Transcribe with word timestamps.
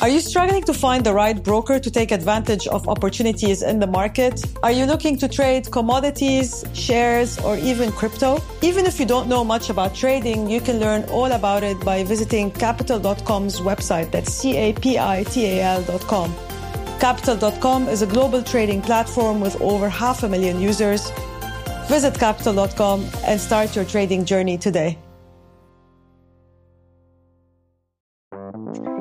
Are 0.00 0.08
you 0.08 0.20
struggling 0.20 0.62
to 0.62 0.72
find 0.72 1.04
the 1.04 1.12
right 1.12 1.42
broker 1.42 1.80
to 1.80 1.90
take 1.90 2.12
advantage 2.12 2.68
of 2.68 2.86
opportunities 2.86 3.62
in 3.62 3.80
the 3.80 3.86
market? 3.88 4.40
Are 4.62 4.70
you 4.70 4.86
looking 4.86 5.18
to 5.18 5.26
trade 5.26 5.68
commodities, 5.72 6.64
shares, 6.72 7.36
or 7.40 7.56
even 7.56 7.90
crypto? 7.90 8.40
Even 8.62 8.86
if 8.86 9.00
you 9.00 9.06
don't 9.06 9.26
know 9.26 9.42
much 9.42 9.70
about 9.70 9.96
trading, 9.96 10.48
you 10.48 10.60
can 10.60 10.78
learn 10.78 11.02
all 11.10 11.32
about 11.32 11.64
it 11.64 11.80
by 11.80 12.04
visiting 12.04 12.52
capital.com's 12.52 13.58
website. 13.58 14.12
That's 14.12 14.32
C-A-P-I-T-A-L.com. 14.34 16.34
Capital.com 17.00 17.88
is 17.88 18.02
a 18.02 18.06
global 18.06 18.44
trading 18.44 18.80
platform 18.80 19.40
with 19.40 19.60
over 19.60 19.88
half 19.88 20.22
a 20.22 20.28
million 20.28 20.60
users. 20.60 21.10
Visit 21.88 22.16
capital.com 22.16 23.04
and 23.24 23.40
start 23.40 23.74
your 23.74 23.84
trading 23.84 24.24
journey 24.24 24.58
today. 24.58 24.96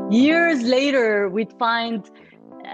Years 0.10 0.64
later, 0.64 1.30
we'd 1.30 1.54
find 1.60 2.10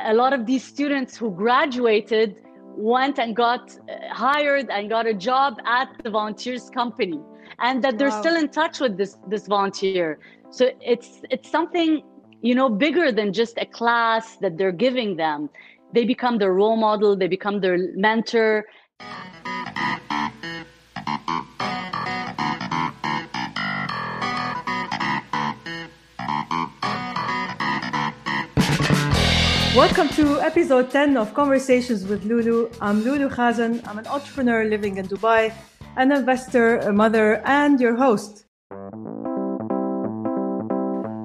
a 0.06 0.14
lot 0.14 0.34
of 0.34 0.46
these 0.46 0.64
students 0.64 1.18
who 1.18 1.32
graduated 1.32 2.42
went 2.76 3.20
and 3.20 3.36
got 3.36 3.78
uh, 3.90 4.14
hired 4.14 4.70
and 4.70 4.90
got 4.90 5.06
a 5.06 5.14
job 5.14 5.60
at 5.66 5.90
the 6.04 6.10
volunteers 6.10 6.70
company 6.70 7.20
and 7.60 7.84
that 7.84 7.98
they're 7.98 8.10
wow. 8.10 8.22
still 8.22 8.36
in 8.36 8.50
touch 8.50 8.80
with 8.80 8.98
this 8.98 9.18
this 9.28 9.48
volunteer. 9.48 10.20
So 10.50 10.72
it's 10.82 11.22
it's 11.30 11.50
something 11.50 12.04
you 12.42 12.56
know 12.56 12.70
bigger 12.70 13.12
than 13.12 13.32
just 13.34 13.58
a 13.58 13.66
class 13.66 14.38
that 14.38 14.58
they're 14.58 14.72
giving 14.72 15.16
them. 15.16 15.50
They 15.94 16.06
become 16.06 16.40
their 16.40 16.54
role 16.54 16.78
model 16.78 17.16
they 17.16 17.28
become 17.28 17.60
their 17.62 17.78
mentor 17.96 18.66
Welcome 29.76 30.10
to 30.10 30.40
episode 30.40 30.92
10 30.92 31.18
of 31.18 31.34
Conversations 31.34 32.06
with 32.06 32.26
Lulu. 32.26 32.70
I'm 32.80 33.04
Lulu 33.04 33.28
Khazan. 33.28 33.82
I'm 33.88 33.98
an 33.98 34.06
entrepreneur 34.06 34.66
living 34.66 34.98
in 35.00 35.08
Dubai, 35.08 35.52
an 35.98 36.12
investor, 36.12 36.78
a 36.78 36.94
mother, 36.94 37.42
and 37.44 37.82
your 37.82 37.96
host. 37.96 38.46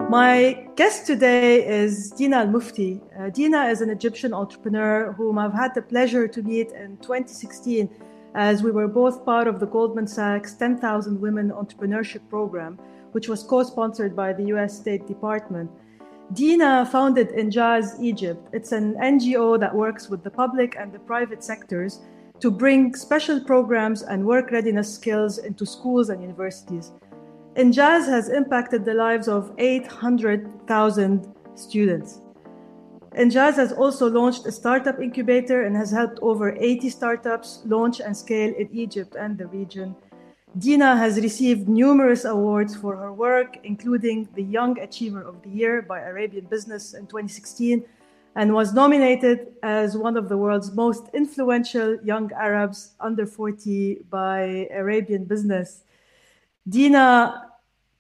My 0.09 0.67
guest 0.77 1.07
today 1.07 1.63
is 1.69 2.11
Dina 2.13 2.39
Al 2.39 2.47
Mufti. 2.47 3.03
Uh, 3.21 3.29
Dina 3.29 3.67
is 3.67 3.83
an 3.83 3.91
Egyptian 3.91 4.33
entrepreneur 4.33 5.13
whom 5.13 5.39
I've 5.39 5.53
had 5.53 5.75
the 5.75 5.83
pleasure 5.83 6.27
to 6.27 6.43
meet 6.43 6.71
in 6.71 6.97
2016 7.03 7.91
as 8.35 8.63
we 8.63 8.71
were 8.71 8.89
both 8.89 9.27
part 9.27 9.47
of 9.47 9.61
the 9.61 9.67
Goldman 9.67 10.07
Sachs 10.07 10.55
10,000 10.55 11.21
Women 11.21 11.51
Entrepreneurship 11.51 12.27
Program, 12.31 12.79
which 13.13 13.29
was 13.29 13.43
co 13.43 13.63
sponsored 13.63 14.17
by 14.17 14.33
the 14.33 14.45
US 14.45 14.75
State 14.75 15.07
Department. 15.07 15.71
Dina 16.35 16.85
founded 16.93 17.31
Injaz 17.31 17.99
Egypt. 18.03 18.49
It's 18.53 18.73
an 18.73 18.97
NGO 18.97 19.59
that 19.61 19.75
works 19.75 20.11
with 20.11 20.23
the 20.23 20.31
public 20.31 20.77
and 20.79 20.93
the 20.93 20.99
private 20.99 21.43
sectors 21.43 22.01
to 22.41 22.51
bring 22.51 22.95
special 22.95 23.41
programs 23.41 24.03
and 24.03 24.27
work 24.27 24.51
readiness 24.51 24.93
skills 24.93 25.39
into 25.39 25.65
schools 25.65 26.11
and 26.11 26.21
universities. 26.21 26.93
Injaz 27.57 28.07
has 28.07 28.29
impacted 28.29 28.85
the 28.85 28.93
lives 28.93 29.27
of 29.27 29.53
800,000 29.57 31.35
students. 31.55 32.21
Injaz 33.17 33.55
has 33.55 33.73
also 33.73 34.09
launched 34.11 34.47
a 34.47 34.53
startup 34.53 35.01
incubator 35.01 35.65
and 35.65 35.75
has 35.75 35.91
helped 35.91 36.19
over 36.21 36.55
80 36.55 36.91
startups 36.91 37.63
launch 37.65 38.01
and 38.01 38.15
scale 38.15 38.53
in 38.55 38.69
Egypt 38.71 39.17
and 39.19 39.39
the 39.39 39.47
region. 39.47 39.97
Dina 40.59 40.97
has 40.97 41.21
received 41.21 41.69
numerous 41.69 42.25
awards 42.25 42.75
for 42.75 42.97
her 42.97 43.13
work, 43.13 43.59
including 43.63 44.29
the 44.35 44.43
Young 44.43 44.77
Achiever 44.81 45.23
of 45.23 45.41
the 45.43 45.51
Year 45.51 45.83
by 45.83 46.01
Arabian 46.01 46.47
Business 46.47 46.95
in 46.95 47.07
2016, 47.07 47.85
and 48.35 48.53
was 48.53 48.73
nominated 48.73 49.53
as 49.63 49.97
one 49.97 50.17
of 50.17 50.29
the 50.29 50.37
world's 50.37 50.73
most 50.73 51.05
influential 51.15 51.99
young 52.03 52.33
Arabs 52.33 52.95
under 52.99 53.25
40 53.25 54.07
by 54.11 54.67
Arabian 54.75 55.25
Business. 55.27 55.85
Dina, 56.69 57.48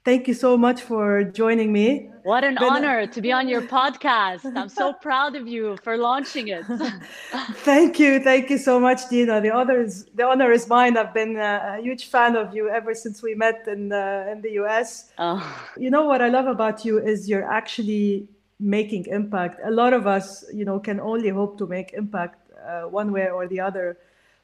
Thank 0.08 0.26
you 0.26 0.32
so 0.32 0.56
much 0.56 0.80
for 0.80 1.22
joining 1.22 1.70
me. 1.70 2.08
What 2.22 2.42
an 2.42 2.54
Been 2.54 2.72
honor 2.72 3.06
to 3.06 3.20
be 3.20 3.30
on 3.30 3.46
your 3.46 3.60
podcast. 3.60 4.40
I'm 4.56 4.70
so 4.70 4.94
proud 4.94 5.36
of 5.36 5.46
you 5.46 5.76
for 5.84 5.98
launching 5.98 6.48
it. 6.48 6.64
thank 7.70 7.98
you. 7.98 8.18
Thank 8.18 8.48
you 8.48 8.56
so 8.56 8.80
much, 8.80 9.00
Dina. 9.10 9.42
The 9.42 9.50
honor 9.50 9.82
is, 9.82 10.06
the 10.14 10.24
honor 10.24 10.50
is 10.50 10.66
mine. 10.66 10.96
I've 10.96 11.12
been 11.12 11.36
a, 11.36 11.76
a 11.76 11.82
huge 11.82 12.06
fan 12.06 12.36
of 12.36 12.54
you 12.56 12.70
ever 12.70 12.94
since 12.94 13.22
we 13.22 13.34
met 13.34 13.68
in, 13.68 13.92
uh, 13.92 14.32
in 14.32 14.40
the 14.40 14.52
US. 14.62 15.10
Oh. 15.18 15.44
You 15.76 15.90
know 15.90 16.04
what 16.06 16.22
I 16.22 16.30
love 16.30 16.46
about 16.46 16.86
you 16.86 16.98
is 16.98 17.28
you're 17.28 17.50
actually 17.60 18.28
making 18.58 19.04
impact. 19.08 19.60
A 19.62 19.70
lot 19.70 19.92
of 19.92 20.06
us, 20.06 20.42
you 20.54 20.64
know, 20.64 20.80
can 20.80 21.00
only 21.00 21.28
hope 21.28 21.58
to 21.58 21.66
make 21.66 21.92
impact 21.92 22.50
uh, 22.66 22.84
one 22.84 23.12
way 23.12 23.28
or 23.28 23.46
the 23.46 23.60
other 23.60 23.98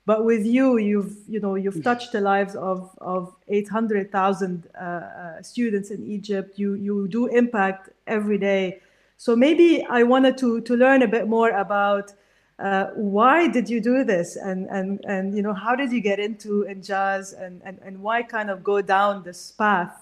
but 0.06 0.24
with 0.24 0.44
you 0.44 0.76
you've 0.76 1.16
you 1.28 1.40
know 1.40 1.54
you've 1.54 1.82
touched 1.82 2.12
the 2.12 2.20
lives 2.20 2.54
of 2.54 2.90
of 3.00 3.34
800,000 3.48 4.68
uh, 4.74 4.84
uh, 4.84 5.42
students 5.42 5.90
in 5.90 6.04
Egypt. 6.04 6.58
You 6.58 6.74
you 6.74 7.08
do 7.08 7.26
impact 7.26 7.90
every 8.06 8.38
day. 8.38 8.80
So 9.16 9.34
maybe 9.36 9.84
I 9.88 10.02
wanted 10.02 10.36
to 10.38 10.60
to 10.60 10.76
learn 10.76 11.02
a 11.02 11.08
bit 11.08 11.28
more 11.28 11.50
about 11.50 12.12
uh, 12.58 12.86
why 12.94 13.48
did 13.48 13.68
you 13.68 13.80
do 13.80 14.04
this? 14.04 14.36
And 14.36 14.68
and 14.68 15.00
and 15.06 15.36
you 15.36 15.42
know 15.42 15.54
how 15.54 15.74
did 15.74 15.90
you 15.92 16.00
get 16.00 16.18
into 16.18 16.66
Injaz 16.68 17.32
and 17.40 17.62
and 17.64 17.78
and 17.84 18.02
why 18.02 18.22
kind 18.22 18.50
of 18.50 18.62
go 18.62 18.80
down 18.82 19.22
this 19.22 19.52
path? 19.52 19.94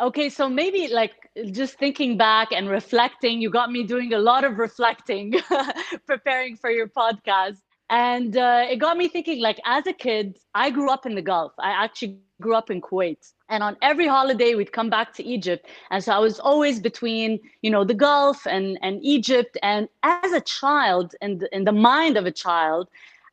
Okay 0.00 0.28
so 0.28 0.48
maybe 0.48 0.88
like 0.88 1.12
just 1.52 1.78
thinking 1.78 2.16
back 2.16 2.48
and 2.50 2.68
reflecting 2.68 3.40
you 3.40 3.50
got 3.50 3.70
me 3.70 3.84
doing 3.84 4.12
a 4.14 4.18
lot 4.18 4.42
of 4.42 4.58
reflecting 4.58 5.34
preparing 6.06 6.56
for 6.56 6.70
your 6.70 6.88
podcast 6.88 7.60
and 7.94 8.36
uh, 8.36 8.66
it 8.68 8.78
got 8.78 8.96
me 8.96 9.06
thinking 9.06 9.40
like 9.40 9.60
as 9.64 9.86
a 9.86 9.92
kid 9.92 10.38
i 10.54 10.68
grew 10.68 10.90
up 10.90 11.06
in 11.06 11.14
the 11.14 11.22
gulf. 11.22 11.52
I 11.58 11.70
actually 11.84 12.18
grew 12.40 12.56
up 12.60 12.68
in 12.68 12.80
kuwait. 12.80 13.22
And 13.48 13.62
on 13.62 13.76
every 13.90 14.08
holiday 14.08 14.54
we'd 14.56 14.72
come 14.72 14.90
back 14.90 15.14
to 15.18 15.22
egypt. 15.36 15.62
And 15.92 16.02
so 16.02 16.12
i 16.12 16.18
was 16.18 16.40
always 16.40 16.80
between 16.90 17.38
you 17.62 17.70
know 17.74 17.84
the 17.84 17.98
gulf 18.08 18.46
and 18.46 18.66
and 18.86 18.94
egypt. 19.16 19.56
And 19.62 19.88
as 20.02 20.32
a 20.32 20.40
child 20.40 21.14
and 21.22 21.46
in, 21.52 21.64
the 21.70 21.76
mind 21.92 22.16
of 22.16 22.26
a 22.26 22.34
child 22.46 22.88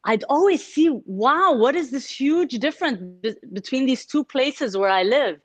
i'd 0.09 0.25
always 0.35 0.61
see 0.73 0.89
wow 1.23 1.49
what 1.63 1.75
is 1.81 1.87
this 1.95 2.07
huge 2.21 2.53
difference 2.65 2.97
be- 3.23 3.41
between 3.59 3.83
these 3.89 4.03
two 4.11 4.23
places 4.35 4.77
where 4.79 4.93
i 5.01 5.03
live? 5.17 5.37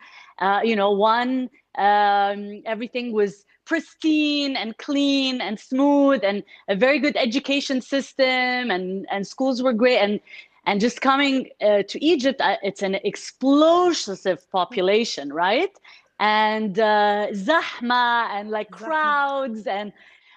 Uh, 0.45 0.61
you 0.71 0.77
know 0.81 0.91
one 0.91 1.33
um, 1.89 2.41
everything 2.75 3.07
was 3.21 3.33
pristine 3.67 4.57
and 4.57 4.79
clean 4.79 5.41
and 5.41 5.61
smooth 5.61 6.21
and 6.25 6.43
a 6.69 6.77
very 6.77 6.99
good 6.99 7.17
education 7.17 7.81
system 7.83 8.71
and 8.71 9.07
and 9.11 9.27
schools 9.27 9.63
were 9.63 9.75
great. 9.75 9.99
And 9.99 10.21
and 10.67 10.81
just 10.81 11.01
coming 11.01 11.51
uh, 11.61 11.83
to 11.87 12.05
Egypt, 12.05 12.41
uh, 12.41 12.57
it's 12.63 12.83
an 12.83 12.97
explosive 12.97 14.51
population, 14.51 15.33
right? 15.33 15.71
And 16.19 16.79
uh, 16.79 17.29
zahma 17.33 18.29
and 18.33 18.51
like 18.51 18.71
crowds. 18.71 19.67
And 19.67 19.93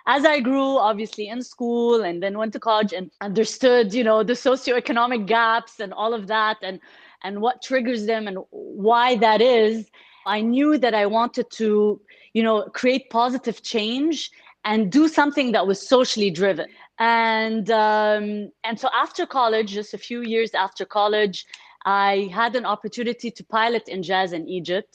as 0.05 0.25
I 0.25 0.39
grew, 0.39 0.77
obviously 0.77 1.27
in 1.27 1.41
school 1.41 2.03
and 2.03 2.21
then 2.21 2.37
went 2.37 2.53
to 2.53 2.59
college 2.59 2.93
and 2.93 3.09
understood, 3.21 3.93
you 3.93 4.03
know, 4.03 4.23
the 4.23 4.33
socioeconomic 4.33 5.25
gaps 5.25 5.79
and 5.79 5.93
all 5.93 6.13
of 6.13 6.27
that 6.27 6.57
and 6.61 6.79
and 7.23 7.41
what 7.41 7.61
triggers 7.61 8.05
them 8.05 8.27
and 8.27 8.37
why 8.51 9.17
that 9.17 9.41
is, 9.41 9.89
I 10.25 10.41
knew 10.41 10.77
that 10.77 10.93
I 10.93 11.05
wanted 11.05 11.49
to 11.51 11.99
you 12.39 12.45
know 12.47 12.57
create 12.81 13.03
positive 13.09 13.57
change 13.73 14.31
and 14.63 14.79
do 14.99 15.03
something 15.19 15.51
that 15.55 15.65
was 15.67 15.79
socially 15.95 16.31
driven. 16.41 16.67
And 16.99 17.69
um, 17.69 18.25
and 18.67 18.75
so 18.81 18.87
after 19.03 19.25
college 19.39 19.69
just 19.79 19.93
a 19.93 20.01
few 20.07 20.21
years 20.33 20.51
after 20.65 20.83
college 20.99 21.37
i 21.85 22.29
had 22.39 22.51
an 22.61 22.65
opportunity 22.75 23.29
to 23.37 23.41
pilot 23.57 23.85
in 23.93 23.99
jazz 24.09 24.29
in 24.37 24.43
egypt. 24.59 24.93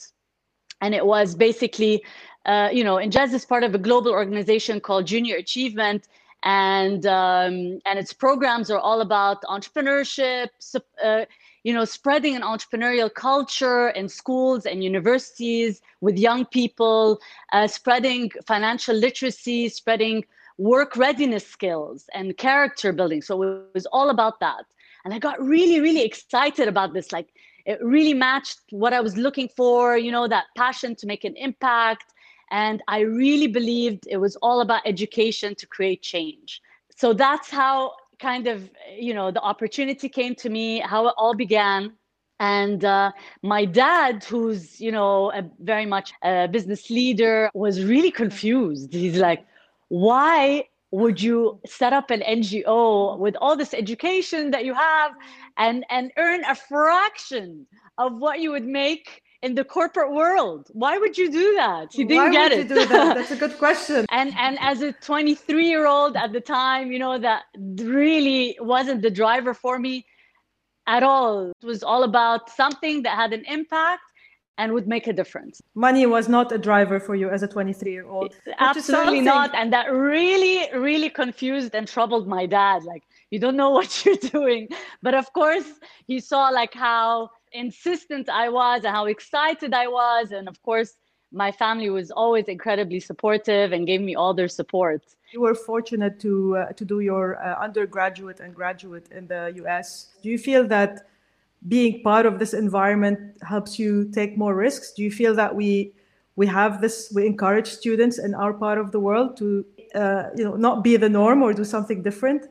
And 0.83 0.91
it 0.99 1.05
was 1.13 1.27
basically 1.47 1.93
uh, 2.51 2.69
you 2.77 2.83
know 2.87 2.95
Injaz 3.05 3.31
is 3.39 3.45
part 3.53 3.63
of 3.67 3.71
a 3.79 3.81
global 3.87 4.11
organization 4.21 4.75
called 4.87 5.03
junior 5.13 5.37
achievement. 5.45 6.01
And 6.43 7.01
um, 7.21 7.55
and 7.87 7.95
its 8.03 8.13
programs 8.25 8.67
are 8.73 8.81
all 8.89 9.01
about 9.07 9.37
entrepreneurship 9.55 10.49
uh, 11.07 11.25
you 11.65 11.73
know, 11.73 11.83
spreading 11.83 12.35
an 12.35 12.43
entrepreneurial 12.43 13.11
culture 13.11 13.89
in 13.89 14.07
schools 14.07 14.67
and 14.67 14.83
universities 14.83 15.81
with 15.99 16.15
young 16.15 16.45
people, 16.45 17.19
uh, 17.53 17.65
spreading 17.65 18.29
financial 18.45 18.95
literacy, 18.95 19.67
spreading 19.67 20.23
work 20.59 20.95
readiness 20.95 21.45
skills 21.45 22.05
and 22.13 22.37
character 22.37 22.93
building. 22.93 23.19
So 23.19 23.41
it 23.41 23.63
was 23.73 23.87
all 23.87 24.11
about 24.11 24.39
that. 24.41 24.65
And 25.03 25.11
I 25.11 25.17
got 25.17 25.43
really, 25.43 25.81
really 25.81 26.03
excited 26.03 26.67
about 26.67 26.93
this. 26.93 27.11
Like 27.11 27.29
it 27.65 27.79
really 27.81 28.13
matched 28.13 28.59
what 28.69 28.93
I 28.93 29.01
was 29.01 29.17
looking 29.17 29.49
for, 29.49 29.97
you 29.97 30.11
know, 30.11 30.27
that 30.27 30.45
passion 30.55 30.95
to 30.97 31.07
make 31.07 31.23
an 31.23 31.35
impact. 31.35 32.13
And 32.51 32.83
I 32.87 32.99
really 32.99 33.47
believed 33.47 34.03
it 34.07 34.17
was 34.17 34.35
all 34.35 34.61
about 34.61 34.83
education 34.85 35.55
to 35.55 35.65
create 35.65 36.03
change. 36.03 36.61
So 36.95 37.11
that's 37.11 37.49
how 37.49 37.93
kind 38.19 38.47
of 38.47 38.69
you 38.97 39.13
know 39.13 39.31
the 39.31 39.41
opportunity 39.41 40.09
came 40.09 40.35
to 40.35 40.49
me 40.49 40.79
how 40.79 41.07
it 41.07 41.13
all 41.17 41.35
began. 41.35 41.93
And 42.39 42.83
uh, 42.83 43.11
my 43.41 43.63
dad 43.65 44.23
who's 44.23 44.81
you 44.81 44.91
know 44.91 45.31
a, 45.31 45.43
very 45.59 45.85
much 45.85 46.13
a 46.23 46.47
business 46.47 46.89
leader 46.89 47.49
was 47.53 47.83
really 47.83 48.11
confused. 48.11 48.93
He's 48.93 49.17
like 49.17 49.45
why 49.89 50.67
would 50.91 51.21
you 51.21 51.59
set 51.65 51.93
up 51.93 52.09
an 52.09 52.21
ngo 52.21 53.17
with 53.17 53.35
all 53.41 53.55
this 53.55 53.73
education 53.73 54.51
that 54.51 54.65
you 54.65 54.73
have 54.73 55.11
and 55.57 55.85
and 55.89 56.11
earn 56.17 56.43
a 56.45 56.55
fraction 56.55 57.65
of 57.97 58.17
what 58.17 58.39
you 58.39 58.51
would 58.51 58.65
make 58.65 59.21
in 59.45 59.53
the 59.53 59.63
corporate 59.63 60.11
world? 60.11 60.69
Why 60.73 60.97
would 60.97 61.15
you 61.21 61.31
do 61.31 61.47
that? 61.61 61.93
He 61.93 62.03
didn't 62.03 62.25
why 62.25 62.31
get 62.31 62.51
would 62.51 62.59
it. 62.59 62.69
you 62.69 62.75
do 62.75 62.85
that? 62.93 63.15
that's 63.17 63.31
a 63.31 63.41
good 63.43 63.57
question. 63.65 64.05
And 64.09 64.29
and 64.45 64.57
as 64.59 64.81
a 64.81 64.91
23 64.91 65.67
year 65.73 65.85
old 65.85 66.13
at 66.17 66.33
the 66.33 66.41
time 66.41 66.91
you 66.91 66.99
know 67.03 67.15
that 67.19 67.43
really 67.99 68.57
wasn't 68.59 68.99
the 69.03 69.13
driver 69.21 69.53
for 69.53 69.77
me 69.77 70.05
at 70.87 71.03
all. 71.03 71.51
It 71.61 71.65
was 71.73 71.83
all 71.83 72.03
about 72.11 72.41
something 72.49 73.03
that 73.03 73.15
had 73.23 73.31
an 73.33 73.43
impact 73.57 74.01
and 74.57 74.73
would 74.73 74.87
make 74.87 75.05
a 75.07 75.13
difference. 75.21 75.61
Money 75.75 76.05
was 76.05 76.25
not 76.29 76.51
a 76.51 76.59
driver 76.69 76.97
for 77.07 77.15
you 77.21 77.27
as 77.29 77.43
a 77.43 77.47
23 77.47 77.91
year 77.91 78.07
old 78.07 78.33
absolutely 78.59 79.21
not. 79.21 79.53
And 79.53 79.71
that 79.75 79.87
really 79.91 80.57
really 80.87 81.11
confused 81.23 81.71
and 81.77 81.87
troubled 81.95 82.25
my 82.37 82.45
dad. 82.59 82.83
Like 82.83 83.03
you 83.31 83.39
don't 83.43 83.57
know 83.61 83.69
what 83.77 83.89
you're 84.03 84.23
doing. 84.37 84.63
But 85.05 85.13
of 85.13 85.31
course 85.33 85.69
he 86.11 86.19
saw 86.19 86.41
like 86.61 86.73
how 86.73 87.29
insistent 87.51 88.29
i 88.29 88.49
was 88.49 88.83
and 88.83 88.93
how 88.95 89.05
excited 89.05 89.73
i 89.73 89.87
was. 89.87 90.31
And 90.31 90.47
of 90.47 90.61
course 90.63 90.95
my 91.31 91.51
family 91.51 91.89
was 91.89 92.11
always 92.11 92.45
incredibly 92.45 92.99
supportive 92.99 93.73
and 93.73 93.85
gave 93.85 94.01
me 94.01 94.15
all 94.15 94.33
their 94.33 94.47
support. 94.47 95.03
You 95.33 95.41
were 95.41 95.55
fortunate 95.55 96.19
to 96.21 96.57
uh, 96.57 96.73
to 96.73 96.85
do 96.85 96.99
your 96.99 97.25
uh, 97.43 97.63
undergraduate 97.67 98.39
and 98.39 98.53
graduate 98.53 99.07
in 99.11 99.27
the 99.27 99.41
us 99.77 100.09
do 100.21 100.29
you 100.29 100.37
feel 100.37 100.67
that 100.67 101.07
being 101.67 102.03
part 102.03 102.25
of 102.25 102.39
this 102.39 102.53
environment 102.53 103.19
helps 103.41 103.79
you 103.79 104.09
take 104.11 104.37
more 104.37 104.55
risks? 104.55 104.93
Do 104.93 105.01
you 105.03 105.11
feel 105.11 105.33
that 105.35 105.55
we 105.55 105.93
we 106.35 106.45
have 106.47 106.81
this 106.81 107.11
we 107.15 107.25
encourage 107.25 107.67
students 107.67 108.19
in 108.19 108.35
our 108.35 108.53
part 108.53 108.77
of 108.77 108.91
the 108.91 108.99
world 108.99 109.37
to 109.37 109.65
uh, 109.95 110.25
you 110.35 110.43
know 110.43 110.55
not 110.55 110.83
be 110.83 110.97
the 110.97 111.09
norm 111.09 111.41
or 111.41 111.53
do 111.53 111.63
something 111.63 112.03
different 112.03 112.47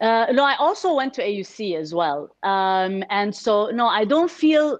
uh, 0.00 0.26
no 0.32 0.44
i 0.44 0.54
also 0.56 0.94
went 0.94 1.14
to 1.14 1.22
auc 1.22 1.76
as 1.76 1.94
well. 1.94 2.34
Um, 2.42 3.04
and 3.10 3.34
so 3.34 3.70
no 3.70 3.86
i 3.86 4.04
don't 4.04 4.30
feel 4.30 4.78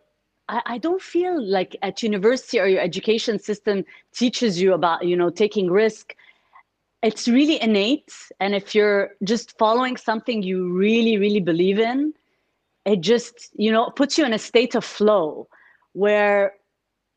I, 0.48 0.62
I 0.66 0.78
don't 0.78 1.02
feel 1.02 1.42
like 1.42 1.76
at 1.82 2.02
university 2.02 2.58
or 2.60 2.66
your 2.66 2.80
education 2.80 3.38
system 3.38 3.84
teaches 4.12 4.60
you 4.60 4.72
about 4.74 5.04
you 5.04 5.16
know 5.16 5.30
taking 5.30 5.70
risk. 5.70 6.14
It's 7.00 7.28
really 7.28 7.62
innate. 7.62 8.12
And 8.40 8.56
if 8.56 8.74
you're 8.74 9.10
just 9.22 9.56
following 9.56 9.96
something 9.96 10.42
you 10.42 10.72
really 10.72 11.16
really 11.18 11.40
believe 11.40 11.78
in 11.78 12.14
it 12.88 13.00
just 13.02 13.50
you 13.54 13.70
know 13.70 13.90
puts 13.90 14.16
you 14.16 14.24
in 14.24 14.32
a 14.32 14.38
state 14.38 14.74
of 14.74 14.84
flow 14.84 15.46
where 15.92 16.54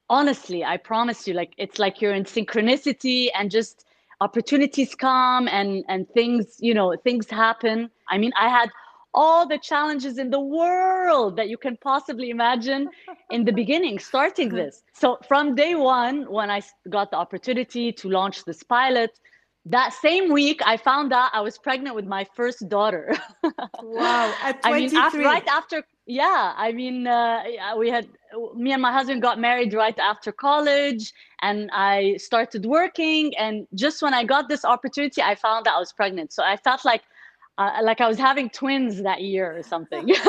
honestly 0.10 0.64
i 0.64 0.76
promise 0.76 1.28
you 1.28 1.34
like 1.34 1.54
it's 1.58 1.80
like 1.80 2.02
you're 2.02 2.14
in 2.14 2.26
synchronicity 2.26 3.30
and 3.38 3.50
just 3.50 3.86
opportunities 4.22 4.96
come 4.96 5.48
and 5.48 5.84
and 5.90 6.08
things 6.18 6.56
you 6.60 6.74
know 6.74 6.96
things 7.04 7.30
happen. 7.30 7.90
I 8.14 8.18
mean 8.18 8.32
i 8.46 8.48
had 8.48 8.70
all 9.14 9.46
the 9.54 9.58
challenges 9.58 10.18
in 10.18 10.30
the 10.30 10.40
world 10.40 11.36
that 11.36 11.50
you 11.50 11.58
can 11.58 11.76
possibly 11.90 12.30
imagine 12.30 12.88
in 13.30 13.44
the 13.44 13.52
beginning 13.52 14.00
starting 14.00 14.50
this. 14.62 14.84
So 14.94 15.18
from 15.28 15.56
day 15.56 15.76
one 15.76 16.32
when 16.38 16.50
i 16.58 16.62
got 16.90 17.12
the 17.12 17.18
opportunity 17.18 17.92
to 17.92 18.06
launch 18.10 18.46
this 18.46 18.64
pilot 18.64 19.12
that 19.66 19.94
same 19.94 20.32
week 20.32 20.60
i 20.66 20.76
found 20.78 21.14
out 21.14 21.30
i 21.34 21.42
was 21.42 21.58
pregnant 21.58 21.96
with 21.96 22.06
my 22.06 22.24
first 22.38 22.60
daughter. 22.70 23.14
Wow 23.84 24.34
at 24.44 24.62
23. 24.64 24.64
i 24.64 24.80
mean 24.80 24.96
after, 24.96 25.20
right 25.20 25.48
after 25.48 25.84
yeah 26.06 26.54
i 26.58 26.72
mean 26.72 27.08
uh, 27.08 27.44
we 27.78 27.90
had 27.90 28.08
me 28.56 28.72
and 28.72 28.82
my 28.82 28.92
husband 28.92 29.22
got 29.22 29.40
married 29.40 29.74
right 29.74 29.98
after 30.00 30.32
college 30.32 31.14
and 31.42 31.70
i 31.74 32.16
started 32.18 32.66
working 32.66 33.36
and 33.38 33.68
just 33.76 34.02
when 34.02 34.14
i 34.14 34.24
got 34.24 34.50
this 34.50 34.66
opportunity 34.66 35.22
i 35.22 35.36
found 35.36 35.66
that 35.66 35.74
i 35.76 35.80
was 35.80 35.94
pregnant. 35.94 36.34
So 36.34 36.44
i 36.44 36.58
felt 36.58 36.84
like 36.86 37.04
uh, 37.58 37.80
like 37.84 38.02
i 38.02 38.08
was 38.08 38.18
having 38.18 38.50
twins 38.50 39.04
that 39.04 39.22
year 39.22 39.56
or 39.56 39.64
something. 39.64 40.10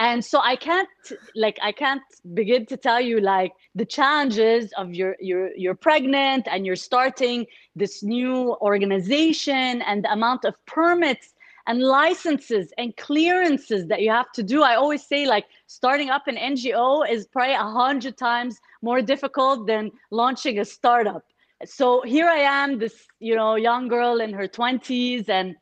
And 0.00 0.24
so 0.24 0.40
i 0.40 0.56
can't 0.56 0.88
like 1.36 1.56
i 1.62 1.70
can't 1.70 2.02
begin 2.34 2.66
to 2.66 2.76
tell 2.76 3.00
you 3.00 3.20
like 3.20 3.52
the 3.74 3.84
challenges 3.84 4.72
of 4.76 4.92
your 4.92 5.16
you're 5.20 5.54
you're 5.56 5.76
pregnant 5.76 6.48
and 6.50 6.66
you're 6.66 6.76
starting 6.76 7.46
this 7.76 8.02
new 8.02 8.56
organization 8.60 9.82
and 9.82 10.04
the 10.04 10.12
amount 10.12 10.44
of 10.44 10.54
permits 10.66 11.33
and 11.66 11.82
licenses 11.82 12.72
and 12.78 12.96
clearances 12.96 13.86
that 13.86 14.02
you 14.02 14.10
have 14.10 14.30
to 14.32 14.42
do. 14.42 14.62
I 14.62 14.74
always 14.74 15.06
say 15.06 15.26
like 15.26 15.46
starting 15.66 16.10
up 16.10 16.26
an 16.26 16.36
ngo 16.36 17.08
is 17.10 17.26
probably 17.26 17.54
a 17.54 17.58
hundred 17.58 18.16
times 18.16 18.60
more 18.82 19.00
difficult 19.00 19.66
than 19.66 19.90
launching 20.10 20.58
a 20.58 20.64
startup. 20.64 21.24
So 21.64 22.02
here 22.02 22.28
i 22.28 22.40
am 22.62 22.78
this 22.78 23.06
you 23.20 23.34
know 23.34 23.54
young 23.54 23.88
girl 23.88 24.20
in 24.20 24.32
her 24.34 24.48
20s 24.48 25.28
and 25.28 25.56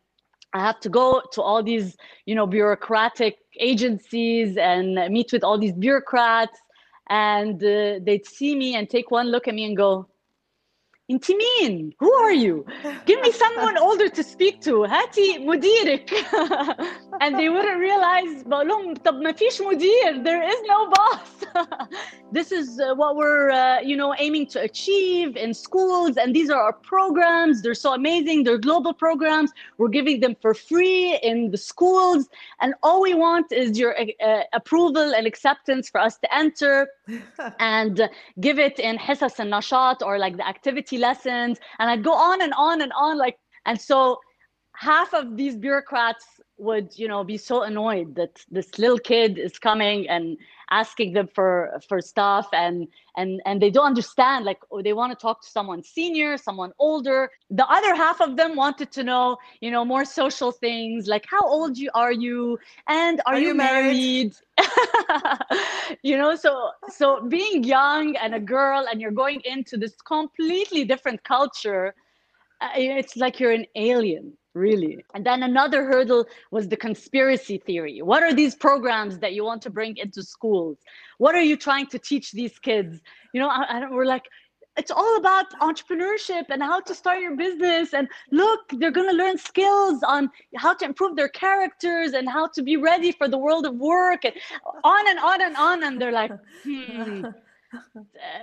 I 0.54 0.60
have 0.60 0.80
to 0.80 0.88
go 0.88 1.22
to 1.32 1.42
all 1.42 1.62
these, 1.62 1.96
you 2.26 2.34
know, 2.34 2.46
bureaucratic 2.46 3.38
agencies 3.58 4.56
and 4.56 4.94
meet 5.10 5.32
with 5.32 5.42
all 5.42 5.58
these 5.58 5.72
bureaucrats, 5.72 6.58
and 7.08 7.62
uh, 7.62 8.00
they'd 8.02 8.26
see 8.26 8.54
me 8.54 8.74
and 8.74 8.88
take 8.88 9.10
one 9.10 9.28
look 9.28 9.48
at 9.48 9.54
me 9.54 9.64
and 9.64 9.76
go, 9.76 10.08
انت 11.11 11.25
مين 11.31 11.93
who 12.01 12.11
are 12.25 12.33
you 12.33 12.65
give 13.05 13.21
me 13.21 13.31
someone 13.31 13.77
older 13.77 14.09
to 14.09 14.23
speak 14.23 14.61
to 14.61 14.85
هاتي 14.85 15.37
مديرك 15.37 16.09
and 17.21 17.35
they 17.39 17.49
wouldn't 17.49 17.79
realize 17.79 18.43
بقول 18.43 18.67
لهم 18.67 18.93
طب 18.93 19.15
ما 19.15 19.31
فيش 19.31 19.61
مدير 19.61 20.23
there 20.23 20.43
is 20.43 20.59
no 20.67 20.89
boss 20.89 21.37
this 22.31 22.51
is 22.51 22.79
uh, 22.79 22.93
what 22.95 23.15
we're 23.15 23.49
uh, 23.51 23.79
you 23.79 23.95
know 23.95 24.13
aiming 24.19 24.45
to 24.45 24.59
achieve 24.61 25.37
in 25.37 25.53
schools 25.53 26.17
and 26.17 26.35
these 26.35 26.49
are 26.49 26.61
our 26.61 26.73
programs 26.73 27.61
they're 27.61 27.81
so 27.85 27.93
amazing 27.93 28.43
they're 28.43 28.65
global 28.69 28.93
programs 28.93 29.49
we're 29.77 29.95
giving 29.99 30.19
them 30.19 30.35
for 30.43 30.53
free 30.53 31.17
in 31.29 31.51
the 31.51 31.61
schools 31.71 32.27
and 32.61 32.73
all 32.83 32.99
we 33.01 33.13
want 33.13 33.45
is 33.51 33.79
your 33.79 33.93
uh, 33.99 34.43
approval 34.59 35.07
and 35.17 35.25
acceptance 35.25 35.89
for 35.89 35.99
us 36.07 36.17
to 36.17 36.27
enter 36.43 36.73
and 37.58 38.08
give 38.40 38.58
it 38.58 38.78
in 38.78 38.96
hisas 38.96 39.38
and 39.38 39.52
nashat 39.52 40.02
or 40.02 40.18
like 40.18 40.36
the 40.36 40.46
activity 40.46 40.98
lessons. 40.98 41.58
And 41.78 41.90
i'd 41.90 42.04
go 42.04 42.12
on 42.12 42.42
and 42.42 42.52
on 42.56 42.82
and 42.82 42.92
on 42.96 43.18
like 43.18 43.36
and 43.66 43.80
so 43.80 44.18
half 44.76 45.14
of 45.14 45.36
these 45.36 45.56
bureaucrats 45.56 46.24
would 46.58 46.96
you 46.96 47.08
know 47.08 47.24
be 47.24 47.36
so 47.36 47.62
annoyed 47.62 48.14
that 48.14 48.44
this 48.50 48.78
little 48.78 48.98
kid 48.98 49.38
is 49.38 49.58
coming 49.58 50.08
and 50.08 50.36
asking 50.70 51.12
them 51.12 51.28
for 51.34 51.80
for 51.88 52.00
stuff 52.00 52.48
and 52.52 52.88
and 53.16 53.40
and 53.44 53.60
they 53.60 53.70
don't 53.70 53.86
understand 53.86 54.44
like 54.44 54.58
oh, 54.70 54.82
they 54.82 54.92
want 54.92 55.10
to 55.12 55.20
talk 55.20 55.42
to 55.42 55.48
someone 55.48 55.82
senior 55.82 56.36
someone 56.36 56.72
older. 56.78 57.30
The 57.50 57.66
other 57.66 57.94
half 57.94 58.20
of 58.20 58.36
them 58.36 58.54
wanted 58.54 58.92
to 58.92 59.02
know 59.02 59.38
you 59.60 59.70
know 59.70 59.84
more 59.84 60.04
social 60.04 60.52
things 60.52 61.08
like 61.08 61.26
how 61.28 61.42
old 61.42 61.76
you 61.78 61.90
are 61.94 62.12
you? 62.12 62.58
And 62.86 63.20
are, 63.26 63.34
are 63.34 63.40
you, 63.40 63.48
you 63.48 63.54
married, 63.54 64.34
married? 64.58 65.98
you 66.02 66.16
know 66.16 66.34
so 66.36 66.70
so 66.88 67.22
being 67.28 67.64
young 67.64 68.16
and 68.16 68.34
a 68.34 68.40
girl 68.40 68.86
and 68.90 69.00
you're 69.00 69.10
going 69.10 69.40
into 69.44 69.76
this 69.76 69.94
completely 70.02 70.84
different 70.84 71.24
culture 71.24 71.94
uh, 72.60 72.68
it's 72.76 73.16
like 73.16 73.40
you're 73.40 73.52
an 73.52 73.66
alien 73.74 74.32
really? 74.54 75.04
And 75.14 75.24
then 75.24 75.42
another 75.42 75.84
hurdle 75.84 76.26
was 76.50 76.68
the 76.68 76.76
conspiracy 76.76 77.58
theory. 77.58 78.02
What 78.02 78.22
are 78.22 78.34
these 78.34 78.54
programs 78.54 79.18
that 79.18 79.32
you 79.32 79.44
want 79.44 79.62
to 79.62 79.70
bring 79.70 79.96
into 79.96 80.22
schools? 80.22 80.78
What 81.18 81.34
are 81.34 81.42
you 81.42 81.56
trying 81.56 81.86
to 81.88 81.98
teach 81.98 82.32
these 82.32 82.58
kids? 82.58 83.00
You 83.32 83.40
know 83.40 83.48
I, 83.48 83.64
I 83.68 83.90
we're 83.90 84.04
like 84.04 84.26
it's 84.76 84.90
all 84.90 85.16
about 85.18 85.52
entrepreneurship 85.60 86.44
and 86.48 86.62
how 86.62 86.80
to 86.80 86.94
start 86.94 87.20
your 87.20 87.36
business. 87.36 87.92
And 87.92 88.08
look 88.30 88.60
they're 88.78 88.90
going 88.90 89.08
to 89.08 89.16
learn 89.16 89.38
skills 89.38 90.02
on 90.02 90.30
how 90.56 90.74
to 90.74 90.84
improve 90.84 91.16
their 91.16 91.28
characters 91.28 92.12
and 92.12 92.28
how 92.28 92.48
to 92.48 92.62
be 92.62 92.76
ready 92.76 93.12
for 93.12 93.28
the 93.28 93.38
world 93.38 93.66
of 93.66 93.74
work 93.76 94.24
and 94.24 94.34
on 94.84 95.08
and 95.08 95.18
on 95.18 95.42
and 95.42 95.56
on. 95.56 95.82
And 95.84 96.00
they're 96.00 96.12
like 96.12 96.32
hmm. 96.64 97.26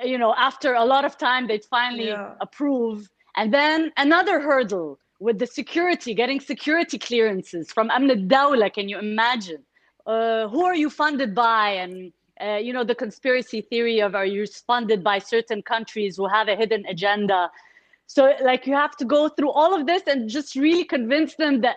you 0.04 0.18
know 0.18 0.34
after 0.36 0.74
a 0.74 0.86
lot 0.86 1.06
of 1.06 1.18
time 1.18 1.48
they'd 1.48 1.66
finally 1.66 2.08
yeah. 2.08 2.34
approve. 2.42 3.10
And 3.36 3.54
then 3.54 3.92
another 3.98 4.40
hurdle 4.40 5.00
with 5.20 5.38
the 5.38 5.48
security, 5.48 6.14
getting 6.14 6.40
security 6.40 6.98
clearances 6.98 7.72
from 7.72 7.90
Amn 7.90 8.28
Dawla, 8.28 8.74
can 8.74 8.88
you 8.88 8.98
imagine? 8.98 9.64
Uh, 10.06 10.48
who 10.48 10.64
are 10.66 10.76
you 10.76 10.90
funded 10.90 11.36
by? 11.36 11.72
And, 11.72 12.14
uh, 12.42 12.56
you 12.56 12.72
know, 12.72 12.84
the 12.84 12.96
conspiracy 12.96 13.62
theory 13.62 14.02
of 14.02 14.16
are 14.16 14.26
you 14.26 14.48
funded 14.48 15.04
by 15.04 15.20
certain 15.20 15.62
countries 15.62 16.16
who 16.16 16.28
have 16.28 16.48
a 16.48 16.56
hidden 16.56 16.86
agenda? 16.88 17.52
So, 18.08 18.34
like, 18.42 18.66
you 18.66 18.74
have 18.74 18.96
to 18.98 19.06
go 19.06 19.30
through 19.30 19.52
all 19.52 19.76
of 19.76 19.86
this 19.86 20.04
and 20.08 20.30
just 20.30 20.56
really 20.56 20.86
convince 20.86 21.36
them 21.36 21.62
that 21.62 21.76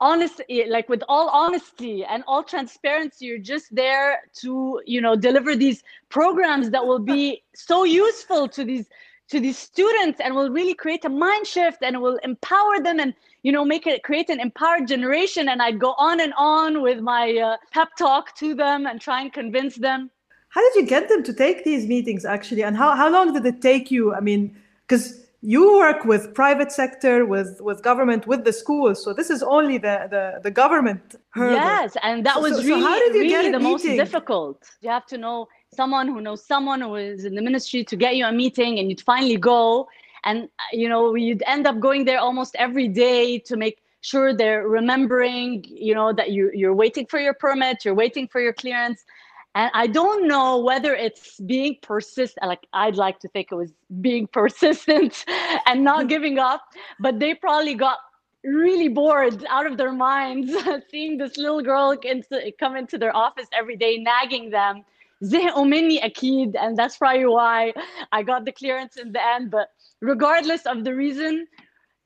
honestly 0.00 0.64
like 0.68 0.88
with 0.88 1.02
all 1.08 1.28
honesty 1.28 2.04
and 2.04 2.24
all 2.26 2.42
transparency 2.42 3.24
you're 3.24 3.38
just 3.38 3.72
there 3.72 4.18
to 4.34 4.80
you 4.84 5.00
know 5.00 5.14
deliver 5.14 5.54
these 5.54 5.84
programs 6.08 6.70
that 6.70 6.84
will 6.84 6.98
be 6.98 7.40
so 7.54 7.84
useful 7.84 8.48
to 8.48 8.64
these 8.64 8.88
to 9.32 9.40
these 9.40 9.56
students 9.56 10.20
and 10.20 10.34
will 10.34 10.50
really 10.50 10.74
create 10.74 11.04
a 11.06 11.08
mind 11.08 11.46
shift 11.46 11.78
and 11.82 12.02
will 12.02 12.18
empower 12.22 12.80
them 12.86 13.00
and 13.00 13.14
you 13.42 13.50
know 13.50 13.64
make 13.64 13.86
it 13.86 14.02
create 14.02 14.28
an 14.28 14.38
empowered 14.38 14.86
generation 14.86 15.48
and 15.48 15.62
i'd 15.62 15.78
go 15.80 15.94
on 16.08 16.20
and 16.20 16.34
on 16.36 16.82
with 16.82 17.00
my 17.00 17.24
uh, 17.38 17.56
pep 17.72 17.88
talk 17.98 18.36
to 18.36 18.54
them 18.54 18.86
and 18.86 19.00
try 19.00 19.22
and 19.22 19.32
convince 19.32 19.76
them 19.76 20.10
how 20.50 20.60
did 20.60 20.74
you 20.80 20.86
get 20.86 21.08
them 21.08 21.22
to 21.22 21.32
take 21.32 21.64
these 21.64 21.86
meetings 21.86 22.26
actually 22.26 22.62
and 22.62 22.76
how, 22.76 22.94
how 22.94 23.08
long 23.10 23.32
did 23.32 23.46
it 23.46 23.62
take 23.62 23.90
you 23.90 24.14
i 24.14 24.20
mean 24.20 24.54
because 24.86 25.22
you 25.44 25.76
work 25.76 26.04
with 26.04 26.34
private 26.34 26.70
sector, 26.70 27.26
with 27.26 27.60
with 27.60 27.82
government, 27.82 28.28
with 28.28 28.44
the 28.44 28.52
schools. 28.52 29.02
So 29.02 29.12
this 29.12 29.28
is 29.28 29.42
only 29.42 29.76
the 29.76 30.06
the, 30.08 30.40
the 30.40 30.52
government 30.52 31.16
hurdle. 31.30 31.56
Yes, 31.56 31.96
and 32.00 32.24
that 32.24 32.40
was 32.40 32.58
so, 32.58 32.62
really, 32.62 32.82
so 32.82 33.18
really 33.18 33.50
the 33.50 33.58
most 33.58 33.82
difficult. 33.82 34.58
You 34.82 34.90
have 34.90 35.06
to 35.06 35.18
know 35.18 35.48
someone 35.74 36.08
who 36.08 36.20
knows 36.20 36.44
someone 36.44 36.80
who 36.80 36.96
is 36.96 37.24
in 37.24 37.34
the 37.34 37.42
ministry 37.42 37.84
to 37.84 37.96
get 37.96 38.16
you 38.16 38.26
a 38.26 38.32
meeting, 38.32 38.78
and 38.78 38.88
you'd 38.88 39.00
finally 39.00 39.36
go. 39.36 39.88
And 40.24 40.44
uh, 40.44 40.62
you 40.72 40.88
know, 40.88 41.14
you'd 41.14 41.42
end 41.46 41.66
up 41.66 41.80
going 41.80 42.04
there 42.04 42.20
almost 42.20 42.54
every 42.56 42.88
day 42.88 43.38
to 43.40 43.56
make 43.56 43.82
sure 44.02 44.34
they're 44.34 44.68
remembering, 44.68 45.64
you 45.68 45.94
know, 45.94 46.12
that 46.12 46.30
you 46.30 46.50
you're 46.54 46.74
waiting 46.74 47.06
for 47.06 47.18
your 47.18 47.34
permit, 47.34 47.84
you're 47.84 47.94
waiting 47.94 48.28
for 48.28 48.40
your 48.40 48.52
clearance. 48.52 49.04
And 49.54 49.70
i 49.74 49.86
don't 49.86 50.26
know 50.26 50.60
whether 50.60 50.94
it's 50.94 51.38
being 51.40 51.76
persistent 51.82 52.46
like 52.48 52.66
i'd 52.72 52.96
like 52.96 53.18
to 53.20 53.28
think 53.28 53.52
it 53.52 53.54
was 53.54 53.70
being 54.00 54.26
persistent 54.38 55.26
and 55.66 55.84
not 55.84 55.98
mm-hmm. 55.98 56.08
giving 56.08 56.38
up 56.38 56.62
but 56.98 57.20
they 57.20 57.34
probably 57.34 57.74
got 57.74 57.98
really 58.44 58.88
bored 58.88 59.44
out 59.50 59.66
of 59.66 59.76
their 59.76 59.92
minds 59.92 60.50
seeing 60.90 61.18
this 61.18 61.36
little 61.36 61.60
girl 61.60 61.94
come 62.58 62.76
into 62.76 62.96
their 62.96 63.14
office 63.14 63.48
every 63.52 63.76
day 63.76 63.98
nagging 63.98 64.48
them 64.48 64.84
زهقوا 65.21 65.65
مني 65.65 66.05
أكيد 66.05 66.57
and 66.57 66.77
that's 66.77 66.97
probably 66.97 67.25
why 67.25 67.73
I 68.11 68.23
got 68.23 68.45
the 68.45 68.51
clearance 68.51 68.97
in 68.97 69.11
the 69.11 69.23
end 69.35 69.51
but 69.51 69.69
regardless 70.01 70.65
of 70.65 70.83
the 70.83 70.93
reason 70.93 71.47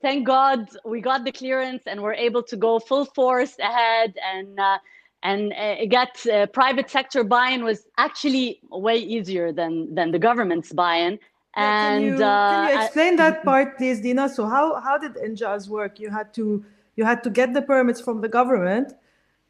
thank 0.01 0.25
God 0.25 0.67
we 0.85 1.01
got 1.01 1.25
the 1.25 1.31
clearance 1.31 1.83
and 1.85 2.01
we're 2.01 2.13
able 2.13 2.43
to 2.43 2.55
go 2.55 2.79
full 2.79 3.05
force 3.05 3.55
ahead 3.59 4.13
and 4.33 4.59
uh, 4.59 4.77
and 5.23 5.53
uh, 5.53 5.85
get 5.85 6.25
uh, 6.25 6.47
private 6.47 6.89
sector 6.89 7.23
buy-in 7.23 7.63
was 7.63 7.85
actually 7.97 8.59
way 8.71 8.97
easier 8.97 9.51
than 9.51 9.93
than 9.93 10.11
the 10.11 10.19
government's 10.19 10.71
buy-in 10.73 11.19
and 11.55 12.03
can 12.03 12.17
you, 12.17 12.23
uh, 12.23 12.51
can 12.51 12.69
you 12.69 12.81
explain 12.81 13.13
I, 13.13 13.17
that 13.23 13.43
part 13.43 13.77
please 13.77 14.01
dina 14.01 14.29
so 14.29 14.47
how 14.47 14.79
how 14.79 14.97
did 14.97 15.13
injaz 15.15 15.67
work 15.67 15.99
you 15.99 16.09
had 16.09 16.33
to 16.35 16.63
you 16.95 17.03
had 17.05 17.23
to 17.23 17.29
get 17.29 17.53
the 17.53 17.61
permits 17.61 18.01
from 18.01 18.21
the 18.21 18.29
government 18.29 18.93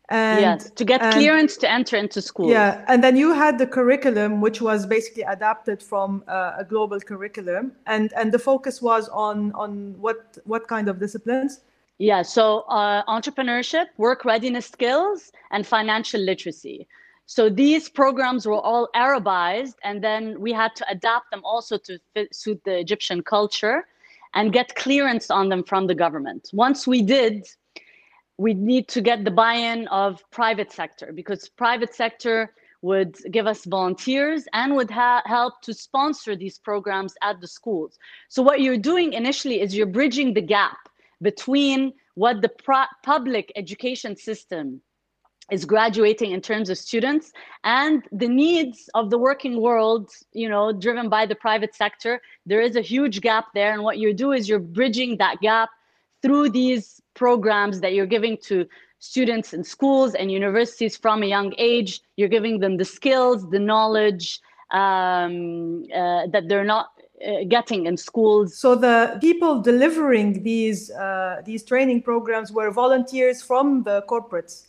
and 0.08 0.40
yes 0.40 0.70
to 0.70 0.84
get 0.84 1.02
and, 1.02 1.12
clearance 1.12 1.56
to 1.56 1.68
enter 1.68 1.96
into 1.96 2.22
school 2.22 2.48
yeah 2.48 2.84
and 2.86 3.02
then 3.02 3.16
you 3.16 3.32
had 3.32 3.58
the 3.58 3.66
curriculum 3.66 4.40
which 4.40 4.60
was 4.60 4.86
basically 4.86 5.24
adapted 5.24 5.82
from 5.82 6.22
uh, 6.28 6.52
a 6.58 6.64
global 6.64 7.00
curriculum 7.00 7.72
and 7.86 8.12
and 8.12 8.30
the 8.30 8.38
focus 8.38 8.80
was 8.80 9.08
on 9.08 9.52
on 9.52 9.94
what 9.98 10.38
what 10.44 10.68
kind 10.68 10.88
of 10.88 11.00
disciplines 11.00 11.60
yeah, 11.98 12.22
so 12.22 12.60
uh, 12.68 13.02
entrepreneurship, 13.04 13.86
work 13.96 14.24
readiness 14.24 14.66
skills, 14.66 15.32
and 15.50 15.66
financial 15.66 16.20
literacy. 16.20 16.86
So 17.24 17.48
these 17.48 17.88
programs 17.88 18.46
were 18.46 18.60
all 18.60 18.88
Arabized, 18.94 19.76
and 19.82 20.04
then 20.04 20.38
we 20.38 20.52
had 20.52 20.76
to 20.76 20.90
adapt 20.90 21.30
them 21.30 21.40
also 21.44 21.78
to 21.78 21.98
fit, 22.12 22.34
suit 22.34 22.62
the 22.64 22.78
Egyptian 22.78 23.22
culture 23.22 23.86
and 24.34 24.52
get 24.52 24.74
clearance 24.76 25.30
on 25.30 25.48
them 25.48 25.64
from 25.64 25.86
the 25.86 25.94
government. 25.94 26.50
Once 26.52 26.86
we 26.86 27.00
did, 27.00 27.46
we 28.38 28.54
need 28.54 28.88
to 28.88 29.00
get 29.00 29.24
the 29.24 29.30
buy-in 29.30 29.88
of 29.88 30.22
private 30.30 30.72
sector 30.72 31.12
because 31.12 31.48
private 31.48 31.94
sector 31.94 32.52
would 32.82 33.16
give 33.30 33.46
us 33.46 33.64
volunteers 33.64 34.46
and 34.52 34.76
would 34.76 34.90
help 34.90 35.54
to 35.62 35.72
sponsor 35.72 36.36
these 36.36 36.58
programs 36.58 37.14
at 37.22 37.40
the 37.40 37.48
schools. 37.48 37.98
So 38.28 38.42
what 38.42 38.60
you're 38.60 38.76
doing 38.76 39.14
initially 39.14 39.60
is 39.60 39.74
you're 39.74 39.86
bridging 39.86 40.34
the 40.34 40.42
gap 40.42 40.76
between 41.22 41.94
what 42.14 42.42
the 42.42 42.50
public 43.02 43.52
education 43.56 44.16
system 44.16 44.82
is 45.50 45.64
graduating 45.64 46.32
in 46.32 46.40
terms 46.40 46.70
of 46.70 46.76
students 46.76 47.32
and 47.64 48.02
the 48.12 48.28
needs 48.28 48.90
of 48.94 49.10
the 49.10 49.18
working 49.18 49.60
world 49.60 50.10
you 50.32 50.48
know 50.48 50.72
driven 50.72 51.08
by 51.08 51.24
the 51.24 51.36
private 51.36 51.72
sector 51.72 52.20
there 52.46 52.60
is 52.60 52.74
a 52.74 52.80
huge 52.80 53.20
gap 53.20 53.46
there 53.54 53.72
and 53.72 53.82
what 53.82 53.96
you 53.96 54.12
do 54.12 54.32
is 54.32 54.48
you're 54.48 54.58
bridging 54.58 55.16
that 55.18 55.40
gap 55.40 55.68
through 56.20 56.50
these 56.50 57.00
programs 57.16 57.80
that 57.80 57.92
you're 57.94 58.12
giving 58.16 58.36
to 58.36 58.66
students 58.98 59.52
in 59.52 59.62
schools 59.64 60.14
and 60.14 60.30
universities 60.30 60.96
from 60.96 61.22
a 61.22 61.26
young 61.26 61.52
age 61.58 62.00
you're 62.16 62.34
giving 62.38 62.60
them 62.60 62.76
the 62.76 62.84
skills 62.84 63.48
the 63.50 63.58
knowledge 63.58 64.40
um, 64.70 65.84
uh, 65.94 66.26
that 66.32 66.44
they're 66.48 66.64
not 66.64 66.90
uh, 67.24 67.44
getting 67.48 67.86
in 67.86 67.96
schools. 67.96 68.58
So 68.58 68.74
the 68.74 69.16
people 69.22 69.62
delivering 69.62 70.42
these 70.42 70.90
uh, 70.90 71.40
these 71.44 71.64
training 71.64 72.02
programs 72.02 72.52
were 72.52 72.70
volunteers 72.70 73.42
from 73.42 73.84
the 73.84 74.04
corporates. 74.08 74.66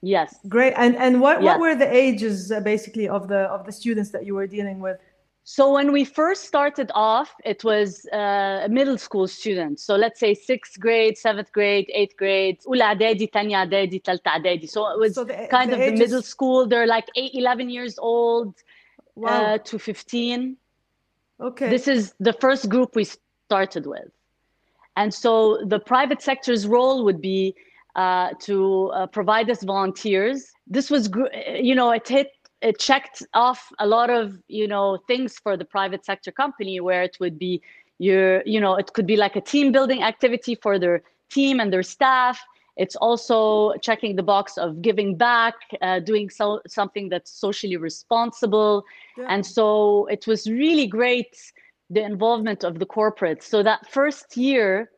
Yes. 0.00 0.36
Great. 0.48 0.74
And 0.76 0.94
and 0.96 1.20
what, 1.20 1.42
yes. 1.42 1.44
what 1.48 1.60
were 1.60 1.74
the 1.74 1.92
ages 1.92 2.52
uh, 2.52 2.60
basically 2.60 3.08
of 3.08 3.26
the 3.26 3.40
of 3.50 3.66
the 3.66 3.72
students 3.72 4.10
that 4.10 4.24
you 4.24 4.34
were 4.34 4.46
dealing 4.46 4.78
with? 4.78 4.98
So 5.50 5.72
when 5.72 5.92
we 5.92 6.04
first 6.04 6.44
started 6.44 6.90
off, 6.94 7.34
it 7.42 7.64
was 7.64 8.04
uh, 8.12 8.68
middle 8.70 8.98
school 8.98 9.26
students. 9.26 9.82
So 9.82 9.96
let's 9.96 10.20
say 10.20 10.34
sixth 10.34 10.78
grade, 10.78 11.16
seventh 11.16 11.52
grade, 11.52 11.90
eighth 11.94 12.18
grade, 12.18 12.60
So 12.60 12.68
it 14.90 14.98
was 14.98 15.14
so 15.14 15.24
the, 15.24 15.48
kind 15.50 15.72
the 15.72 15.76
of 15.76 15.80
ages... 15.80 15.98
the 15.98 16.04
middle 16.04 16.20
school. 16.20 16.66
They're 16.66 16.86
like 16.86 17.06
eight, 17.16 17.30
11 17.32 17.70
years 17.70 17.98
old 17.98 18.56
wow. 19.14 19.54
uh, 19.54 19.58
to 19.58 19.78
15. 19.78 20.58
Okay. 21.40 21.70
This 21.70 21.88
is 21.88 22.12
the 22.20 22.34
first 22.34 22.68
group 22.68 22.94
we 22.94 23.06
started 23.46 23.86
with. 23.86 24.10
And 24.98 25.14
so 25.14 25.64
the 25.64 25.80
private 25.80 26.20
sector's 26.20 26.66
role 26.66 27.06
would 27.06 27.22
be 27.22 27.54
uh, 27.96 28.34
to 28.40 28.88
uh, 28.88 29.06
provide 29.06 29.48
us 29.48 29.62
volunteers. 29.62 30.52
This 30.66 30.90
was, 30.90 31.08
you 31.58 31.74
know, 31.74 31.90
it 31.92 32.06
hit, 32.06 32.32
it 32.60 32.78
checked 32.78 33.22
off 33.34 33.72
a 33.78 33.86
lot 33.86 34.10
of, 34.10 34.38
you 34.48 34.66
know, 34.66 34.98
things 35.06 35.38
for 35.38 35.56
the 35.56 35.64
private 35.64 36.04
sector 36.04 36.32
company 36.32 36.80
where 36.80 37.02
it 37.02 37.16
would 37.20 37.38
be 37.38 37.62
your, 37.98 38.42
you 38.44 38.60
know, 38.60 38.76
it 38.76 38.92
could 38.92 39.06
be 39.06 39.16
like 39.16 39.36
a 39.36 39.40
team 39.40 39.72
building 39.72 40.02
activity 40.02 40.54
for 40.54 40.78
their 40.78 41.02
team 41.30 41.60
and 41.60 41.72
their 41.72 41.82
staff. 41.82 42.40
It's 42.76 42.94
also 42.96 43.74
checking 43.82 44.14
the 44.14 44.22
box 44.22 44.56
of 44.56 44.82
giving 44.82 45.16
back, 45.16 45.54
uh, 45.82 45.98
doing 46.00 46.30
so, 46.30 46.60
something 46.68 47.08
that's 47.08 47.30
socially 47.32 47.76
responsible. 47.76 48.84
Yeah. 49.16 49.26
And 49.28 49.44
so 49.44 50.06
it 50.06 50.26
was 50.26 50.48
really 50.48 50.86
great, 50.86 51.36
the 51.90 52.02
involvement 52.02 52.64
of 52.64 52.78
the 52.78 52.86
corporates. 52.86 53.42
So 53.44 53.62
that 53.64 53.90
first 53.90 54.36
year, 54.36 54.90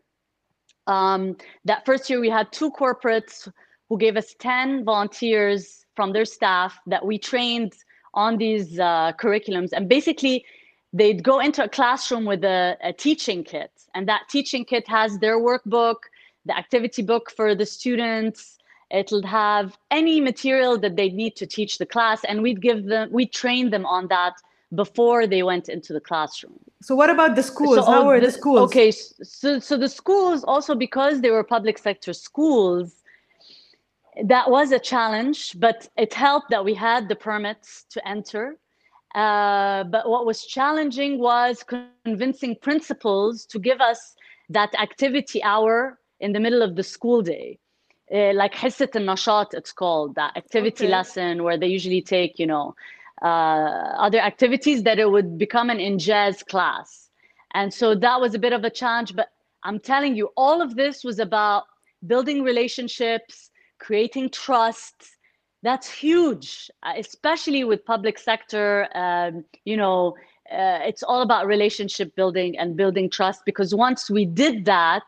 um, 0.87 1.37
that 1.65 1.87
first 1.87 2.11
year 2.11 2.21
we 2.21 2.29
had 2.29 2.53
two 2.53 2.71
corporates 2.71 3.51
who 3.89 3.99
gave 3.99 4.17
us 4.17 4.35
10 4.39 4.85
volunteers 4.85 5.85
from 6.01 6.15
their 6.15 6.25
staff 6.25 6.81
that 6.87 7.05
we 7.05 7.19
trained 7.19 7.75
on 8.15 8.39
these 8.39 8.81
uh, 8.81 9.13
curriculums. 9.23 9.71
And 9.77 9.87
basically, 9.87 10.47
they'd 10.95 11.23
go 11.23 11.41
into 11.41 11.63
a 11.63 11.69
classroom 11.69 12.25
with 12.25 12.43
a, 12.43 12.79
a 12.83 12.95
teaching 12.95 13.45
kit. 13.45 13.71
And 13.95 14.09
that 14.09 14.23
teaching 14.31 14.65
kit 14.65 14.89
has 14.89 15.19
their 15.19 15.39
workbook, 15.39 15.99
the 16.47 16.57
activity 16.57 17.03
book 17.03 17.31
for 17.37 17.55
the 17.55 17.67
students. 17.67 18.57
It'll 18.91 19.27
have 19.27 19.77
any 19.91 20.23
material 20.23 20.79
that 20.79 20.97
they 20.97 21.11
need 21.11 21.37
to 21.37 21.47
teach 21.47 21.77
the 21.77 21.85
class, 21.95 22.25
and 22.25 22.41
we'd 22.41 22.63
give 22.63 22.87
them, 22.87 23.11
we 23.13 23.27
train 23.27 23.69
them 23.69 23.85
on 23.85 24.09
that 24.09 24.37
before 24.75 25.27
they 25.27 25.43
went 25.43 25.69
into 25.69 25.93
the 25.93 26.01
classroom. 26.01 26.59
So 26.81 26.95
what 26.95 27.11
about 27.11 27.37
the 27.37 27.43
schools? 27.43 27.77
So, 27.77 27.85
How 27.85 28.07
were 28.07 28.21
the, 28.21 28.27
the 28.27 28.33
schools? 28.33 28.61
Okay, 28.69 28.91
so 28.91 29.59
so 29.59 29.77
the 29.77 29.93
schools 30.01 30.45
also 30.45 30.75
because 30.75 31.21
they 31.21 31.31
were 31.31 31.45
public 31.45 31.77
sector 31.77 32.15
schools, 32.15 33.00
that 34.25 34.51
was 34.51 34.73
a 34.73 34.79
challenge, 34.79 35.59
but 35.59 35.89
it 35.97 36.15
helped 36.15 36.51
that 36.51 36.65
we 36.65 36.75
had 36.75 37.09
the 37.09 37.17
permits 37.17 37.85
to 37.91 38.07
enter. 38.09 38.57
Uh, 39.15 39.85
but 39.85 40.09
what 40.09 40.27
was 40.27 40.45
challenging 40.45 41.19
was 41.19 41.65
convincing 42.05 42.57
principals 42.61 43.45
to 43.47 43.59
give 43.59 43.81
us 43.81 44.15
that 44.49 44.75
activity 44.81 45.43
hour 45.43 45.99
in 46.21 46.33
the 46.33 46.41
middle 46.41 46.63
of 46.63 46.77
the 46.77 46.83
school 46.83 47.23
day. 47.23 47.59
Uh, 48.13 48.33
like 48.35 48.55
Hisset 48.55 48.95
and 48.97 49.09
Nashat, 49.09 49.55
it's 49.55 49.73
called, 49.73 50.17
that 50.17 50.37
activity 50.37 50.85
okay. 50.85 50.93
lesson 50.93 51.45
where 51.45 51.57
they 51.57 51.69
usually 51.69 52.03
take, 52.03 52.39
you 52.39 52.47
know, 52.47 52.75
uh, 53.23 53.95
other 53.99 54.19
activities 54.19 54.83
that 54.83 54.99
it 54.99 55.11
would 55.11 55.39
become 55.39 55.71
an 55.71 55.79
Injaz 55.79 56.45
class. 56.47 57.09
And 57.55 57.73
so 57.73 57.95
that 57.95 58.21
was 58.21 58.35
a 58.35 58.39
bit 58.39 58.53
of 58.53 58.65
a 58.65 58.71
challenge, 58.71 59.15
but 59.15 59.29
I'm 59.63 59.79
telling 59.79 60.17
you, 60.17 60.31
all 60.37 60.61
of 60.63 60.77
this 60.77 61.05
was 61.05 61.19
about 61.19 61.65
building 62.07 62.43
relationships, 62.43 63.50
creating 63.81 64.31
trust. 64.31 64.95
That's 65.63 65.91
huge, 65.91 66.71
uh, 66.83 66.95
especially 66.97 67.65
with 67.65 67.85
public 67.85 68.19
sector. 68.19 68.89
Um, 68.95 69.45
you 69.65 69.77
know, 69.77 70.17
uh, 70.51 70.81
it's 70.91 71.03
all 71.03 71.23
about 71.23 71.47
relationship 71.47 72.15
building 72.15 72.59
and 72.59 72.77
building 72.77 73.11
trust 73.11 73.43
because 73.45 73.75
once 73.75 74.09
we 74.09 74.25
did 74.25 74.65
that, 74.65 75.05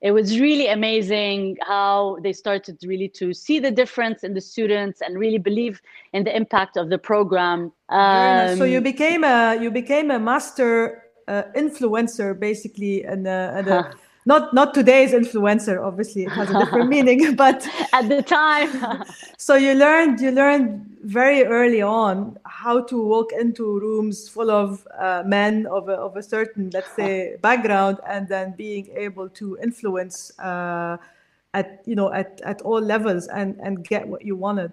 it 0.00 0.10
was 0.10 0.38
really 0.38 0.66
amazing 0.66 1.56
how 1.62 2.18
they 2.22 2.32
started 2.32 2.76
really 2.84 3.08
to 3.08 3.32
see 3.32 3.58
the 3.58 3.70
difference 3.70 4.22
in 4.22 4.34
the 4.34 4.40
students 4.40 5.00
and 5.00 5.18
really 5.18 5.38
believe 5.38 5.80
in 6.12 6.24
the 6.24 6.36
impact 6.36 6.76
of 6.76 6.90
the 6.90 6.98
program. 6.98 7.72
Um, 7.88 8.58
so 8.58 8.64
you 8.64 8.82
became 8.82 9.24
a 9.24 9.58
you 9.62 9.70
became 9.70 10.10
a 10.10 10.18
master 10.18 11.04
uh, 11.26 11.44
influencer 11.56 12.38
basically 12.38 13.04
and, 13.04 13.26
uh, 13.26 13.52
and 13.54 13.68
a, 13.68 13.94
not 14.26 14.54
not 14.54 14.72
today's 14.74 15.12
influencer 15.12 15.82
obviously 15.84 16.24
it 16.24 16.30
has 16.30 16.50
a 16.50 16.58
different 16.58 16.88
meaning 16.96 17.36
but 17.36 17.66
at 17.92 18.08
the 18.08 18.22
time. 18.22 19.04
So 19.36 19.56
you 19.56 19.74
learned 19.74 20.20
you 20.20 20.30
learned 20.30 20.96
very 21.02 21.44
early 21.44 21.82
on 21.82 22.38
how 22.46 22.82
to 22.84 22.96
walk 23.02 23.32
into 23.32 23.78
rooms 23.78 24.28
full 24.28 24.50
of 24.50 24.86
uh, 24.98 25.22
men 25.26 25.66
of 25.66 25.88
a, 25.88 25.92
of 25.92 26.16
a 26.16 26.22
certain 26.22 26.70
let's 26.72 26.90
say 26.92 27.36
background 27.42 27.98
and 28.08 28.26
then 28.28 28.54
being 28.56 28.88
able 28.96 29.28
to 29.30 29.58
influence 29.62 30.32
uh, 30.38 30.96
at 31.52 31.82
you 31.84 31.94
know 31.94 32.12
at, 32.12 32.40
at 32.44 32.62
all 32.62 32.80
levels 32.80 33.28
and 33.28 33.58
and 33.62 33.86
get 33.86 34.06
what 34.08 34.24
you 34.24 34.34
wanted 34.36 34.72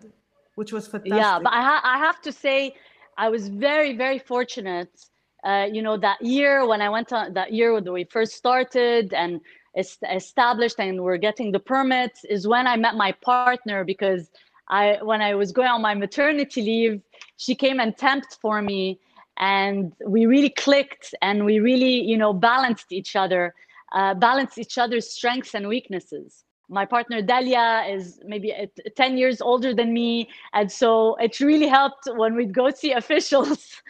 which 0.55 0.71
was 0.71 0.87
fantastic 0.87 1.21
yeah 1.21 1.39
but 1.39 1.51
I, 1.51 1.61
ha- 1.61 1.81
I 1.83 1.97
have 1.97 2.21
to 2.21 2.31
say 2.31 2.75
i 3.17 3.27
was 3.29 3.49
very 3.49 3.95
very 3.95 4.19
fortunate 4.19 4.89
uh, 5.43 5.67
you 5.71 5.81
know 5.81 5.97
that 5.97 6.21
year 6.21 6.67
when 6.67 6.81
i 6.81 6.89
went 6.89 7.11
on 7.11 7.33
that 7.33 7.53
year 7.53 7.73
when 7.73 7.91
we 7.91 8.03
first 8.05 8.33
started 8.33 9.13
and 9.13 9.41
established 9.75 10.79
and 10.79 11.01
we're 11.01 11.17
getting 11.17 11.51
the 11.51 11.59
permits 11.59 12.23
is 12.25 12.47
when 12.47 12.67
i 12.67 12.75
met 12.75 12.95
my 12.95 13.11
partner 13.23 13.83
because 13.83 14.29
i 14.69 14.97
when 15.01 15.21
i 15.21 15.33
was 15.33 15.51
going 15.51 15.67
on 15.67 15.81
my 15.81 15.93
maternity 15.93 16.61
leave 16.61 17.01
she 17.37 17.55
came 17.55 17.79
and 17.79 17.95
temped 17.97 18.37
for 18.41 18.61
me 18.61 18.99
and 19.37 19.93
we 20.05 20.25
really 20.25 20.49
clicked 20.49 21.15
and 21.21 21.45
we 21.45 21.59
really 21.59 22.01
you 22.01 22.17
know 22.17 22.33
balanced 22.33 22.91
each 22.91 23.15
other 23.15 23.53
uh, 23.93 24.13
balanced 24.13 24.57
each 24.57 24.77
other's 24.77 25.09
strengths 25.09 25.53
and 25.53 25.67
weaknesses 25.67 26.43
my 26.71 26.85
partner 26.85 27.21
Delia 27.21 27.85
is 27.89 28.19
maybe 28.25 28.53
10 28.95 29.17
years 29.17 29.41
older 29.41 29.73
than 29.73 29.93
me. 29.93 30.29
And 30.53 30.71
so 30.71 31.15
it 31.15 31.39
really 31.41 31.67
helped 31.67 32.07
when 32.15 32.35
we'd 32.35 32.53
go 32.53 32.71
see 32.71 32.91
officials. 33.03 33.81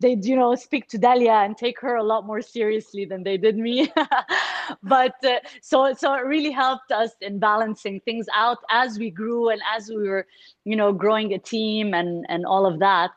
They'd, 0.00 0.24
you 0.24 0.34
know, 0.34 0.54
speak 0.56 0.88
to 0.88 0.98
Delia 0.98 1.32
and 1.32 1.56
take 1.56 1.80
her 1.80 1.96
a 1.96 2.02
lot 2.02 2.26
more 2.26 2.42
seriously 2.42 3.04
than 3.04 3.22
they 3.22 3.36
did 3.36 3.56
me. 3.56 3.92
but 4.82 5.14
uh, 5.24 5.38
so, 5.62 5.94
so 5.94 6.12
it 6.14 6.24
really 6.24 6.50
helped 6.50 6.90
us 6.90 7.12
in 7.20 7.38
balancing 7.38 8.00
things 8.00 8.26
out 8.34 8.58
as 8.70 8.98
we 8.98 9.10
grew 9.10 9.50
and 9.50 9.62
as 9.72 9.88
we 9.88 10.08
were, 10.08 10.26
you 10.64 10.74
know, 10.74 10.92
growing 10.92 11.32
a 11.34 11.38
team 11.38 11.94
and, 11.94 12.26
and 12.28 12.44
all 12.44 12.66
of 12.66 12.80
that. 12.80 13.12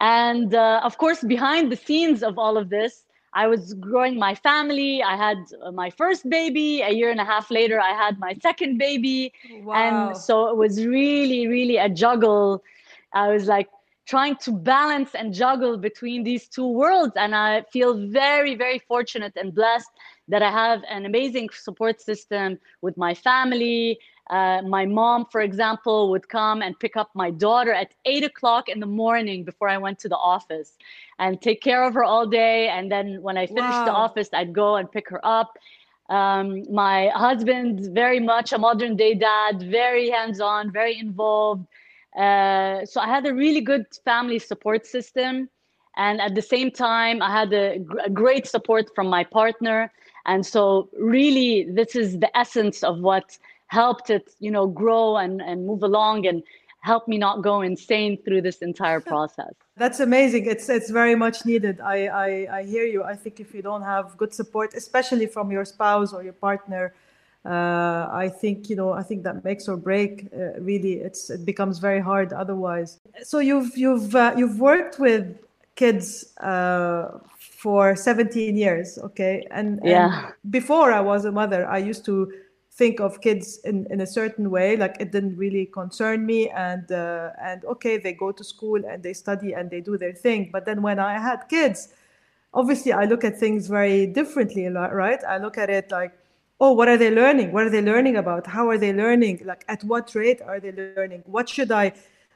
And 0.00 0.54
uh, 0.54 0.80
of 0.84 0.98
course, 0.98 1.24
behind 1.24 1.72
the 1.72 1.76
scenes 1.76 2.22
of 2.22 2.38
all 2.38 2.58
of 2.58 2.68
this, 2.68 3.03
I 3.34 3.46
was 3.48 3.74
growing 3.74 4.18
my 4.18 4.34
family. 4.34 5.02
I 5.02 5.16
had 5.16 5.38
uh, 5.62 5.72
my 5.72 5.90
first 5.90 6.28
baby. 6.30 6.82
A 6.82 6.90
year 6.90 7.10
and 7.10 7.20
a 7.20 7.24
half 7.24 7.50
later, 7.50 7.80
I 7.80 7.92
had 7.92 8.18
my 8.18 8.34
second 8.40 8.78
baby. 8.78 9.32
Wow. 9.62 9.74
And 9.74 10.16
so 10.16 10.48
it 10.48 10.56
was 10.56 10.86
really, 10.86 11.48
really 11.48 11.76
a 11.76 11.88
juggle. 11.88 12.62
I 13.12 13.28
was 13.28 13.46
like 13.46 13.68
trying 14.06 14.36
to 14.36 14.52
balance 14.52 15.14
and 15.14 15.32
juggle 15.32 15.78
between 15.78 16.22
these 16.22 16.46
two 16.48 16.68
worlds. 16.68 17.14
And 17.16 17.34
I 17.34 17.62
feel 17.72 18.06
very, 18.08 18.54
very 18.54 18.78
fortunate 18.78 19.32
and 19.36 19.54
blessed 19.54 19.90
that 20.28 20.42
I 20.42 20.50
have 20.50 20.82
an 20.88 21.04
amazing 21.04 21.48
support 21.52 22.00
system 22.00 22.58
with 22.82 22.96
my 22.96 23.14
family, 23.14 23.98
uh, 24.30 24.62
my 24.62 24.86
mom, 24.86 25.26
for 25.30 25.42
example, 25.42 26.10
would 26.10 26.28
come 26.28 26.62
and 26.62 26.78
pick 26.78 26.96
up 26.96 27.10
my 27.14 27.30
daughter 27.30 27.72
at 27.72 27.92
eight 28.06 28.24
o'clock 28.24 28.68
in 28.68 28.80
the 28.80 28.86
morning 28.86 29.44
before 29.44 29.68
I 29.68 29.76
went 29.76 29.98
to 30.00 30.08
the 30.08 30.16
office 30.16 30.78
and 31.18 31.40
take 31.42 31.60
care 31.60 31.84
of 31.84 31.92
her 31.94 32.04
all 32.04 32.26
day. 32.26 32.68
And 32.68 32.90
then 32.90 33.20
when 33.20 33.36
I 33.36 33.46
finished 33.46 33.80
wow. 33.80 33.84
the 33.84 33.92
office, 33.92 34.30
I'd 34.32 34.54
go 34.54 34.76
and 34.76 34.90
pick 34.90 35.10
her 35.10 35.20
up. 35.24 35.58
Um, 36.08 36.64
my 36.72 37.08
husband, 37.14 37.94
very 37.94 38.20
much 38.20 38.52
a 38.52 38.58
modern 38.58 38.96
day 38.96 39.14
dad, 39.14 39.62
very 39.62 40.08
hands 40.08 40.40
on, 40.40 40.72
very 40.72 40.98
involved. 40.98 41.66
Uh, 42.16 42.84
so 42.86 43.00
I 43.00 43.06
had 43.06 43.26
a 43.26 43.34
really 43.34 43.60
good 43.60 43.86
family 44.04 44.38
support 44.38 44.86
system. 44.86 45.50
And 45.96 46.20
at 46.20 46.34
the 46.34 46.42
same 46.42 46.70
time, 46.70 47.22
I 47.22 47.30
had 47.30 47.52
a, 47.52 47.84
a 48.04 48.10
great 48.10 48.46
support 48.46 48.90
from 48.94 49.06
my 49.06 49.22
partner. 49.22 49.92
And 50.26 50.44
so, 50.44 50.88
really, 50.98 51.64
this 51.70 51.94
is 51.94 52.18
the 52.18 52.36
essence 52.36 52.82
of 52.82 52.98
what 52.98 53.38
helped 53.80 54.08
it, 54.16 54.24
you 54.46 54.50
know, 54.56 54.66
grow 54.82 55.06
and, 55.24 55.34
and 55.50 55.66
move 55.70 55.82
along 55.90 56.26
and 56.30 56.38
help 56.90 57.08
me 57.12 57.16
not 57.26 57.36
go 57.50 57.54
insane 57.62 58.12
through 58.24 58.42
this 58.48 58.58
entire 58.70 59.00
process. 59.12 59.54
That's 59.82 60.00
amazing. 60.08 60.42
It's 60.54 60.66
it's 60.78 60.90
very 61.00 61.16
much 61.24 61.36
needed. 61.52 61.76
I, 61.94 61.96
I, 62.26 62.28
I 62.58 62.60
hear 62.72 62.86
you. 62.94 63.00
I 63.02 63.16
think 63.22 63.34
if 63.44 63.48
you 63.56 63.62
don't 63.70 63.86
have 63.94 64.06
good 64.20 64.32
support, 64.40 64.68
especially 64.82 65.26
from 65.34 65.46
your 65.56 65.64
spouse 65.74 66.10
or 66.16 66.20
your 66.28 66.38
partner, 66.48 66.84
uh, 67.44 68.24
I 68.24 68.26
think 68.40 68.56
you 68.70 68.76
know 68.80 68.90
I 69.02 69.04
think 69.08 69.18
that 69.26 69.36
makes 69.48 69.64
or 69.70 69.76
break. 69.90 70.12
Uh, 70.32 70.60
really, 70.70 70.94
it's 71.08 71.22
it 71.36 71.42
becomes 71.52 71.74
very 71.88 72.02
hard 72.10 72.28
otherwise. 72.32 72.90
So 73.30 73.36
you've 73.50 73.72
you've 73.84 74.14
uh, 74.14 74.32
you've 74.38 74.58
worked 74.60 74.96
with 75.06 75.24
kids 75.74 76.36
uh, 76.38 77.18
for 77.64 77.96
17 77.96 78.56
years, 78.56 78.98
okay? 78.98 79.46
And, 79.50 79.80
yeah. 79.82 80.26
and 80.26 80.52
before 80.58 80.92
I 80.92 81.00
was 81.00 81.24
a 81.24 81.32
mother, 81.32 81.66
I 81.66 81.78
used 81.78 82.04
to 82.04 82.32
think 82.74 82.98
of 83.00 83.20
kids 83.20 83.58
in, 83.58 83.86
in 83.90 84.00
a 84.00 84.06
certain 84.06 84.50
way 84.50 84.76
like 84.76 84.96
it 84.98 85.12
didn't 85.12 85.36
really 85.36 85.66
concern 85.66 86.26
me 86.26 86.50
and 86.50 86.90
uh, 86.90 87.30
and 87.40 87.64
okay 87.64 87.98
they 87.98 88.12
go 88.12 88.32
to 88.32 88.42
school 88.42 88.84
and 88.84 89.02
they 89.02 89.12
study 89.12 89.52
and 89.52 89.70
they 89.70 89.80
do 89.80 89.96
their 89.96 90.12
thing. 90.12 90.50
But 90.52 90.66
then 90.66 90.82
when 90.82 90.98
i 90.98 91.18
had 91.18 91.48
kids 91.48 91.88
obviously 92.52 92.92
i 92.92 93.04
look 93.04 93.22
at 93.24 93.38
things 93.38 93.68
very 93.68 94.06
differently 94.06 94.66
right? 94.66 95.20
I 95.24 95.38
look 95.38 95.56
at 95.56 95.70
it 95.70 95.90
like 95.90 96.12
oh 96.60 96.72
what 96.72 96.88
are 96.88 96.96
they 96.96 97.10
learning? 97.10 97.52
What 97.52 97.64
are 97.66 97.70
they 97.70 97.82
learning 97.82 98.16
about? 98.16 98.46
How 98.46 98.68
are 98.68 98.78
they 98.78 98.92
learning? 98.92 99.42
Like 99.44 99.64
at 99.68 99.84
what 99.84 100.14
rate 100.14 100.40
are 100.42 100.58
they 100.58 100.72
learning? 100.72 101.22
What 101.26 101.48
should 101.48 101.70
i 101.70 101.92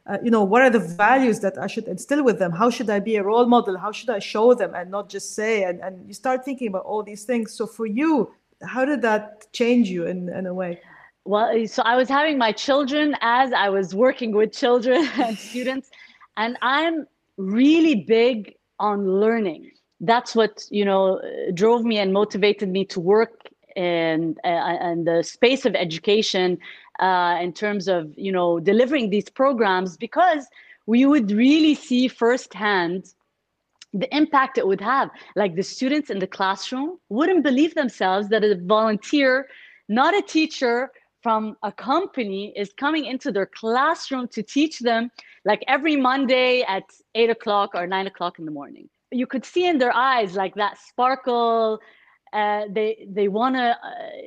uh, 0.07 0.19
you 0.23 0.31
know 0.31 0.45
what 0.45 0.63
are 0.63 0.71
the 0.71 0.79
values 1.07 1.41
that 1.41 1.59
i 1.59 1.67
should 1.67 1.89
instill 1.89 2.23
with 2.23 2.39
them? 2.39 2.53
How 2.53 2.71
should 2.71 2.91
i 2.91 3.01
be 3.01 3.17
a 3.17 3.25
role 3.25 3.47
model? 3.47 3.77
How 3.77 3.91
should 3.91 4.11
i 4.11 4.21
show 4.21 4.55
them 4.55 4.73
and 4.77 4.89
not 4.89 5.09
just 5.09 5.35
say 5.35 5.65
and, 5.65 5.81
and 5.81 6.07
you 6.07 6.15
start 6.15 6.45
thinking 6.45 6.69
about 6.69 6.85
all 6.85 7.03
these 7.03 7.25
things. 7.25 7.53
So 7.53 7.67
for 7.67 7.87
you 7.87 8.33
how 8.63 8.85
did 8.85 9.03
that 9.03 9.53
change 9.53 9.89
you 9.89 10.07
in, 10.07 10.29
in 10.29 10.47
a 10.47 10.55
way? 10.55 10.81
Well, 11.25 11.51
eh, 11.55 11.67
so 11.67 11.83
I 11.83 11.97
was 11.97 12.09
having 12.09 12.39
my 12.39 12.53
children 12.53 13.15
as 13.21 13.53
I 13.53 13.69
was 13.69 13.95
working 13.95 14.33
with 14.33 14.53
children 14.53 15.07
and 15.19 15.37
students, 15.37 15.91
and 16.37 16.57
I'm 16.63 17.07
really 17.37 17.97
big 17.97 18.55
on 18.81 19.21
learning. 19.21 19.71
That's 20.01 20.35
what 20.35 20.65
you 20.71 20.85
know 20.85 21.19
eh, 21.19 21.51
drove 21.53 21.85
me 21.85 21.99
and 21.99 22.13
motivated 22.13 22.69
me 22.69 22.85
to 22.87 23.01
work 23.01 23.49
in 23.77 24.37
eh, 24.45 24.77
and 24.81 25.07
the 25.07 25.23
space 25.23 25.67
of 25.67 25.75
education 25.75 26.59
uh, 26.99 27.39
in 27.41 27.53
terms 27.53 27.89
of 27.89 28.13
you 28.17 28.33
know 28.33 28.59
delivering 28.59 29.11
these 29.11 29.29
programs 29.29 29.97
because 29.97 30.47
we 30.87 31.05
would 31.05 31.31
really 31.31 31.75
see 31.75 32.09
firsthand 32.09 33.13
the 33.93 34.15
impact 34.15 34.59
it 34.59 34.67
would 34.67 34.81
have. 34.81 35.11
Like 35.37 35.55
the 35.55 35.63
students 35.63 36.11
in 36.11 36.19
the 36.19 36.27
classroom 36.27 36.99
wouldn't 37.09 37.43
believe 37.45 37.75
themselves 37.75 38.29
that 38.29 38.45
a 38.45 38.57
volunteer, 38.57 39.49
not 39.89 40.15
a 40.15 40.23
teacher 40.23 40.91
from 41.23 41.57
a 41.63 41.73
company, 41.73 42.53
is 42.57 42.73
coming 42.75 43.07
into 43.07 43.33
their 43.33 43.47
classroom 43.47 44.29
to 44.29 44.43
teach 44.43 44.79
them, 44.81 45.11
like 45.45 45.65
every 45.67 45.97
Monday 45.97 46.63
at 46.63 46.85
eight 47.15 47.31
o'clock 47.31 47.71
or 47.75 47.87
nine 47.87 48.07
o'clock 48.07 48.39
in 48.39 48.45
the 48.45 48.51
morning. 48.51 48.89
You 49.11 49.27
could 49.27 49.45
see 49.45 49.67
in 49.67 49.79
their 49.79 49.95
eyes 49.95 50.37
like 50.37 50.55
that 50.57 50.79
sparkle. 50.79 51.81
Uh, 52.33 52.65
they 52.71 53.07
they 53.11 53.29
want 53.29 53.57
to 53.57 53.71
uh, 53.71 53.77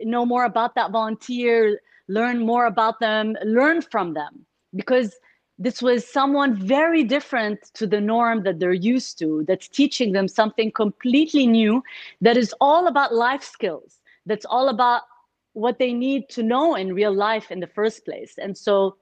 know 0.04 0.26
more 0.26 0.46
about 0.46 0.74
that 0.74 0.92
volunteer, 0.92 1.80
learn 2.08 2.44
more 2.44 2.66
about 2.66 3.00
them, 3.00 3.36
learn 3.46 3.82
from 3.84 4.14
them 4.16 4.44
because 4.76 5.16
this 5.62 5.80
was 5.80 6.12
someone 6.12 6.56
very 6.56 7.04
different 7.04 7.60
to 7.76 7.86
the 7.86 8.02
norm 8.02 8.42
that 8.44 8.60
they're 8.60 8.74
used 8.74 9.20
to, 9.20 9.46
that's 9.48 9.68
teaching 9.68 10.12
them 10.12 10.28
something 10.28 10.72
completely 10.72 11.46
new, 11.46 11.84
that 12.20 12.36
is 12.36 12.54
all 12.60 12.88
about 12.88 13.14
life 13.14 13.44
skills, 13.44 14.00
that's 14.26 14.46
all 14.46 14.70
about 14.70 15.04
what 15.54 15.78
they 15.78 15.94
need 15.94 16.30
to 16.30 16.42
know 16.42 16.74
in 16.74 16.96
real 16.96 17.14
life 17.14 17.52
in 17.52 17.60
the 17.60 17.68
first 17.68 18.04
place. 18.06 18.34
And 18.40 18.58
so 18.58 18.98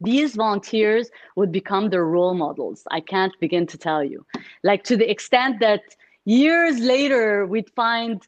these 0.00 0.34
volunteers 0.34 1.10
would 1.36 1.52
become 1.52 1.90
their 1.90 2.06
role 2.06 2.34
models. 2.34 2.82
I 2.90 3.00
can't 3.00 3.38
begin 3.38 3.64
to 3.68 3.78
tell 3.78 4.02
you. 4.02 4.26
Like 4.64 4.82
to 4.84 4.96
the 4.96 5.08
extent 5.08 5.60
that 5.60 5.82
years 6.24 6.80
later, 6.80 7.46
we'd 7.46 7.70
find 7.70 8.20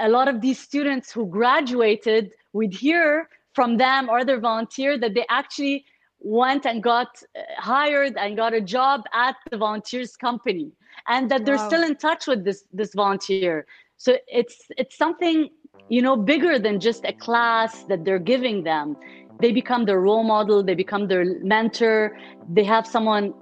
a 0.00 0.08
lot 0.08 0.26
of 0.26 0.40
these 0.40 0.58
students 0.58 1.12
who 1.12 1.26
graduated, 1.26 2.32
we'd 2.52 2.74
hear 2.74 3.28
from 3.52 3.76
them 3.76 4.08
or 4.08 4.24
their 4.24 4.40
volunteer 4.40 4.98
that 4.98 5.14
they 5.14 5.26
actually 5.28 5.84
went 6.20 6.66
and 6.66 6.82
got 6.82 7.22
uh, 7.36 7.40
hired 7.58 8.16
and 8.16 8.36
got 8.36 8.52
a 8.54 8.60
job 8.60 9.02
at 9.12 9.36
the 9.50 9.56
volunteers 9.56 10.16
company 10.16 10.72
and 11.08 11.30
that 11.30 11.44
they're 11.44 11.56
wow. 11.56 11.68
still 11.68 11.82
in 11.82 11.96
touch 11.96 12.26
with 12.26 12.44
this 12.44 12.64
this 12.72 12.94
volunteer. 12.94 13.66
So 13.96 14.16
it's 14.26 14.66
it's 14.76 14.96
something 14.96 15.50
you 15.88 16.02
know 16.02 16.16
bigger 16.16 16.58
than 16.58 16.80
just 16.80 17.04
a 17.04 17.12
class 17.12 17.84
that 17.84 18.04
they're 18.04 18.18
giving 18.18 18.64
them. 18.64 18.96
They 19.40 19.52
become 19.52 19.84
their 19.84 20.00
role 20.00 20.24
model 20.24 20.62
they 20.64 20.74
become 20.74 21.06
their 21.06 21.24
mentor 21.42 22.18
they 22.50 22.64
have 22.64 22.86
someone 22.86 23.32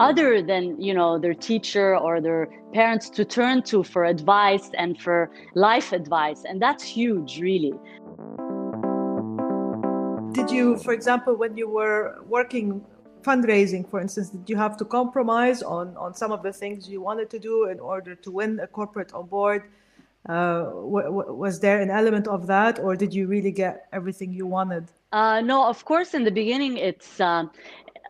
other 0.00 0.42
than 0.42 0.80
you 0.80 0.94
know 0.94 1.18
their 1.18 1.34
teacher 1.34 1.96
or 1.96 2.20
their 2.20 2.48
parents 2.72 3.10
to 3.10 3.24
turn 3.24 3.62
to 3.62 3.82
for 3.82 4.04
advice 4.04 4.70
and 4.74 5.00
for 5.00 5.30
life 5.54 5.92
advice 5.92 6.44
and 6.44 6.60
that's 6.60 6.84
huge 6.84 7.40
really 7.40 7.72
did 10.38 10.50
you, 10.52 10.76
for 10.78 10.92
example, 10.92 11.34
when 11.34 11.56
you 11.56 11.68
were 11.68 12.02
working 12.28 12.84
fundraising, 13.22 13.82
for 13.90 14.00
instance, 14.00 14.28
did 14.30 14.48
you 14.48 14.56
have 14.56 14.76
to 14.76 14.84
compromise 14.84 15.62
on, 15.62 15.96
on 15.96 16.14
some 16.14 16.30
of 16.30 16.44
the 16.44 16.52
things 16.52 16.88
you 16.88 17.00
wanted 17.00 17.28
to 17.30 17.38
do 17.40 17.64
in 17.66 17.80
order 17.80 18.14
to 18.14 18.30
win 18.30 18.60
a 18.60 18.68
corporate 18.68 19.12
on 19.12 19.26
board? 19.26 19.62
Uh, 20.28 20.64
w- 20.92 21.10
w- 21.16 21.32
was 21.44 21.58
there 21.58 21.80
an 21.80 21.90
element 21.90 22.28
of 22.28 22.46
that, 22.46 22.78
or 22.78 22.94
did 22.94 23.12
you 23.12 23.26
really 23.26 23.50
get 23.50 23.88
everything 23.92 24.32
you 24.32 24.46
wanted? 24.46 24.84
Uh, 25.12 25.40
no, 25.40 25.66
of 25.66 25.84
course. 25.84 26.14
In 26.14 26.22
the 26.22 26.30
beginning, 26.42 26.76
it's 26.76 27.20
uh, 27.20 27.44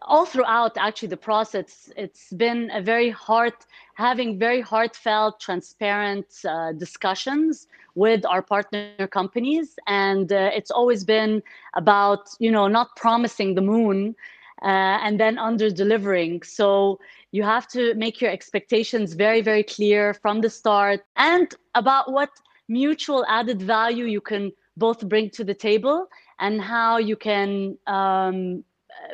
all 0.08 0.26
throughout 0.26 0.76
actually 0.76 1.08
the 1.08 1.16
process. 1.16 1.92
It's 1.96 2.32
been 2.32 2.70
a 2.72 2.80
very 2.80 3.10
hard, 3.10 3.54
having 3.94 4.38
very 4.38 4.60
heartfelt, 4.60 5.40
transparent 5.40 6.26
uh, 6.48 6.72
discussions 6.72 7.68
with 7.94 8.24
our 8.26 8.42
partner 8.42 9.06
companies, 9.08 9.78
and 9.86 10.32
uh, 10.32 10.50
it's 10.54 10.70
always 10.70 11.04
been 11.04 11.42
about 11.74 12.30
you 12.38 12.50
know 12.50 12.66
not 12.68 12.96
promising 12.96 13.54
the 13.54 13.62
moon 13.62 14.16
uh, 14.62 14.98
and 15.04 15.20
then 15.20 15.38
under 15.38 15.70
delivering. 15.70 16.42
So 16.42 16.98
you 17.30 17.42
have 17.42 17.68
to 17.68 17.94
make 17.94 18.20
your 18.20 18.30
expectations 18.30 19.14
very, 19.14 19.40
very 19.40 19.62
clear 19.62 20.14
from 20.14 20.40
the 20.40 20.50
start 20.50 21.04
and 21.16 21.54
about 21.74 22.10
what 22.12 22.30
mutual 22.68 23.24
added 23.28 23.62
value 23.62 24.04
you 24.04 24.20
can 24.20 24.52
both 24.76 25.08
bring 25.08 25.30
to 25.30 25.44
the 25.44 25.54
table 25.54 26.06
and 26.38 26.60
how 26.60 26.98
you 26.98 27.16
can 27.16 27.76
um, 27.86 28.64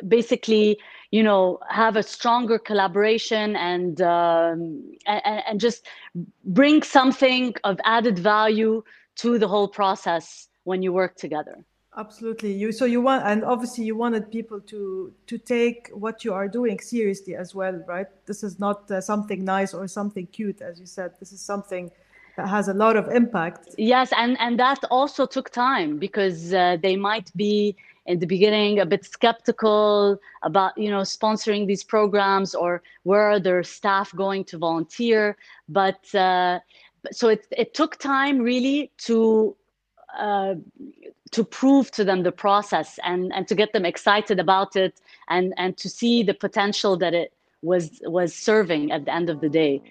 basically 0.07 0.77
you 1.11 1.23
know 1.23 1.59
have 1.69 1.95
a 1.95 2.03
stronger 2.03 2.59
collaboration 2.59 3.55
and, 3.55 4.01
um, 4.01 4.83
and 5.05 5.43
and 5.47 5.59
just 5.59 5.85
bring 6.45 6.83
something 6.83 7.53
of 7.63 7.79
added 7.85 8.19
value 8.19 8.83
to 9.15 9.39
the 9.39 9.47
whole 9.47 9.67
process 9.67 10.47
when 10.63 10.81
you 10.81 10.91
work 10.91 11.15
together. 11.15 11.63
Absolutely. 11.97 12.51
You 12.51 12.73
so 12.73 12.83
you 12.83 12.99
want 12.99 13.23
and 13.25 13.45
obviously 13.45 13.85
you 13.85 13.95
wanted 13.95 14.29
people 14.29 14.59
to 14.59 15.13
to 15.27 15.37
take 15.37 15.89
what 15.93 16.25
you 16.25 16.33
are 16.33 16.47
doing 16.47 16.79
seriously 16.79 17.35
as 17.35 17.55
well 17.55 17.81
right? 17.87 18.07
This 18.25 18.43
is 18.43 18.59
not 18.59 18.91
uh, 18.91 18.99
something 18.99 19.45
nice 19.45 19.73
or 19.73 19.87
something 19.87 20.27
cute 20.27 20.61
as 20.61 20.79
you 20.79 20.85
said. 20.85 21.11
This 21.19 21.31
is 21.31 21.39
something 21.39 21.89
that 22.35 22.49
has 22.49 22.67
a 22.67 22.73
lot 22.73 22.97
of 22.97 23.07
impact. 23.07 23.75
Yes 23.77 24.11
and 24.17 24.37
and 24.41 24.59
that 24.59 24.79
also 24.91 25.25
took 25.25 25.49
time 25.51 25.97
because 25.97 26.53
uh, 26.53 26.75
they 26.81 26.97
might 26.97 27.31
be 27.37 27.77
in 28.05 28.19
the 28.19 28.27
beginning 28.27 28.79
a 28.79 28.85
bit 28.85 29.03
skeptical 29.05 30.19
about 30.43 30.77
you 30.77 30.89
know 30.89 31.01
sponsoring 31.01 31.67
these 31.67 31.83
programs 31.83 32.53
or 32.53 32.81
where 33.03 33.21
are 33.21 33.39
their 33.39 33.63
staff 33.63 34.13
going 34.15 34.43
to 34.43 34.57
volunteer 34.57 35.37
but 35.67 36.13
uh, 36.15 36.59
so 37.11 37.29
it, 37.29 37.47
it 37.51 37.73
took 37.73 37.97
time 37.97 38.39
really 38.39 38.91
to 38.97 39.55
uh, 40.17 40.55
to 41.31 41.43
prove 41.43 41.91
to 41.91 42.03
them 42.03 42.23
the 42.23 42.31
process 42.31 42.99
and, 43.03 43.33
and 43.33 43.47
to 43.47 43.55
get 43.55 43.73
them 43.73 43.85
excited 43.85 44.39
about 44.39 44.75
it 44.75 45.01
and, 45.27 45.53
and 45.57 45.75
to 45.77 45.89
see 45.89 46.23
the 46.23 46.33
potential 46.33 46.95
that 46.95 47.13
it 47.13 47.33
was 47.61 47.99
was 48.03 48.33
serving 48.33 48.91
at 48.91 49.05
the 49.05 49.13
end 49.13 49.29
of 49.29 49.41
the 49.41 49.49
day. 49.49 49.81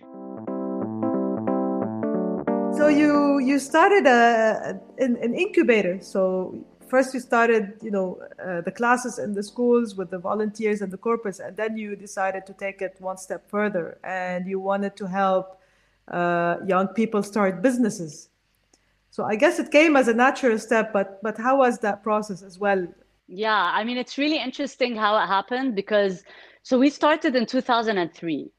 So 2.77 2.89
you 2.89 3.41
you 3.41 3.59
started 3.59 4.07
a 4.07 4.81
an, 4.99 5.17
an 5.21 5.35
incubator. 5.35 5.99
So 6.01 6.55
first 6.89 7.15
you 7.15 7.21
started 7.21 7.75
you 7.83 7.91
know 7.91 8.21
uh, 8.45 8.61
the 8.61 8.71
classes 8.71 9.19
in 9.19 9.35
the 9.35 9.43
schools 9.43 9.95
with 9.97 10.11
the 10.11 10.19
volunteers 10.19 10.81
and 10.81 10.93
the 10.93 10.97
corpus 10.97 11.39
and 11.41 11.57
then 11.57 11.77
you 11.77 11.97
decided 11.97 12.47
to 12.47 12.53
take 12.55 12.83
it 12.83 12.97
one 13.01 13.17
step 13.17 13.49
further, 13.49 13.99
and 14.05 14.47
you 14.47 14.61
wanted 14.61 14.97
to 14.97 15.07
help 15.07 15.61
uh, 16.09 16.57
young 16.67 16.89
people 16.89 17.23
start 17.23 17.63
businesses. 17.63 18.29
So 19.11 19.25
I 19.25 19.37
guess 19.37 19.59
it 19.59 19.71
came 19.71 19.97
as 19.97 20.09
a 20.09 20.15
natural 20.15 20.59
step, 20.59 20.93
but 20.93 21.23
but 21.23 21.39
how 21.39 21.59
was 21.59 21.79
that 21.81 22.03
process 22.03 22.43
as 22.43 22.59
well? 22.59 22.87
Yeah, 23.29 23.71
I 23.75 23.85
mean 23.85 23.97
it's 23.97 24.19
really 24.19 24.39
interesting 24.39 24.97
how 24.97 25.17
it 25.23 25.27
happened 25.27 25.75
because 25.75 26.25
so 26.63 26.79
we 26.79 26.91
started 26.91 27.37
in 27.37 27.47
2003 27.47 28.51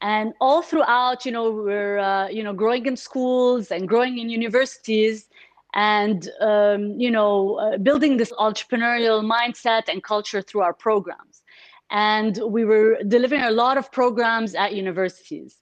and 0.00 0.32
all 0.40 0.62
throughout 0.62 1.26
you 1.26 1.32
know 1.32 1.50
we're 1.50 1.98
uh, 1.98 2.28
you 2.28 2.42
know 2.42 2.52
growing 2.52 2.86
in 2.86 2.96
schools 2.96 3.70
and 3.70 3.88
growing 3.88 4.18
in 4.18 4.30
universities 4.30 5.27
and 5.74 6.30
um, 6.40 6.98
you 6.98 7.10
know 7.10 7.56
uh, 7.56 7.78
building 7.78 8.16
this 8.16 8.32
entrepreneurial 8.32 9.22
mindset 9.22 9.88
and 9.88 10.02
culture 10.02 10.42
through 10.42 10.62
our 10.62 10.72
programs 10.72 11.42
and 11.90 12.38
we 12.46 12.64
were 12.64 12.98
delivering 13.08 13.42
a 13.42 13.50
lot 13.50 13.76
of 13.76 13.90
programs 13.92 14.54
at 14.54 14.74
universities 14.74 15.60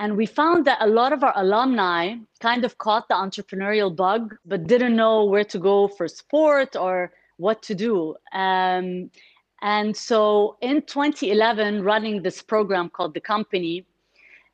and 0.00 0.16
we 0.16 0.24
found 0.24 0.64
that 0.64 0.78
a 0.80 0.86
lot 0.86 1.12
of 1.12 1.22
our 1.22 1.34
alumni 1.36 2.14
kind 2.40 2.64
of 2.64 2.78
caught 2.78 3.06
the 3.08 3.14
entrepreneurial 3.14 3.94
bug, 3.94 4.34
but 4.46 4.66
didn't 4.66 4.96
know 4.96 5.26
where 5.26 5.44
to 5.44 5.58
go 5.58 5.88
for 5.88 6.08
support 6.08 6.74
or 6.74 7.12
what 7.36 7.62
to 7.64 7.74
do. 7.74 8.14
Um, 8.32 9.10
and 9.60 9.94
so 9.94 10.56
in 10.62 10.80
2011, 10.80 11.82
running 11.84 12.22
this 12.22 12.40
program 12.40 12.88
called 12.88 13.12
The 13.12 13.20
Company 13.20 13.84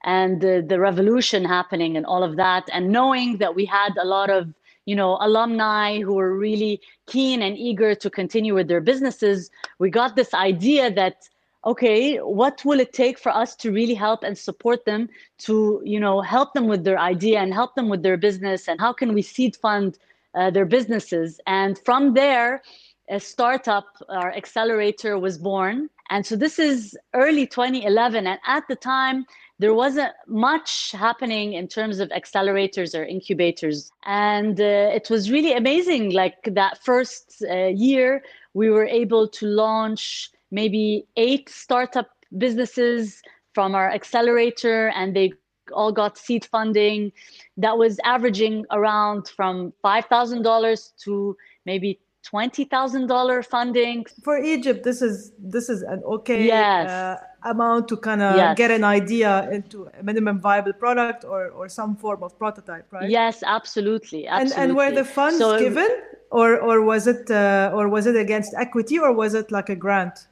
and 0.02 0.40
the, 0.40 0.66
the 0.68 0.80
revolution 0.80 1.44
happening 1.44 1.96
and 1.96 2.04
all 2.04 2.24
of 2.24 2.34
that, 2.38 2.68
and 2.72 2.90
knowing 2.90 3.38
that 3.38 3.54
we 3.54 3.64
had 3.66 3.96
a 4.02 4.04
lot 4.04 4.30
of 4.30 4.52
you 4.86 4.96
know 4.96 5.18
alumni 5.20 6.00
who 6.00 6.14
were 6.14 6.36
really 6.36 6.80
keen 7.06 7.42
and 7.42 7.58
eager 7.58 7.94
to 7.94 8.08
continue 8.08 8.54
with 8.54 8.68
their 8.68 8.80
businesses 8.80 9.50
we 9.78 9.90
got 9.90 10.16
this 10.16 10.32
idea 10.32 10.90
that 10.90 11.28
okay 11.66 12.18
what 12.18 12.64
will 12.64 12.78
it 12.80 12.92
take 12.92 13.18
for 13.18 13.30
us 13.30 13.56
to 13.56 13.72
really 13.72 13.94
help 13.94 14.22
and 14.22 14.38
support 14.38 14.84
them 14.84 15.08
to 15.38 15.82
you 15.84 16.00
know 16.00 16.20
help 16.20 16.54
them 16.54 16.68
with 16.68 16.84
their 16.84 16.98
idea 16.98 17.40
and 17.40 17.52
help 17.52 17.74
them 17.74 17.88
with 17.88 18.02
their 18.02 18.16
business? 18.16 18.68
And 18.68 18.80
how 18.80 18.92
can 18.92 19.12
we 19.12 19.22
seed 19.22 19.56
fund 19.56 19.98
uh, 20.34 20.50
their 20.50 20.64
businesses? 20.64 21.40
And 21.46 21.78
from 21.84 22.14
there 22.14 22.62
a 23.08 23.20
startup 23.20 23.86
our 24.08 24.32
accelerator 24.32 25.18
was 25.18 25.38
born. 25.38 25.88
And 26.10 26.26
so 26.26 26.34
this 26.34 26.58
is 26.58 26.96
early 27.14 27.46
2011 27.46 28.26
and 28.26 28.40
at 28.46 28.66
the 28.68 28.76
time 28.76 29.26
there 29.58 29.74
wasn't 29.74 30.12
much 30.26 30.92
happening 30.92 31.54
in 31.54 31.66
terms 31.66 31.98
of 31.98 32.08
accelerators 32.10 32.98
or 32.98 33.04
incubators 33.04 33.90
and 34.04 34.60
uh, 34.60 34.90
it 34.98 35.08
was 35.08 35.30
really 35.30 35.52
amazing 35.52 36.12
like 36.12 36.36
that 36.52 36.82
first 36.84 37.42
uh, 37.50 37.66
year 37.66 38.22
we 38.54 38.70
were 38.70 38.86
able 38.86 39.28
to 39.28 39.46
launch 39.46 40.30
maybe 40.50 41.06
eight 41.16 41.48
startup 41.48 42.10
businesses 42.38 43.22
from 43.54 43.74
our 43.74 43.90
accelerator 43.90 44.88
and 44.88 45.16
they 45.16 45.32
all 45.72 45.90
got 45.90 46.16
seed 46.16 46.44
funding 46.44 47.10
that 47.56 47.76
was 47.76 47.98
averaging 48.04 48.64
around 48.70 49.28
from 49.28 49.72
$5000 49.84 50.92
to 51.04 51.36
maybe 51.64 51.98
$20000 52.32 53.46
funding 53.46 54.04
for 54.24 54.38
egypt 54.38 54.82
this 54.82 55.00
is 55.00 55.32
this 55.38 55.68
is 55.68 55.82
an 55.82 56.02
okay 56.04 56.44
yes. 56.44 56.90
uh, 56.90 57.16
amount 57.50 57.88
to 57.88 57.96
kind 57.96 58.22
of 58.22 58.36
yes. 58.36 58.56
get 58.56 58.70
an 58.70 58.84
idea 58.84 59.48
into 59.50 59.88
a 59.98 60.02
minimum 60.02 60.40
viable 60.40 60.72
product 60.72 61.24
or, 61.24 61.48
or 61.50 61.68
some 61.68 61.96
form 61.96 62.22
of 62.22 62.38
prototype 62.38 62.86
right 62.92 63.10
yes 63.10 63.42
absolutely, 63.46 64.26
absolutely. 64.26 64.62
And, 64.62 64.70
and 64.70 64.76
were 64.76 64.92
the 64.92 65.04
funds 65.04 65.38
so, 65.38 65.58
given 65.58 65.88
or 66.30 66.58
or 66.60 66.82
was 66.82 67.06
it 67.06 67.30
uh, 67.30 67.70
or 67.74 67.88
was 67.88 68.06
it 68.06 68.16
against 68.16 68.54
equity 68.54 68.98
or 68.98 69.12
was 69.12 69.34
it 69.34 69.50
like 69.50 69.68
a 69.68 69.76
grant 69.76 70.26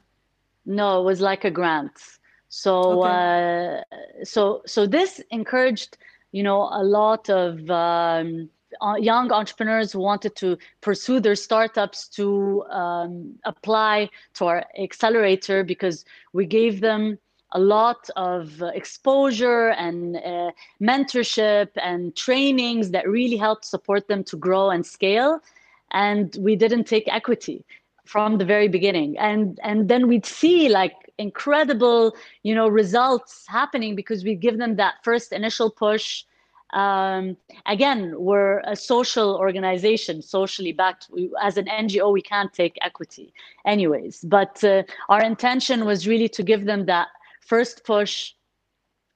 no, 0.65 0.99
it 0.99 1.05
was 1.05 1.21
like 1.21 1.45
a 1.45 1.51
grant. 1.51 1.91
So 2.49 3.03
okay. 3.03 3.81
uh, 3.91 4.23
so 4.23 4.61
so 4.65 4.85
this 4.87 5.21
encouraged 5.31 5.97
you 6.31 6.43
know 6.43 6.69
a 6.71 6.83
lot 6.83 7.29
of 7.29 7.69
um, 7.69 8.49
uh, 8.81 8.95
young 8.99 9.31
entrepreneurs 9.31 9.91
who 9.91 9.99
wanted 9.99 10.35
to 10.37 10.57
pursue 10.81 11.19
their 11.19 11.35
startups 11.35 12.07
to 12.09 12.63
um, 12.69 13.33
apply 13.45 14.09
to 14.35 14.45
our 14.45 14.65
accelerator 14.79 15.63
because 15.63 16.05
we 16.33 16.45
gave 16.45 16.81
them 16.81 17.17
a 17.51 17.59
lot 17.59 18.09
of 18.15 18.61
exposure 18.73 19.69
and 19.69 20.17
uh, 20.17 20.51
mentorship 20.81 21.69
and 21.81 22.15
trainings 22.15 22.91
that 22.91 23.07
really 23.07 23.37
helped 23.37 23.65
support 23.65 24.07
them 24.07 24.23
to 24.25 24.35
grow 24.35 24.69
and 24.69 24.85
scale. 24.85 25.39
And 25.91 26.35
we 26.39 26.55
didn't 26.55 26.83
take 26.83 27.07
equity 27.07 27.63
from 28.05 28.37
the 28.37 28.45
very 28.45 28.67
beginning. 28.67 29.17
And 29.17 29.59
and 29.63 29.89
then 29.89 30.07
we'd 30.07 30.25
see 30.25 30.69
like 30.69 30.93
incredible 31.17 32.13
you 32.43 32.53
know 32.53 32.67
results 32.67 33.45
happening 33.47 33.95
because 33.95 34.23
we 34.23 34.35
give 34.35 34.57
them 34.57 34.75
that 34.75 34.95
first 35.03 35.31
initial 35.31 35.69
push 35.71 36.25
um, 36.73 37.37
again 37.65 38.13
we're 38.17 38.59
a 38.61 38.75
social 38.75 39.35
organization 39.35 40.21
socially 40.21 40.71
backed 40.71 41.07
we, 41.11 41.29
as 41.41 41.57
an 41.57 41.65
ngo 41.65 42.11
we 42.11 42.21
can't 42.21 42.53
take 42.53 42.77
equity 42.81 43.33
anyways 43.65 44.21
but 44.21 44.63
uh, 44.63 44.83
our 45.09 45.21
intention 45.23 45.85
was 45.85 46.07
really 46.07 46.29
to 46.29 46.43
give 46.43 46.65
them 46.65 46.85
that 46.85 47.07
first 47.41 47.83
push 47.85 48.33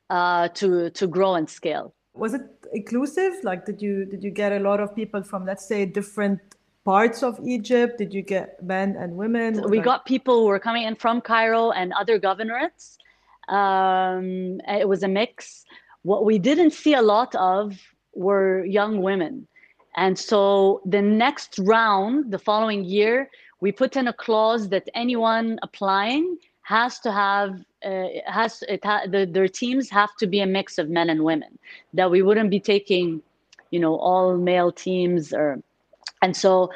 uh, 0.09 0.47
to 0.49 0.89
to 0.91 1.07
grow 1.07 1.35
and 1.35 1.49
scale 1.49 1.93
was 2.13 2.33
it 2.33 2.41
inclusive 2.73 3.33
like 3.43 3.65
did 3.65 3.81
you 3.81 4.05
did 4.05 4.23
you 4.23 4.31
get 4.31 4.51
a 4.51 4.59
lot 4.59 4.79
of 4.79 4.95
people 4.95 5.23
from 5.23 5.45
let's 5.45 5.67
say 5.67 5.85
different 5.85 6.39
parts 6.85 7.21
of 7.23 7.39
Egypt? 7.45 7.97
Did 7.97 8.13
you 8.13 8.21
get 8.21 8.61
men 8.63 8.95
and 8.97 9.15
women? 9.15 9.69
We 9.69 9.79
got 9.79 10.05
people 10.05 10.35
who 10.39 10.47
were 10.47 10.59
coming 10.59 10.83
in 10.83 10.95
from 10.95 11.21
Cairo 11.21 11.71
and 11.71 11.93
other 11.93 12.19
governorates. 12.19 12.97
Um, 13.47 14.61
it 14.67 14.87
was 14.87 15.03
a 15.03 15.07
mix. 15.07 15.65
What 16.03 16.25
we 16.25 16.39
didn't 16.39 16.71
see 16.71 16.93
a 16.93 17.01
lot 17.01 17.35
of 17.35 17.77
were 18.13 18.65
young 18.65 19.01
women. 19.01 19.47
And 19.95 20.17
so 20.17 20.81
the 20.85 21.01
next 21.01 21.59
round, 21.59 22.31
the 22.31 22.39
following 22.39 22.85
year, 22.85 23.29
we 23.61 23.71
put 23.71 23.97
in 23.97 24.07
a 24.07 24.13
clause 24.13 24.69
that 24.69 24.87
anyone 24.93 25.59
applying 25.61 26.37
has 26.63 26.99
to 26.99 27.11
have 27.11 27.59
uh, 27.83 28.07
has 28.27 28.63
it 28.67 28.83
ha- 28.83 29.07
the, 29.07 29.25
their 29.25 29.47
teams 29.47 29.89
have 29.89 30.15
to 30.19 30.27
be 30.27 30.39
a 30.39 30.45
mix 30.45 30.77
of 30.77 30.89
men 30.89 31.09
and 31.09 31.23
women 31.23 31.57
that 31.93 32.11
we 32.11 32.21
wouldn't 32.21 32.51
be 32.51 32.59
taking 32.59 33.21
you 33.71 33.79
know 33.79 33.95
all 33.95 34.37
male 34.37 34.71
teams 34.71 35.33
or 35.33 35.57
and 36.21 36.35
so 36.35 36.69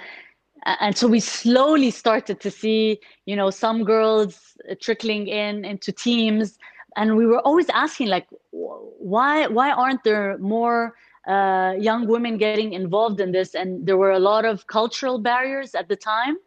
and 0.79 0.97
so 0.97 1.07
we 1.07 1.19
slowly 1.19 1.91
started 1.91 2.39
to 2.39 2.49
see 2.49 2.99
you 3.25 3.35
know 3.35 3.49
some 3.49 3.83
girls 3.83 4.57
trickling 4.79 5.27
in 5.27 5.63
into 5.63 5.91
teams 5.91 6.57
and 6.95 7.15
we 7.15 7.25
were 7.25 7.39
always 7.39 7.69
asking 7.69 8.07
like 8.07 8.27
why 8.51 9.47
why 9.47 9.71
aren't 9.71 10.03
there 10.03 10.37
more 10.37 10.95
uh, 11.27 11.73
young 11.79 12.07
women 12.07 12.37
getting 12.37 12.73
involved 12.73 13.19
in 13.19 13.31
this? 13.31 13.55
And 13.55 13.85
there 13.85 13.97
were 13.97 14.11
a 14.11 14.19
lot 14.19 14.45
of 14.45 14.67
cultural 14.67 15.19
barriers 15.19 15.75
at 15.75 15.87
the 15.87 15.95
time 15.95 16.37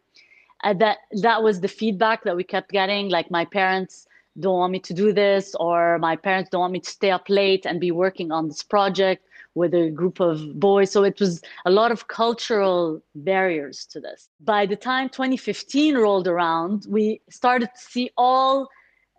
uh, 0.65 0.75
that 0.75 0.99
that 1.23 1.43
was 1.43 1.61
the 1.61 1.69
feedback 1.69 2.25
that 2.25 2.37
we 2.37 2.45
kept 2.45 2.71
getting 2.71 3.09
like 3.09 3.31
my 3.31 3.45
parents 3.45 4.07
don't 4.39 4.59
want 4.59 4.73
me 4.73 4.79
to 4.79 4.93
do 4.93 5.13
this 5.13 5.55
or 5.55 5.99
my 5.99 6.15
parents 6.15 6.51
don't 6.51 6.61
want 6.61 6.73
me 6.73 6.81
to 6.81 6.91
stay 6.91 7.11
up 7.11 7.29
late 7.29 7.65
and 7.65 7.81
be 7.81 7.91
working 7.91 8.31
on 8.31 8.49
this 8.49 8.63
project 8.63 9.25
with 9.55 9.73
a 9.73 9.89
group 9.89 10.21
of 10.21 10.61
boys. 10.61 10.91
So 10.91 11.03
it 11.05 11.19
was 11.19 11.41
a 11.65 11.71
lot 11.71 11.91
of 11.91 12.09
cultural 12.09 13.03
barriers 13.15 13.87
to 13.87 14.01
this. 14.01 14.29
By 14.41 14.67
the 14.67 14.77
time 14.77 15.09
2015 15.09 15.97
rolled 15.97 16.29
around 16.29 16.87
we 16.89 17.23
started 17.31 17.71
to 17.75 17.81
see 17.81 18.11
all 18.19 18.69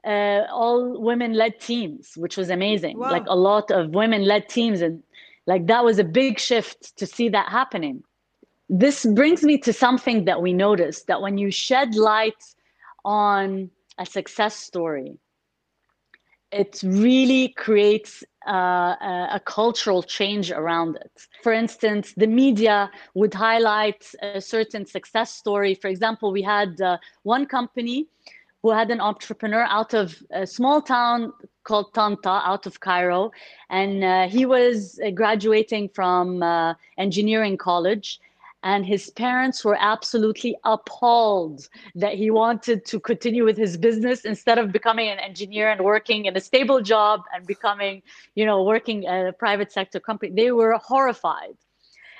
uh, 0.07 0.47
all 0.51 0.99
women 1.01 1.33
led 1.33 1.59
teams 1.59 2.13
which 2.15 2.37
was 2.37 2.49
amazing 2.49 2.97
wow. 2.97 3.11
like 3.11 3.25
a 3.27 3.35
lot 3.35 3.69
of 3.71 3.89
women 3.91 4.23
led 4.23 4.47
teams 4.47 4.81
and 4.81 5.03
like 5.45 5.67
that 5.67 5.83
was 5.83 5.99
a 5.99 6.03
big 6.03 6.39
shift 6.39 6.95
to 6.97 7.05
see 7.05 7.27
that 7.29 7.49
happening 7.49 8.03
this 8.69 9.05
brings 9.05 9.43
me 9.43 9.57
to 9.57 9.71
something 9.71 10.25
that 10.25 10.41
we 10.41 10.53
noticed 10.53 11.07
that 11.07 11.21
when 11.21 11.37
you 11.37 11.51
shed 11.51 11.95
light 11.95 12.43
on 13.05 13.69
a 13.97 14.05
success 14.05 14.55
story 14.55 15.17
it 16.51 16.79
really 16.83 17.49
creates 17.49 18.23
uh, 18.47 18.95
a, 19.01 19.29
a, 19.33 19.41
cultural 19.43 20.01
change 20.01 20.49
around 20.51 20.95
it. 20.95 21.11
For 21.43 21.51
instance, 21.51 22.13
the 22.15 22.27
media 22.27 22.89
would 23.15 23.33
highlight 23.33 24.09
a 24.21 24.39
certain 24.39 24.85
success 24.85 25.33
story. 25.33 25.75
For 25.75 25.89
example, 25.89 26.31
we 26.31 26.41
had 26.41 26.79
uh, 26.79 26.97
one 27.23 27.45
company 27.45 28.07
who 28.63 28.71
had 28.71 28.91
an 28.91 28.99
entrepreneur 28.99 29.63
out 29.63 29.93
of 29.93 30.21
a 30.31 30.45
small 30.47 30.81
town 30.81 31.31
called 31.63 31.93
Tanta 31.93 32.41
out 32.45 32.65
of 32.65 32.79
Cairo. 32.79 33.31
And 33.69 34.03
uh, 34.03 34.27
he 34.27 34.45
was 34.45 34.99
uh, 35.05 35.11
graduating 35.11 35.89
from 35.89 36.41
uh, 36.41 36.73
engineering 36.97 37.57
college. 37.57 38.19
And 38.63 38.85
his 38.85 39.11
parents 39.11 39.63
were 39.63 39.77
absolutely 39.79 40.55
appalled 40.63 41.69
that 41.95 42.15
he 42.15 42.31
wanted 42.31 42.85
to 42.85 42.99
continue 42.99 43.45
with 43.45 43.55
his 43.55 43.77
business 43.77 44.25
instead 44.25 44.57
of 44.57 44.71
becoming 44.71 45.09
an 45.09 45.19
engineer 45.19 45.69
and 45.69 45.81
working 45.81 46.25
in 46.25 46.35
a 46.35 46.41
stable 46.41 46.81
job 46.81 47.21
and 47.33 47.45
becoming 47.45 48.01
you 48.33 48.45
know 48.45 48.63
working 48.63 49.05
at 49.05 49.27
a 49.27 49.31
private 49.31 49.71
sector 49.71 49.99
company. 49.99 50.31
They 50.33 50.51
were 50.51 50.73
horrified 50.77 51.55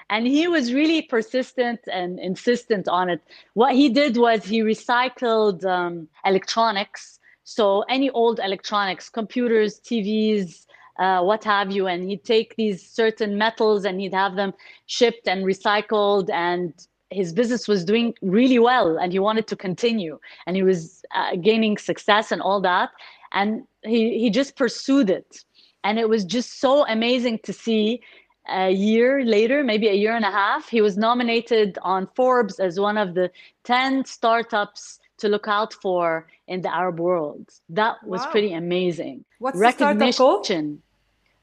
and 0.10 0.26
he 0.26 0.48
was 0.48 0.74
really 0.74 1.02
persistent 1.02 1.80
and 1.92 2.20
insistent 2.20 2.88
on 2.88 3.10
it 3.10 3.22
what 3.54 3.74
he 3.74 3.90
did 3.90 4.18
was 4.18 4.44
he 4.44 4.62
recycled 4.62 5.66
um, 5.66 6.08
electronics 6.26 7.20
so 7.44 7.84
any 7.90 8.10
old 8.12 8.40
electronics 8.40 9.10
computers 9.10 9.80
tvs 9.80 10.68
uh, 11.00 11.22
what 11.22 11.44
have 11.44 11.72
you. 11.72 11.88
And 11.88 12.10
he'd 12.10 12.24
take 12.24 12.56
these 12.56 12.88
certain 12.88 13.38
metals 13.38 13.86
and 13.86 14.00
he'd 14.00 14.14
have 14.14 14.36
them 14.36 14.54
shipped 14.86 15.28
and 15.28 15.46
recycled. 15.46 16.30
And 16.32 16.74
his 17.10 17.34
business 17.34 17.68
was 17.68 17.86
doing 17.86 18.14
really 18.22 18.60
well 18.60 18.98
and 18.98 19.12
he 19.12 19.20
wanted 19.20 19.48
to 19.48 19.56
continue. 19.56 20.20
And 20.46 20.56
he 20.56 20.64
was 20.64 21.04
uh, 21.16 21.36
gaining 21.36 21.78
success 21.78 22.32
and 22.32 22.42
all 22.42 22.62
that. 22.62 22.90
And 23.32 23.64
he, 23.84 24.20
he 24.20 24.30
just 24.30 24.56
pursued 24.56 25.10
it. 25.10 25.44
And 25.84 26.00
it 26.00 26.10
was 26.10 26.26
just 26.26 26.60
so 26.60 26.86
amazing 26.88 27.40
to 27.44 27.54
see 27.54 28.02
a 28.50 28.72
year 28.72 29.24
later, 29.24 29.64
maybe 29.64 29.88
a 29.88 29.94
year 29.94 30.16
and 30.16 30.26
a 30.26 30.32
half, 30.32 30.70
he 30.70 30.82
was 30.82 30.98
nominated 30.98 31.78
on 31.82 32.08
Forbes 32.16 32.60
as 32.60 32.80
one 32.80 32.98
of 32.98 33.14
the 33.14 33.32
10 33.64 34.06
startups 34.06 35.00
to 35.18 35.28
look 35.28 35.48
out 35.48 35.74
for 35.74 36.28
in 36.48 36.62
the 36.62 36.74
Arab 36.74 37.00
world. 37.00 37.50
That 37.70 37.96
was 38.06 38.22
wow. 38.22 38.32
pretty 38.32 38.54
amazing. 38.54 39.26
What's 39.40 39.58
Recognition. 39.58 39.98
the 39.98 40.12
startup 40.12 40.46
called? 40.46 40.80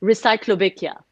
Recyclobekia. 0.02 1.02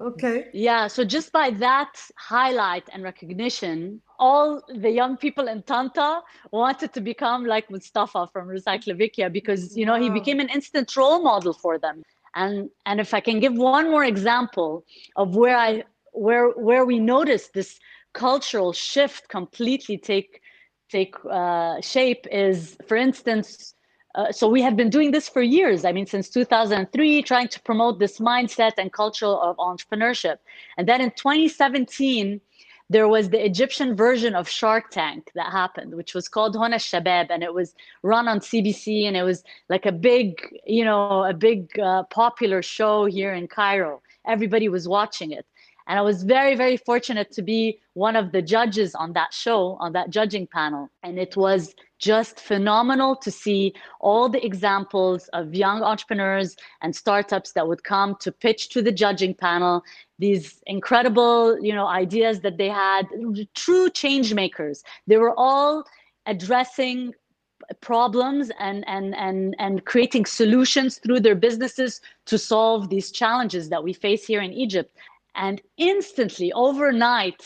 Okay. 0.00 0.48
Yeah. 0.52 0.86
So 0.86 1.04
just 1.04 1.32
by 1.32 1.50
that 1.50 2.00
highlight 2.16 2.88
and 2.92 3.02
recognition, 3.02 4.00
all 4.18 4.62
the 4.68 4.90
young 4.90 5.16
people 5.16 5.48
in 5.48 5.62
Tanta 5.62 6.20
wanted 6.52 6.92
to 6.92 7.00
become 7.00 7.44
like 7.44 7.68
Mustafa 7.68 8.28
from 8.32 8.46
Recyclobekia 8.46 9.32
because 9.32 9.76
you 9.76 9.84
know 9.84 9.94
wow. 9.94 10.02
he 10.02 10.10
became 10.10 10.38
an 10.38 10.48
instant 10.50 10.96
role 10.96 11.20
model 11.20 11.52
for 11.52 11.78
them. 11.78 12.04
And 12.34 12.70
and 12.86 13.00
if 13.00 13.14
I 13.14 13.20
can 13.20 13.40
give 13.40 13.54
one 13.54 13.90
more 13.90 14.04
example 14.04 14.84
of 15.16 15.36
where 15.36 15.56
I 15.56 15.84
where 16.12 16.50
where 16.50 16.84
we 16.84 16.98
noticed 16.98 17.54
this 17.54 17.78
cultural 18.12 18.72
shift 18.72 19.28
completely 19.28 19.98
take 19.98 20.40
take 20.88 21.14
uh, 21.30 21.80
shape 21.80 22.26
is, 22.32 22.76
for 22.86 22.96
instance, 22.96 23.74
uh, 24.14 24.32
so 24.32 24.48
we 24.48 24.62
have 24.62 24.74
been 24.74 24.90
doing 24.90 25.10
this 25.10 25.28
for 25.28 25.42
years. 25.42 25.84
I 25.84 25.92
mean, 25.92 26.06
since 26.06 26.28
2003, 26.30 27.22
trying 27.22 27.48
to 27.48 27.60
promote 27.60 27.98
this 27.98 28.18
mindset 28.18 28.72
and 28.78 28.92
culture 28.92 29.26
of 29.26 29.56
entrepreneurship. 29.58 30.38
And 30.76 30.88
then 30.88 31.00
in 31.00 31.10
2017, 31.10 32.40
there 32.90 33.08
was 33.08 33.28
the 33.28 33.44
Egyptian 33.44 33.94
version 33.94 34.34
of 34.34 34.48
Shark 34.48 34.90
Tank 34.90 35.30
that 35.34 35.52
happened, 35.52 35.94
which 35.94 36.14
was 36.14 36.28
called 36.28 36.56
Hona 36.56 36.76
Shabab, 36.76 37.26
and 37.30 37.42
it 37.42 37.52
was 37.52 37.74
run 38.02 38.28
on 38.28 38.40
CBC, 38.40 39.04
and 39.04 39.16
it 39.16 39.22
was 39.22 39.44
like 39.68 39.84
a 39.84 39.92
big, 39.92 40.40
you 40.66 40.84
know, 40.84 41.24
a 41.24 41.34
big 41.34 41.78
uh, 41.78 42.04
popular 42.04 42.62
show 42.62 43.04
here 43.04 43.34
in 43.34 43.46
Cairo. 43.46 44.00
Everybody 44.26 44.68
was 44.68 44.88
watching 44.88 45.32
it. 45.32 45.44
And 45.86 45.98
I 45.98 46.02
was 46.02 46.22
very, 46.22 46.54
very 46.54 46.76
fortunate 46.76 47.30
to 47.32 47.42
be 47.42 47.80
one 47.94 48.14
of 48.14 48.32
the 48.32 48.42
judges 48.42 48.94
on 48.94 49.14
that 49.14 49.32
show, 49.32 49.78
on 49.80 49.92
that 49.92 50.10
judging 50.10 50.46
panel. 50.46 50.90
And 51.02 51.18
it 51.18 51.34
was 51.36 51.74
just 51.98 52.40
phenomenal 52.40 53.16
to 53.16 53.30
see 53.30 53.74
all 54.00 54.28
the 54.28 54.44
examples 54.44 55.28
of 55.28 55.54
young 55.54 55.82
entrepreneurs 55.82 56.56
and 56.80 56.94
startups 56.94 57.52
that 57.52 57.66
would 57.66 57.84
come 57.84 58.16
to 58.20 58.30
pitch 58.30 58.68
to 58.70 58.82
the 58.82 58.92
judging 58.92 59.34
panel. 59.34 59.82
These 60.18 60.62
incredible 60.66 61.58
you 61.60 61.74
know 61.74 61.86
ideas 61.86 62.40
that 62.40 62.58
they 62.58 62.68
had 62.68 63.08
true 63.54 63.90
change 63.90 64.32
makers. 64.34 64.82
They 65.06 65.16
were 65.16 65.34
all 65.36 65.84
addressing 66.26 67.14
problems 67.80 68.50
and 68.58 68.84
and 68.86 69.14
and 69.16 69.54
and 69.58 69.84
creating 69.84 70.24
solutions 70.24 70.98
through 70.98 71.20
their 71.20 71.34
businesses 71.34 72.00
to 72.26 72.38
solve 72.38 72.88
these 72.88 73.10
challenges 73.10 73.68
that 73.68 73.82
we 73.82 73.92
face 73.92 74.26
here 74.26 74.40
in 74.40 74.52
Egypt. 74.52 74.96
And 75.34 75.60
instantly 75.76 76.52
overnight 76.52 77.42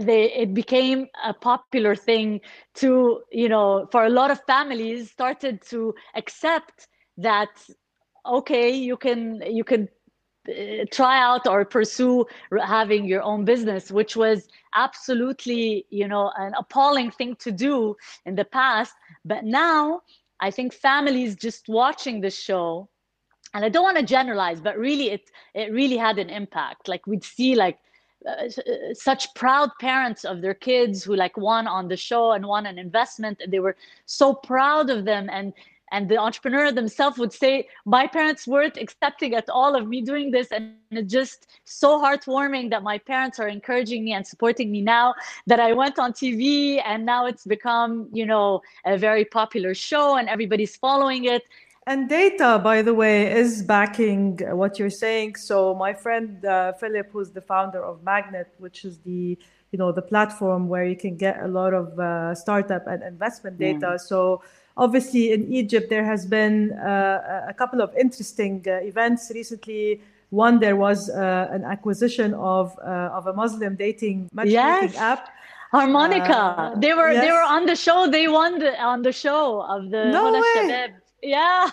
they 0.00 0.32
it 0.32 0.54
became 0.54 1.06
a 1.24 1.32
popular 1.32 1.94
thing 1.94 2.40
to 2.74 3.22
you 3.32 3.48
know 3.48 3.88
for 3.90 4.04
a 4.04 4.10
lot 4.10 4.30
of 4.30 4.40
families 4.46 5.10
started 5.10 5.60
to 5.62 5.94
accept 6.14 6.88
that 7.16 7.48
okay 8.26 8.70
you 8.70 8.96
can 8.96 9.40
you 9.46 9.64
can 9.64 9.88
uh, 10.48 10.84
try 10.90 11.20
out 11.20 11.46
or 11.46 11.64
pursue 11.64 12.24
having 12.64 13.04
your 13.04 13.22
own 13.22 13.44
business 13.44 13.90
which 13.90 14.16
was 14.16 14.48
absolutely 14.74 15.86
you 15.90 16.08
know 16.08 16.30
an 16.36 16.52
appalling 16.58 17.10
thing 17.10 17.34
to 17.36 17.50
do 17.52 17.94
in 18.26 18.34
the 18.34 18.44
past. 18.44 18.94
But 19.24 19.44
now 19.44 20.02
i 20.40 20.50
think 20.50 20.72
families 20.72 21.36
just 21.36 21.68
watching 21.68 22.20
the 22.20 22.30
show 22.30 22.88
and 23.52 23.64
i 23.64 23.68
don't 23.68 23.82
want 23.82 23.98
to 23.98 24.02
generalize 24.02 24.60
but 24.60 24.78
really 24.78 25.10
it 25.10 25.30
it 25.54 25.72
really 25.72 25.96
had 25.96 26.18
an 26.18 26.30
impact. 26.30 26.88
Like 26.88 27.06
we'd 27.06 27.24
see 27.24 27.54
like 27.54 27.78
uh, 28.26 28.48
such 28.92 29.32
proud 29.34 29.70
parents 29.80 30.24
of 30.24 30.40
their 30.42 30.54
kids 30.54 31.02
who 31.02 31.16
like 31.16 31.36
won 31.36 31.66
on 31.66 31.88
the 31.88 31.96
show 31.96 32.32
and 32.32 32.46
won 32.46 32.66
an 32.66 32.78
investment 32.78 33.40
and 33.42 33.52
they 33.52 33.60
were 33.60 33.76
so 34.06 34.34
proud 34.34 34.90
of 34.90 35.04
them. 35.04 35.28
And 35.30 35.52
and 35.92 36.08
the 36.08 36.18
entrepreneur 36.18 36.70
themselves 36.70 37.18
would 37.18 37.32
say 37.32 37.66
my 37.84 38.06
parents 38.06 38.46
weren't 38.46 38.76
accepting 38.76 39.34
at 39.34 39.48
all 39.48 39.74
of 39.74 39.88
me 39.88 40.00
doing 40.02 40.30
this. 40.30 40.52
And 40.52 40.74
it's 40.90 41.12
just 41.12 41.48
so 41.64 41.98
heartwarming 42.00 42.70
that 42.70 42.82
my 42.82 42.98
parents 42.98 43.38
are 43.38 43.48
encouraging 43.48 44.04
me 44.04 44.12
and 44.12 44.26
supporting 44.26 44.70
me 44.70 44.80
now 44.80 45.14
that 45.46 45.60
i 45.60 45.72
went 45.72 45.98
on 45.98 46.12
tv 46.12 46.82
and 46.84 47.06
now 47.06 47.26
it's 47.26 47.44
become 47.44 48.08
you 48.12 48.26
know 48.26 48.60
a 48.84 48.98
very 48.98 49.24
popular 49.24 49.72
show 49.72 50.16
and 50.16 50.28
everybody's 50.28 50.76
following 50.76 51.24
it 51.24 51.44
and 51.86 52.08
data, 52.08 52.60
by 52.62 52.82
the 52.82 52.92
way, 52.92 53.32
is 53.32 53.62
backing 53.62 54.38
what 54.56 54.78
you're 54.78 54.90
saying. 54.90 55.36
So 55.36 55.74
my 55.74 55.94
friend 55.94 56.44
uh, 56.44 56.72
Philip, 56.74 57.10
who's 57.10 57.30
the 57.30 57.40
founder 57.40 57.82
of 57.82 58.04
MAGNiTT, 58.04 58.46
which 58.58 58.84
is 58.84 58.98
the 58.98 59.38
you 59.72 59.78
know 59.78 59.92
the 59.92 60.02
platform 60.02 60.68
where 60.68 60.84
you 60.84 60.96
can 60.96 61.16
get 61.16 61.40
a 61.42 61.48
lot 61.48 61.72
of 61.72 61.98
uh, 61.98 62.34
startup 62.34 62.86
and 62.86 63.02
investment 63.02 63.58
data. 63.58 63.92
Mm. 63.94 64.00
So 64.00 64.42
obviously 64.76 65.32
in 65.32 65.52
Egypt 65.52 65.88
there 65.88 66.04
has 66.04 66.26
been 66.26 66.72
uh, 66.72 67.46
a 67.48 67.54
couple 67.54 67.80
of 67.80 67.94
interesting 67.96 68.64
uh, 68.66 68.80
events 68.82 69.30
recently. 69.34 70.00
One 70.30 70.58
there 70.58 70.76
was 70.76 71.08
uh, 71.10 71.48
an 71.50 71.64
acquisition 71.64 72.34
of 72.34 72.76
uh, 72.84 73.16
of 73.18 73.26
a 73.26 73.32
Muslim 73.32 73.76
dating 73.76 74.28
matchmaking 74.32 74.94
yes. 74.94 74.96
app. 74.96 75.28
Harmonica. 75.70 76.74
they 76.78 76.94
were 76.94 77.12
yes. 77.12 77.24
they 77.24 77.30
were 77.30 77.46
on 77.56 77.64
the 77.66 77.76
show. 77.76 78.10
They 78.10 78.26
won 78.26 78.58
the, 78.58 78.80
on 78.82 79.02
the 79.02 79.12
show 79.12 79.62
of 79.62 79.90
the 79.90 80.10
no 80.10 80.32
way. 80.32 80.90
Yeah. 81.22 81.70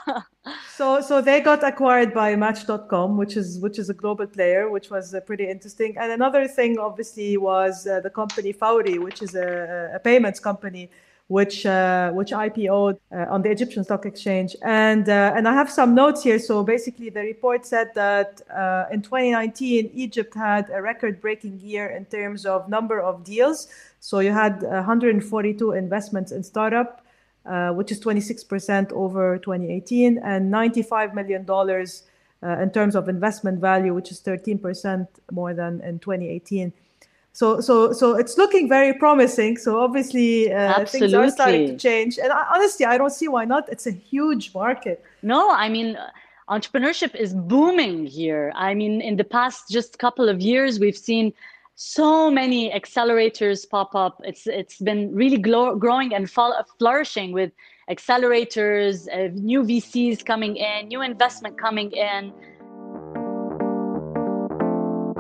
so 0.76 1.02
so 1.02 1.22
they 1.22 1.40
got 1.42 1.64
acquired 1.64 2.14
by 2.14 2.36
Match.com, 2.36 3.18
which 3.18 3.38
is 3.38 3.60
which 3.60 3.80
is 3.80 3.90
a 3.90 3.94
global 3.94 4.28
player, 4.28 4.70
which 4.70 4.90
was 4.90 5.14
uh, 5.14 5.22
pretty 5.22 5.48
interesting. 5.50 5.98
And 5.98 6.12
another 6.12 6.48
thing, 6.48 6.78
obviously, 6.80 7.38
was 7.38 7.88
uh, 7.88 8.02
the 8.02 8.10
company 8.10 8.52
Fawry, 8.52 9.00
which 9.00 9.22
is 9.22 9.36
a, 9.36 9.92
a 9.96 10.00
payments 10.00 10.40
company, 10.40 10.90
which 11.28 11.66
uh, 11.66 12.12
which 12.12 12.32
IPO'd 12.32 13.00
uh, 13.12 13.26
on 13.30 13.42
the 13.42 13.50
Egyptian 13.50 13.84
Stock 13.84 14.06
Exchange. 14.06 14.56
And 14.64 15.08
uh, 15.08 15.34
and 15.36 15.48
I 15.48 15.54
have 15.54 15.70
some 15.70 15.96
notes 15.96 16.24
here. 16.24 16.40
So 16.40 16.64
basically, 16.64 17.10
the 17.10 17.22
report 17.22 17.66
said 17.66 17.92
that 17.96 18.42
uh, 18.50 18.86
in 18.92 19.02
2019, 19.02 19.92
Egypt 19.94 20.34
had 20.34 20.70
a 20.74 20.82
record-breaking 20.82 21.60
year 21.62 21.88
in 21.88 22.06
terms 22.06 22.46
of 22.46 22.68
number 22.68 23.00
of 23.00 23.24
deals. 23.24 23.70
So 24.00 24.20
you 24.20 24.32
had 24.32 24.62
142 24.62 25.72
investments 25.72 26.32
in 26.32 26.44
startup 26.44 27.07
which 27.74 27.92
is 27.92 28.00
26% 28.00 28.92
over 28.92 29.38
2018, 29.38 30.18
and 30.20 30.54
$95 30.54 31.14
million 31.14 31.46
uh, 31.50 32.62
in 32.62 32.72
terms 32.72 32.96
of 32.96 33.10
investment 33.10 33.60
value, 33.60 33.94
which 33.94 34.12
is 34.12 34.22
13% 34.22 35.08
more 35.32 35.54
than 35.54 35.82
in 35.82 36.00
2018. 36.00 36.74
So, 37.34 37.62
so, 37.62 37.94
so 37.94 38.16
it's 38.18 38.36
looking 38.38 38.68
very 38.68 38.94
promising. 38.94 39.58
So 39.58 39.80
obviously, 39.80 40.52
uh, 40.52 40.86
things 40.86 41.14
are 41.14 41.30
starting 41.30 41.68
to 41.68 41.78
change. 41.78 42.18
And 42.18 42.32
I, 42.32 42.48
honestly, 42.54 42.86
I 42.86 42.98
don't 42.98 43.12
see 43.12 43.28
why 43.28 43.46
not. 43.46 43.70
It's 43.70 43.86
a 43.86 43.92
huge 43.92 44.56
market. 44.56 45.04
No, 45.22 45.52
I 45.52 45.70
mean, 45.70 45.98
entrepreneurship 46.50 47.14
is 47.14 47.34
booming 47.36 48.08
here. 48.08 48.52
I 48.56 48.74
mean, 48.74 49.02
in 49.02 49.18
the 49.18 49.24
past 49.24 49.70
just 49.70 50.00
couple 50.00 50.30
of 50.30 50.42
years, 50.42 50.80
we've 50.80 50.98
seen 50.98 51.32
so 51.78 52.32
many 52.32 52.72
accelerators 52.72 53.70
pop 53.70 53.94
up. 53.94 54.20
It's 54.24 54.48
it's 54.48 54.80
been 54.80 55.14
really 55.14 55.38
growing 55.38 56.14
and 56.16 56.28
flourishing 56.28 57.34
with 57.34 57.52
accelerators, 57.88 59.08
uh, 59.14 59.30
new 59.36 59.62
VCs 59.62 60.26
coming 60.26 60.58
in, 60.58 60.88
new 60.88 61.04
investment 61.04 61.56
coming 61.60 61.92
in. 61.92 62.34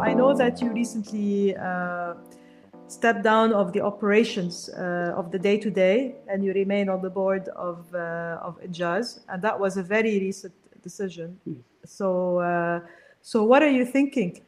I 0.01 0.15
know 0.15 0.33
that 0.33 0.59
you 0.59 0.73
recently 0.73 1.55
uh, 1.55 2.15
stepped 2.87 3.23
down 3.23 3.53
of 3.53 3.71
the 3.71 3.81
operations 3.81 4.67
uh, 4.69 5.13
of 5.15 5.31
the 5.31 5.37
day 5.37 5.59
to 5.59 5.69
day, 5.69 6.15
and 6.27 6.43
you 6.43 6.53
remain 6.53 6.89
on 6.89 7.03
the 7.03 7.11
board 7.11 7.49
of 7.49 7.85
uh, 7.93 8.39
of 8.41 8.59
Injaz, 8.65 9.19
and 9.29 9.43
that 9.43 9.59
was 9.59 9.77
a 9.77 9.83
very 9.83 10.19
recent 10.19 10.55
decision. 10.81 11.39
Mm. 11.47 11.61
So, 11.85 12.39
uh, 12.39 12.79
so 13.21 13.43
what 13.43 13.61
are 13.61 13.69
you 13.69 13.85
thinking? 13.85 14.41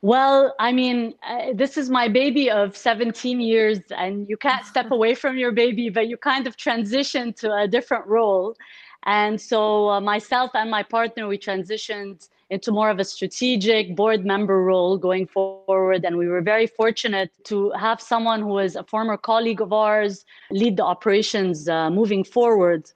Well, 0.00 0.54
I 0.60 0.70
mean, 0.72 1.14
uh, 1.28 1.52
this 1.54 1.76
is 1.76 1.90
my 1.90 2.06
baby 2.06 2.50
of 2.50 2.76
17 2.76 3.40
years, 3.40 3.80
and 3.96 4.28
you 4.28 4.36
can't 4.36 4.64
step 4.64 4.90
away 4.92 5.14
from 5.14 5.38
your 5.38 5.50
baby, 5.50 5.90
but 5.90 6.06
you 6.08 6.16
kind 6.16 6.46
of 6.46 6.56
transition 6.56 7.32
to 7.34 7.52
a 7.52 7.66
different 7.66 8.06
role. 8.06 8.56
And 9.04 9.40
so, 9.40 9.90
uh, 9.90 10.00
myself 10.00 10.52
and 10.54 10.70
my 10.70 10.82
partner, 10.82 11.26
we 11.26 11.38
transitioned 11.38 12.28
into 12.50 12.72
more 12.72 12.90
of 12.90 12.98
a 12.98 13.04
strategic 13.04 13.94
board 13.94 14.24
member 14.24 14.62
role 14.62 14.96
going 14.96 15.26
forward. 15.26 16.04
And 16.04 16.16
we 16.16 16.28
were 16.28 16.40
very 16.40 16.66
fortunate 16.66 17.30
to 17.44 17.70
have 17.72 18.00
someone 18.00 18.40
who 18.40 18.58
is 18.58 18.76
a 18.76 18.84
former 18.84 19.16
colleague 19.16 19.60
of 19.60 19.72
ours 19.72 20.24
lead 20.50 20.76
the 20.76 20.84
operations 20.84 21.68
uh, 21.68 21.90
moving 21.90 22.24
forward. 22.24 22.90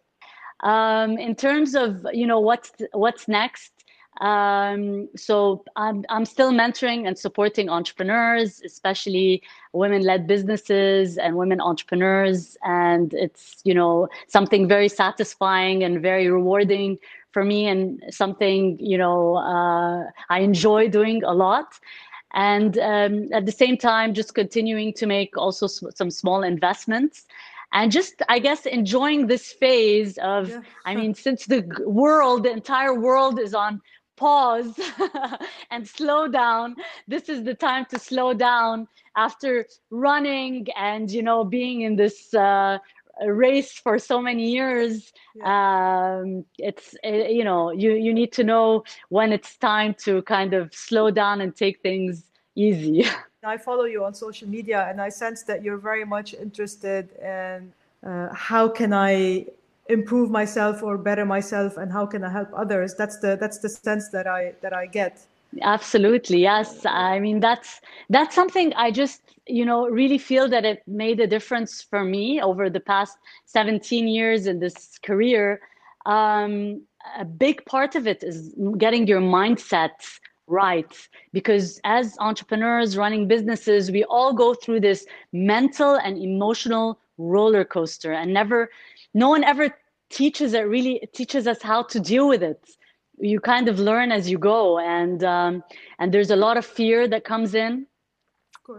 Um, 0.61 1.19
in 1.19 1.35
terms 1.35 1.75
of 1.75 2.07
you 2.13 2.27
know 2.27 2.39
what's 2.39 2.71
what's 2.93 3.27
next, 3.27 3.82
um, 4.21 5.09
so 5.17 5.65
I'm, 5.77 6.05
I'm 6.09 6.25
still 6.25 6.53
mentoring 6.53 7.07
and 7.09 7.19
supporting 7.19 7.69
entrepreneurs, 7.69 8.61
especially 8.65 9.43
women-led 9.73 10.27
businesses 10.27 11.17
and 11.17 11.37
women 11.37 11.61
entrepreneurs. 11.61 12.57
And 12.63 13.15
it's, 13.15 13.61
you 13.65 13.75
know, 13.75 14.09
something 14.29 14.69
very 14.69 14.89
satisfying 14.89 15.83
and 15.83 16.03
very 16.03 16.31
rewarding 16.31 16.99
for 17.31 17.45
me 17.45 17.67
and 17.67 18.03
something, 18.11 18.79
you 18.79 18.99
know, 18.99 19.37
uh, 19.37 20.05
I 20.29 20.41
enjoy 20.41 20.89
doing 20.89 21.25
a 21.25 21.33
lot. 21.33 21.81
And 22.35 22.79
um, 22.79 23.29
at 23.33 23.47
the 23.47 23.53
same 23.53 23.79
time, 23.79 24.15
just 24.15 24.35
continuing 24.35 24.93
to 24.95 25.07
make 25.07 25.37
also 25.39 25.67
some 25.67 26.11
small 26.11 26.43
investments 26.43 27.27
and 27.73 27.91
just 27.91 28.23
i 28.29 28.39
guess 28.39 28.67
enjoying 28.67 29.27
this 29.27 29.53
phase 29.53 30.19
of 30.19 30.51
yeah. 30.51 30.61
i 30.85 30.95
mean 30.95 31.15
since 31.15 31.47
the 31.47 31.63
world 31.87 32.43
the 32.43 32.51
entire 32.51 32.99
world 32.99 33.41
is 33.41 33.55
on 33.55 33.81
pause 34.23 34.79
and 35.73 35.83
slow 35.99 36.29
down. 36.29 36.77
This 37.09 37.25
is 37.29 37.43
the 37.43 37.55
time 37.69 37.85
to 37.93 37.99
slow 37.99 38.31
down 38.35 38.87
after 39.17 39.67
running 39.91 40.69
and 40.91 41.11
you 41.11 41.23
know 41.29 41.41
being 41.59 41.77
in 41.83 41.97
this 41.97 42.19
uh, 42.35 42.79
race 43.27 43.73
for 43.85 43.99
so 43.99 44.17
many 44.29 44.47
years. 44.59 45.13
Yeah. 45.35 45.45
um, 45.55 46.45
it's 46.69 46.87
uh, 47.05 47.29
you 47.39 47.45
know 47.49 47.63
you 47.83 47.91
you 48.07 48.13
need 48.21 48.33
to 48.39 48.45
know 48.51 48.85
when 49.09 49.29
it's 49.37 49.53
time 49.73 49.93
to 50.05 50.23
kind 50.37 50.53
of 50.55 50.63
slow 50.89 51.07
down 51.23 51.37
and 51.43 51.51
take 51.65 51.77
things 51.89 52.13
easy. 52.55 53.05
I 53.55 53.57
follow 53.57 53.87
you 53.95 54.05
on 54.05 54.15
social 54.15 54.49
media 54.49 54.87
and 54.89 55.01
i 55.01 55.09
sense 55.09 55.43
that 55.51 55.59
you're 55.65 55.83
very 55.93 56.07
much 56.17 56.29
interested 56.47 57.05
in 57.19 57.73
uh, 58.09 58.29
how 58.33 58.65
can 58.79 58.93
i 58.93 59.45
improve 59.93 60.31
myself 60.31 60.83
or 60.83 60.99
better 60.99 61.25
myself 61.25 61.77
and 61.77 61.93
how 61.93 62.07
can 62.07 62.25
i 62.25 62.31
help 62.31 62.49
others? 62.57 62.95
That's 62.95 63.19
the 63.19 63.37
that's 63.41 63.59
the 63.59 63.69
sense 63.69 64.09
that 64.11 64.27
i 64.27 64.55
that 64.63 64.73
i 64.73 64.87
get. 64.87 65.27
Absolutely 65.61 66.41
yes. 66.41 66.85
I 66.87 67.21
mean 67.21 67.41
that's 67.41 67.81
that's 68.11 68.35
something 68.35 68.73
i 68.75 68.91
just 68.91 69.21
you 69.47 69.65
know 69.65 69.89
really 69.89 70.19
feel 70.19 70.49
that 70.49 70.65
it 70.65 70.83
made 70.87 71.21
a 71.21 71.27
difference 71.27 71.83
for 71.83 72.05
me 72.05 72.41
over 72.41 72.71
the 72.71 72.81
past 72.81 73.19
17 73.47 74.09
years 74.09 74.47
in 74.47 74.59
this 74.61 74.99
career. 75.03 75.61
Um, 76.07 76.83
a 77.19 77.25
big 77.25 77.65
part 77.67 77.95
of 77.95 78.07
it 78.07 78.23
is 78.23 78.55
getting 78.79 79.07
your 79.07 79.21
mindset 79.21 79.91
right 80.47 81.09
because 81.33 81.81
as 81.85 82.17
entrepreneurs 82.19 82.97
running 82.97 83.29
businesses 83.29 83.91
we 83.91 84.05
all 84.05 84.33
go 84.33 84.55
through 84.55 84.81
this 84.81 85.07
mental 85.33 85.95
and 85.95 86.19
emotional 86.19 86.99
roller 87.19 87.65
coaster 87.65 88.13
and 88.13 88.33
never 88.33 88.71
no 89.15 89.29
one 89.29 89.45
ever 89.45 89.75
teaches 90.13 90.55
it 90.55 90.67
really 90.69 91.01
teaches 91.13 91.47
us 91.47 91.63
how 91.63 91.83
to 91.85 91.99
deal 91.99 92.29
with 92.29 92.43
it. 92.43 92.61
You 93.19 93.41
kind 93.41 93.69
of 93.69 93.79
learn 93.79 94.13
as 94.13 94.31
you 94.31 94.39
go 94.39 94.79
and 94.79 95.23
um, 95.25 95.65
and 95.99 96.13
there's 96.13 96.31
a 96.31 96.37
lot 96.37 96.57
of 96.57 96.65
fear 96.65 97.09
that 97.09 97.25
comes 97.25 97.55
in. 97.55 97.87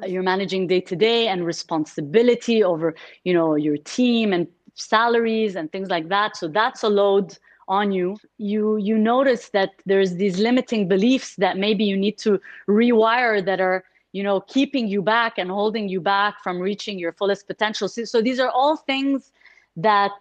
You're 0.08 0.24
managing 0.24 0.68
day 0.68 0.82
to 0.82 0.96
day 0.96 1.28
and 1.28 1.46
responsibility 1.46 2.64
over 2.64 2.96
you 3.24 3.34
know 3.34 3.56
your 3.56 3.78
team 3.78 4.34
and 4.34 4.48
salaries 4.76 5.56
and 5.56 5.72
things 5.72 5.90
like 5.90 6.10
that. 6.10 6.38
So 6.38 6.48
that's 6.48 6.84
a 6.84 6.90
load 6.90 7.38
on 7.68 7.92
you. 7.92 8.18
You 8.38 8.78
you 8.78 8.98
notice 8.98 9.50
that 9.50 9.72
there's 9.86 10.16
these 10.16 10.40
limiting 10.40 10.88
beliefs 10.88 11.36
that 11.38 11.58
maybe 11.58 11.84
you 11.84 11.98
need 11.98 12.18
to 12.20 12.40
rewire 12.68 13.46
that 13.46 13.60
are 13.62 13.84
you 14.12 14.24
know 14.24 14.42
keeping 14.42 14.88
you 14.88 15.02
back 15.02 15.38
and 15.38 15.50
holding 15.50 15.90
you 15.90 16.02
back 16.02 16.42
from 16.44 16.60
reaching 16.60 17.00
your 17.00 17.14
fullest 17.14 17.48
potential. 17.48 17.88
So, 17.88 18.04
so 18.06 18.22
these 18.22 18.40
are 18.40 18.50
all 18.50 18.78
things 18.78 19.32
that 19.76 20.12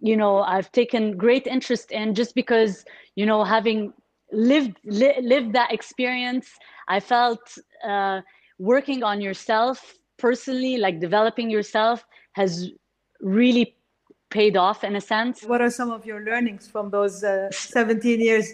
you 0.00 0.16
know 0.16 0.38
i've 0.40 0.70
taken 0.72 1.16
great 1.16 1.46
interest 1.46 1.90
in 1.90 2.14
just 2.14 2.34
because 2.34 2.84
you 3.14 3.26
know 3.26 3.44
having 3.44 3.92
lived 4.32 4.76
li- 4.84 5.20
lived 5.22 5.52
that 5.52 5.72
experience 5.72 6.48
i 6.88 7.00
felt 7.00 7.56
uh, 7.84 8.20
working 8.58 9.02
on 9.02 9.20
yourself 9.20 9.94
personally 10.18 10.76
like 10.78 11.00
developing 11.00 11.50
yourself 11.50 12.04
has 12.32 12.70
really 13.20 13.74
paid 14.30 14.56
off 14.56 14.84
in 14.84 14.96
a 14.96 15.00
sense. 15.00 15.42
What 15.42 15.60
are 15.60 15.70
some 15.70 15.90
of 15.90 16.04
your 16.04 16.20
learnings 16.20 16.66
from 16.68 16.90
those 16.90 17.22
uh, 17.24 17.50
17 17.50 18.20
years? 18.20 18.46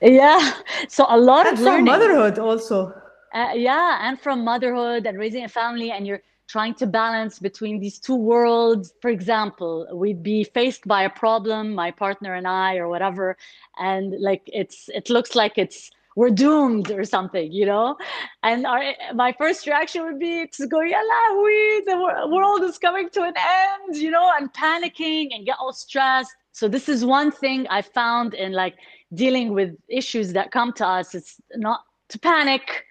Yeah. 0.00 0.52
So 0.88 1.06
a 1.08 1.18
lot 1.18 1.46
and 1.46 1.56
of 1.58 1.64
learning. 1.64 1.84
motherhood 1.86 2.38
also. 2.38 2.92
Uh, 3.32 3.50
yeah 3.54 3.98
and 4.06 4.20
from 4.20 4.44
motherhood 4.44 5.06
and 5.06 5.18
raising 5.18 5.44
a 5.44 5.48
family 5.48 5.90
and 5.90 6.06
you're 6.06 6.22
trying 6.48 6.74
to 6.74 6.86
balance 6.86 7.38
between 7.38 7.80
these 7.80 7.98
two 7.98 8.16
worlds. 8.16 8.92
For 9.00 9.10
example, 9.10 9.86
we'd 9.92 10.22
be 10.22 10.44
faced 10.44 10.86
by 10.86 11.02
a 11.02 11.10
problem, 11.10 11.74
my 11.74 11.90
partner 11.90 12.34
and 12.34 12.46
I, 12.46 12.76
or 12.76 12.88
whatever, 12.88 13.36
and 13.78 14.14
like 14.20 14.42
it's 14.46 14.88
it 14.88 15.10
looks 15.10 15.34
like 15.34 15.58
it's 15.58 15.90
we're 16.16 16.30
doomed 16.30 16.90
or 16.92 17.04
something, 17.04 17.50
you 17.50 17.66
know. 17.66 17.96
And 18.42 18.66
our 18.66 18.82
my 19.14 19.34
first 19.38 19.66
reaction 19.66 20.04
would 20.04 20.18
be 20.18 20.46
to 20.46 20.66
go, 20.66 20.80
"Yalla, 20.80 21.42
we 21.42 21.82
the 21.86 22.28
world 22.30 22.62
is 22.62 22.78
coming 22.78 23.08
to 23.10 23.22
an 23.22 23.34
end," 23.36 23.96
you 23.96 24.10
know, 24.10 24.30
and 24.38 24.52
panicking 24.52 25.34
and 25.34 25.44
get 25.44 25.56
all 25.60 25.72
stressed. 25.72 26.34
So 26.52 26.68
this 26.68 26.88
is 26.88 27.04
one 27.04 27.32
thing 27.32 27.66
I 27.68 27.82
found 27.82 28.34
in 28.34 28.52
like 28.52 28.76
dealing 29.12 29.54
with 29.54 29.76
issues 29.88 30.32
that 30.34 30.52
come 30.52 30.72
to 30.74 30.86
us. 30.86 31.14
It's 31.14 31.40
not 31.56 31.80
to 32.10 32.18
panic 32.18 32.84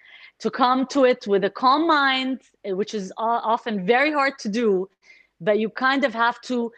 to 0.44 0.50
come 0.50 0.86
to 0.94 1.06
it 1.06 1.26
with 1.26 1.42
a 1.44 1.48
calm 1.62 1.86
mind, 1.86 2.42
eh, 2.66 2.72
which 2.72 2.92
is 3.00 3.06
often 3.16 3.74
very 3.94 4.12
hard 4.12 4.34
to 4.44 4.48
do, 4.62 4.68
but 5.40 5.58
you 5.58 5.70
kind 5.70 6.04
of 6.04 6.12
have 6.12 6.38
to 6.42 6.70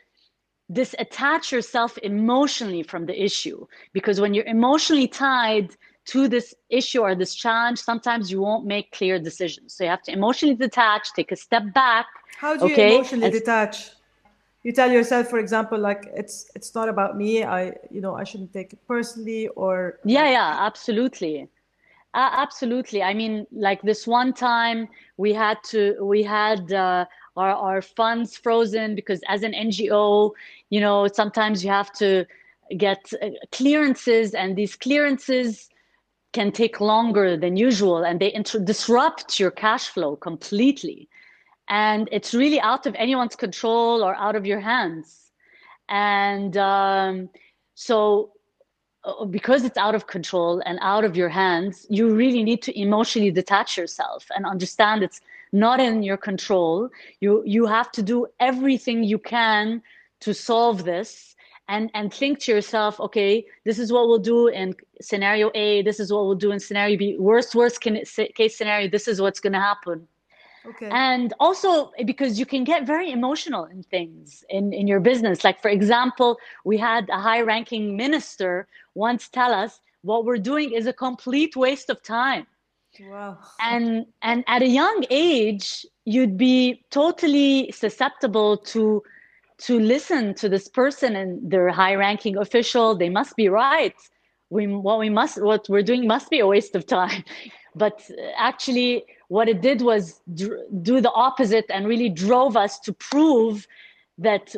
disattach 0.79 1.51
yourself 1.51 1.99
emotionally 2.13 2.85
from 2.85 3.03
the 3.07 3.17
issue 3.29 3.59
because 3.93 4.21
when 4.21 4.33
you're 4.35 4.53
emotionally 4.59 5.09
tied 5.09 5.69
to 6.13 6.29
this 6.29 6.55
issue 6.81 7.01
or 7.01 7.17
this 7.17 7.35
challenge, 7.35 7.79
sometimes 7.91 8.31
you 8.31 8.41
won't 8.41 8.65
make 8.75 8.87
clear 8.93 9.19
decisions. 9.19 9.75
So 9.75 9.83
you 9.83 9.91
have 9.91 10.05
to 10.09 10.13
emotionally 10.13 10.55
detach, 10.55 11.05
take 11.15 11.33
a 11.33 11.37
step 11.47 11.65
back. 11.75 12.07
How 12.39 12.57
do 12.57 12.69
you 12.69 12.75
okay? 12.75 12.95
emotionally 12.95 13.25
and, 13.25 13.33
detach? 13.33 13.77
you 14.67 14.73
tell 14.73 14.91
yourself 14.91 15.29
for 15.29 15.39
example 15.39 15.79
like 15.79 16.03
it's 16.23 16.37
it's 16.57 16.75
not 16.75 16.89
about 16.89 17.17
me 17.17 17.45
i 17.45 17.61
you 17.89 18.01
know 18.05 18.15
i 18.17 18.25
shouldn't 18.25 18.53
take 18.53 18.73
it 18.73 18.81
personally 18.89 19.47
or 19.63 20.01
yeah 20.05 20.29
yeah 20.29 20.51
absolutely 20.69 21.47
uh, 22.17 22.31
absolutely. 22.33 23.03
I 23.03 23.15
mean 23.15 23.47
like 23.53 23.83
this 23.83 24.07
one 24.07 24.33
time 24.33 24.89
we 25.19 25.35
had 25.35 25.63
to 25.65 25.97
we 26.03 26.23
had 26.23 26.73
uh, 26.73 27.05
our, 27.37 27.51
our 27.51 27.83
funds 27.83 28.37
frozen 28.37 28.95
because 28.95 29.21
as 29.29 29.43
an 29.43 29.53
ngo 29.53 30.33
you 30.71 30.81
know 30.81 31.09
sometimes 31.09 31.63
you 31.63 31.71
have 31.71 31.93
to 31.95 32.27
get 32.79 33.13
uh, 33.23 33.29
clearances 33.53 34.35
and 34.35 34.57
these 34.57 34.75
clearances 34.77 35.69
can 36.33 36.53
take 36.53 36.81
longer 36.81 37.37
than 37.37 37.57
usual 37.57 38.03
and 38.03 38.19
they 38.21 38.33
inter- 38.33 38.61
disrupt 38.61 39.39
your 39.39 39.51
cash 39.51 39.89
flow 39.89 40.17
completely. 40.17 41.09
And 41.69 42.09
it's 42.13 42.35
really 42.35 42.61
out 42.61 42.87
of 42.87 42.95
anyone's 42.97 43.37
control 43.37 44.03
or 44.03 44.15
out 44.15 44.37
of 44.37 44.47
your 44.47 44.61
hands. 44.61 45.33
And 45.89 46.57
um, 46.57 47.31
so 47.75 48.33
Uh, 49.07 49.25
because 49.25 49.63
it's 49.63 49.79
out 49.79 49.95
of 49.95 50.09
control 50.09 50.61
and 50.67 50.81
out 50.83 51.05
of 51.05 51.17
your 51.17 51.29
hands 51.29 51.87
you 51.89 52.13
really 52.13 52.43
need 52.43 52.61
to 52.61 52.77
emotionally 52.77 53.31
detach 53.31 53.77
yourself 53.79 54.27
and 54.35 54.45
understand 54.45 55.01
it's 55.01 55.21
not 55.53 55.79
in 55.79 56.03
your 56.03 56.17
control. 56.17 56.91
You 57.21 57.45
you 57.47 57.67
have 57.67 57.93
to 57.93 58.03
do 58.03 58.27
everything 58.41 59.05
you 59.05 59.21
can 59.21 59.81
to 60.21 60.35
solve 60.35 60.85
this 60.85 61.37
and 61.69 61.89
and 61.95 62.13
think 62.13 62.41
to 62.41 62.53
yourself 62.53 62.99
okay 62.99 63.47
this 63.65 63.79
is 63.79 63.93
what 63.93 64.09
we'll 64.09 64.19
do 64.19 64.49
in 64.49 64.75
scenario 65.01 65.53
a 65.55 65.83
this 65.83 66.01
is 66.01 66.13
what 66.13 66.25
we'll 66.27 66.35
do 66.35 66.51
in 66.51 66.59
scenario 66.59 66.97
b. 66.99 67.17
Worst 67.17 67.55
worst 67.55 67.81
case 67.81 68.59
scenario 68.59 68.89
this 68.89 69.07
is 69.07 69.21
what's 69.21 69.39
going 69.39 69.53
to 69.53 69.61
happen 69.61 70.09
okay. 70.69 70.89
And 70.91 71.33
also 71.41 71.93
because 72.05 72.39
you 72.39 72.47
can 72.47 72.65
get 72.65 72.87
very 72.87 73.11
emotional 73.11 73.65
in 73.65 73.83
things 73.83 74.45
in 74.49 74.73
in 74.73 74.87
your 74.87 75.01
business. 75.01 75.45
Like 75.45 75.61
for 75.61 75.69
example 75.69 76.39
we 76.65 76.77
had 76.79 77.09
a 77.11 77.21
high 77.21 77.41
ranking 77.41 77.97
minister 77.97 78.67
once 78.95 79.29
tell 79.29 79.53
us 79.53 79.81
what 80.03 80.25
we're 80.25 80.39
doing 80.53 80.73
is 80.73 80.87
a 80.87 80.93
complete 80.93 81.57
waste 81.57 81.91
of 81.91 82.03
time. 82.03 82.47
Wow. 83.01 83.39
And 83.61 84.07
and 84.23 84.45
at 84.47 84.63
a 84.63 84.69
young 84.69 85.05
age 85.11 85.87
you'd 86.05 86.37
be 86.37 86.85
totally 86.91 87.71
susceptible 87.73 88.57
to 88.59 89.03
to 89.59 89.81
listen 89.81 90.35
to 90.35 90.49
this 90.49 90.69
person 90.69 91.17
and 91.17 91.51
their 91.51 91.69
high 91.71 91.95
ranking 91.95 92.37
official. 92.37 92.95
They 92.95 93.09
must 93.09 93.37
be 93.37 93.49
right. 93.49 93.95
We 94.51 94.67
what 94.67 94.99
we 94.99 95.11
must 95.11 95.43
what 95.43 95.69
we're 95.69 95.83
doing 95.83 96.07
must 96.07 96.31
be 96.31 96.39
a 96.41 96.47
waste 96.47 96.75
of 96.75 96.87
time. 96.87 97.25
But 97.79 98.01
uh, 98.11 98.33
actually 98.39 99.05
what 99.29 99.49
it 99.49 99.61
did 99.61 99.83
was 99.83 100.21
do 100.35 101.01
the 101.01 101.13
opposite 101.13 101.67
and 101.71 101.87
really 101.87 102.09
drove 102.09 102.57
us 102.57 102.79
to 102.81 102.93
prove 102.93 103.67
that 104.19 104.55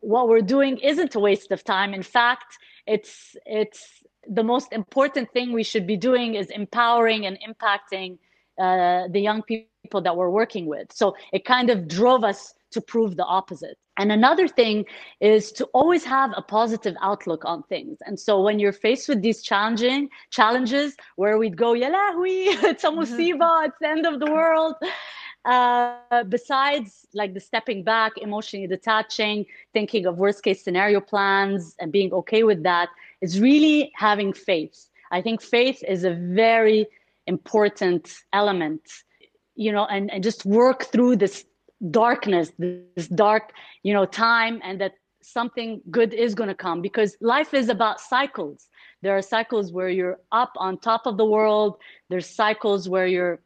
what 0.00 0.28
we're 0.28 0.40
doing 0.40 0.78
isn't 0.78 1.14
a 1.14 1.20
waste 1.20 1.50
of 1.50 1.64
time. 1.64 1.94
In 1.94 2.02
fact 2.02 2.58
it's 2.86 3.36
it's 3.46 4.02
the 4.28 4.42
most 4.42 4.72
important 4.72 5.30
thing 5.32 5.52
we 5.52 5.62
should 5.62 5.86
be 5.86 5.96
doing 5.96 6.34
is 6.34 6.50
empowering 6.50 7.26
and 7.26 7.38
impacting 7.48 8.18
uh, 8.58 9.08
the 9.08 9.20
young 9.20 9.42
people 9.42 10.00
that 10.02 10.16
we're 10.16 10.28
working 10.28 10.66
with. 10.66 10.92
So 10.92 11.16
it 11.32 11.44
kind 11.44 11.70
of 11.70 11.88
drove 11.88 12.24
us 12.24 12.54
to 12.72 12.80
prove 12.80 13.16
the 13.16 13.24
opposite. 13.24 13.78
And 13.98 14.12
another 14.12 14.46
thing 14.46 14.86
is 15.20 15.50
to 15.52 15.64
always 15.74 16.04
have 16.04 16.32
a 16.36 16.42
positive 16.42 16.94
outlook 17.02 17.44
on 17.44 17.64
things. 17.64 17.98
And 18.06 18.18
so 18.18 18.40
when 18.40 18.60
you're 18.60 18.72
faced 18.72 19.08
with 19.08 19.22
these 19.22 19.42
challenging 19.42 20.08
challenges 20.30 20.96
where 21.16 21.36
we'd 21.36 21.56
go, 21.56 21.72
Yalahui, 21.72 22.62
it's 22.70 22.84
a 22.84 22.88
musiba, 22.88 23.66
it's 23.66 23.78
the 23.80 23.88
end 23.88 24.06
of 24.06 24.20
the 24.20 24.30
world. 24.30 24.74
Uh, 25.44 26.24
besides 26.28 27.06
like 27.14 27.32
the 27.34 27.40
stepping 27.40 27.82
back, 27.82 28.12
emotionally 28.18 28.66
detaching, 28.66 29.46
thinking 29.72 30.06
of 30.06 30.18
worst 30.18 30.42
case 30.42 30.62
scenario 30.62 31.00
plans 31.00 31.74
and 31.80 31.90
being 31.90 32.12
okay 32.12 32.42
with 32.42 32.62
that, 32.62 32.88
is 33.20 33.40
really 33.40 33.90
having 33.94 34.32
faith. 34.32 34.88
I 35.10 35.22
think 35.22 35.40
faith 35.40 35.82
is 35.88 36.04
a 36.04 36.12
very 36.12 36.86
important 37.26 38.12
element, 38.32 38.82
you 39.54 39.72
know, 39.72 39.86
and, 39.86 40.10
and 40.10 40.22
just 40.22 40.44
work 40.44 40.84
through 40.84 41.16
this 41.16 41.44
darkness 41.90 42.50
this 42.58 43.08
dark 43.08 43.52
you 43.84 43.92
know 43.92 44.04
time 44.04 44.60
and 44.64 44.80
that 44.80 44.94
something 45.28 45.80
good 45.90 46.14
is 46.14 46.34
going 46.34 46.48
to 46.48 46.54
come 46.54 46.80
because 46.80 47.16
life 47.20 47.52
is 47.54 47.68
about 47.68 48.00
cycles. 48.00 48.68
There 49.02 49.16
are 49.16 49.22
cycles 49.22 49.72
where 49.72 49.88
you're 49.88 50.18
up 50.32 50.52
on 50.56 50.78
top 50.78 51.06
of 51.06 51.16
the 51.16 51.24
world. 51.24 51.76
There's 52.08 52.28
cycles 52.28 52.88
where 52.88 53.06
you're 53.06 53.40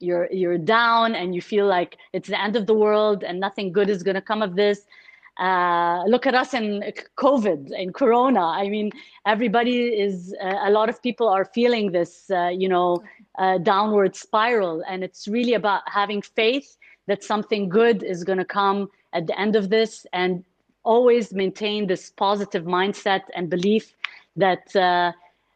you're 0.00 0.28
you're 0.32 0.58
down 0.58 1.14
and 1.14 1.34
you 1.34 1.40
feel 1.40 1.66
like 1.66 1.96
it's 2.12 2.28
the 2.28 2.40
end 2.40 2.56
of 2.56 2.66
the 2.66 2.74
world 2.74 3.22
and 3.22 3.38
nothing 3.38 3.72
good 3.72 3.88
is 3.88 4.02
going 4.02 4.16
to 4.16 4.20
come 4.20 4.42
of 4.42 4.56
this. 4.56 4.80
Uh, 5.38 6.04
look 6.06 6.26
at 6.26 6.34
us 6.34 6.54
in 6.54 6.92
covid 7.16 7.70
in 7.72 7.92
corona. 7.92 8.44
I 8.44 8.68
mean 8.68 8.90
everybody 9.26 9.78
is 10.06 10.34
uh, 10.42 10.58
a 10.64 10.70
lot 10.70 10.88
of 10.88 11.02
people 11.02 11.28
are 11.28 11.44
feeling 11.44 11.92
this 11.92 12.30
uh, 12.30 12.48
you 12.48 12.68
know 12.68 13.02
uh, 13.38 13.58
downward 13.58 14.14
spiral 14.14 14.82
and 14.88 15.02
it's 15.02 15.26
really 15.26 15.54
about 15.54 15.82
having 15.86 16.22
faith 16.22 16.76
that 17.06 17.22
something 17.22 17.68
good 17.68 18.02
is 18.02 18.24
going 18.24 18.38
to 18.38 18.44
come 18.44 18.90
at 19.12 19.26
the 19.26 19.38
end 19.38 19.56
of 19.56 19.70
this 19.70 20.06
and 20.12 20.44
always 20.82 21.32
maintain 21.32 21.86
this 21.86 22.10
positive 22.10 22.64
mindset 22.64 23.22
and 23.34 23.48
belief 23.48 23.94
that 24.36 24.74
uh, 24.76 25.12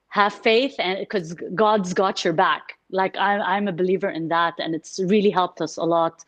have 0.08 0.32
faith 0.32 0.74
and 0.78 0.98
because 1.00 1.34
god's 1.54 1.92
got 1.92 2.24
your 2.24 2.32
back. 2.32 2.78
Like 2.90 3.16
I, 3.16 3.38
i'm 3.38 3.68
a 3.68 3.72
believer 3.72 4.08
in 4.08 4.28
that 4.28 4.54
and 4.58 4.74
it's 4.74 4.98
really 5.04 5.30
helped 5.30 5.60
us 5.60 5.76
a 5.76 5.84
lot. 5.84 6.24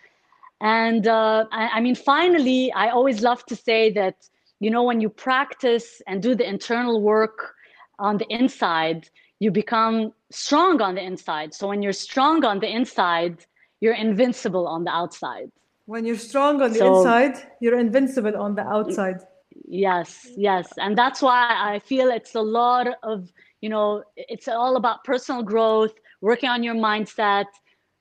And 0.61 1.07
uh, 1.07 1.47
I, 1.51 1.69
I 1.77 1.81
mean 1.81 1.95
finally 1.95 2.73
i 2.73 2.89
always 2.89 3.23
love 3.23 3.45
to 3.47 3.57
say 3.57 3.91
that 3.93 4.17
you 4.59 4.71
know 4.71 4.83
when 4.83 5.01
you 5.01 5.09
practice 5.09 6.03
and 6.07 6.23
do 6.23 6.35
the 6.35 6.47
internal 6.47 7.01
work 7.01 7.55
on 7.99 8.19
the 8.19 8.27
inside 8.29 9.09
you 9.41 9.51
become 9.51 10.13
strong 10.31 10.81
on 10.81 10.95
the 10.95 11.03
inside. 11.03 11.53
So 11.55 11.67
when 11.67 11.83
you're 11.83 11.95
strong 11.95 12.45
on 12.45 12.61
the 12.61 12.69
inside 12.69 13.45
you're 13.81 13.95
invincible 13.95 14.67
on 14.67 14.85
the 14.85 14.91
outside. 14.91 15.51
When 15.87 16.05
you're 16.05 16.17
strong 16.17 16.63
on 16.63 16.73
the 16.73 16.79
so, 16.79 16.99
inside, 16.99 17.37
you're 17.61 17.79
invincible 17.79 18.37
on 18.37 18.55
the 18.55 18.63
outside. 18.63 19.21
Yes, 19.67 20.29
yes. 20.37 20.73
And 20.79 20.97
that's 20.97 21.21
why 21.23 21.49
I 21.51 21.81
feel 21.81 22.11
it's 22.11 22.35
a 22.35 22.41
lot 22.41 22.87
of, 23.03 23.33
you 23.61 23.69
know, 23.69 24.05
it's 24.17 24.47
all 24.49 24.77
about 24.77 25.05
personal 25.05 25.43
growth, 25.43 25.93
working 26.21 26.49
on 26.49 26.63
your 26.63 26.75
mindset, 26.75 27.47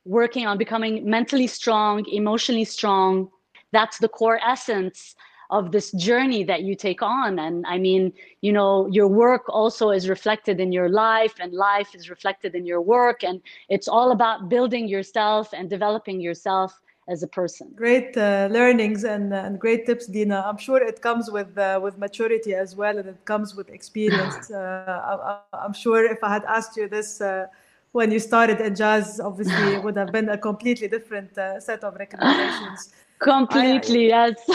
working 0.05 0.45
on 0.45 0.57
becoming 0.57 1.09
mentally 1.09 1.47
strong, 1.47 2.05
emotionally 2.11 2.65
strong. 2.65 3.29
That's 3.71 3.97
the 3.97 4.09
core 4.09 4.39
essence 4.45 5.15
of 5.49 5.71
this 5.71 5.91
journey 5.91 6.43
that 6.43 6.61
you 6.63 6.75
take 6.75 7.01
on. 7.01 7.39
And 7.39 7.65
i 7.67 7.77
mean 7.77 8.13
you 8.41 8.53
know 8.53 8.87
your 8.87 9.07
work 9.07 9.43
also 9.49 9.89
is 9.89 10.07
reflected 10.09 10.59
in 10.59 10.71
your 10.71 10.89
life 10.89 11.35
and 11.39 11.53
life 11.53 11.95
is 11.95 12.09
reflected 12.09 12.55
in 12.55 12.65
your 12.65 12.81
work. 12.81 13.23
And 13.23 13.41
it's 13.69 13.87
all 13.87 14.11
about 14.11 14.49
building 14.49 14.87
yourself 14.87 15.53
and 15.53 15.69
developing 15.69 16.21
yourself 16.21 16.79
as 17.09 17.23
a 17.23 17.27
person. 17.27 17.71
Great 17.75 18.15
uh, 18.15 18.47
learnings 18.51 19.03
and, 19.03 19.33
uh, 19.33 19.37
and 19.37 19.59
great 19.59 19.87
tips 19.87 20.05
dina. 20.05 20.43
I'm 20.47 20.57
sure 20.57 20.77
it 20.77 21.01
comes 21.01 21.31
with 21.31 21.57
uh, 21.57 21.79
with 21.81 21.97
maturity 21.97 22.53
as 22.53 22.75
well 22.75 22.97
and 22.99 23.07
it 23.09 23.25
comes 23.25 23.55
with 23.55 23.69
experience. 23.69 24.51
Uh, 24.59 25.39
I, 25.53 25.65
am 25.65 25.73
sure 25.73 26.03
if 26.03 26.23
i 26.23 26.31
had 26.37 26.43
asked 26.45 26.75
you 26.75 26.87
this 26.87 27.21
uh, 27.21 27.45
when 27.91 28.11
you 28.11 28.19
started 28.19 28.57
Injaz 28.57 29.23
obviously 29.23 29.75
it 29.75 29.83
would 29.83 29.95
have 29.95 30.11
been 30.11 30.29
a 30.29 30.37
completely 30.37 30.87
different 30.87 31.37
uh, 31.37 31.59
set 31.59 31.83
of 31.83 31.95
recommendations 31.95 32.93
Completely, 33.19 34.13
I, 34.13 34.27
yes. 34.27 34.37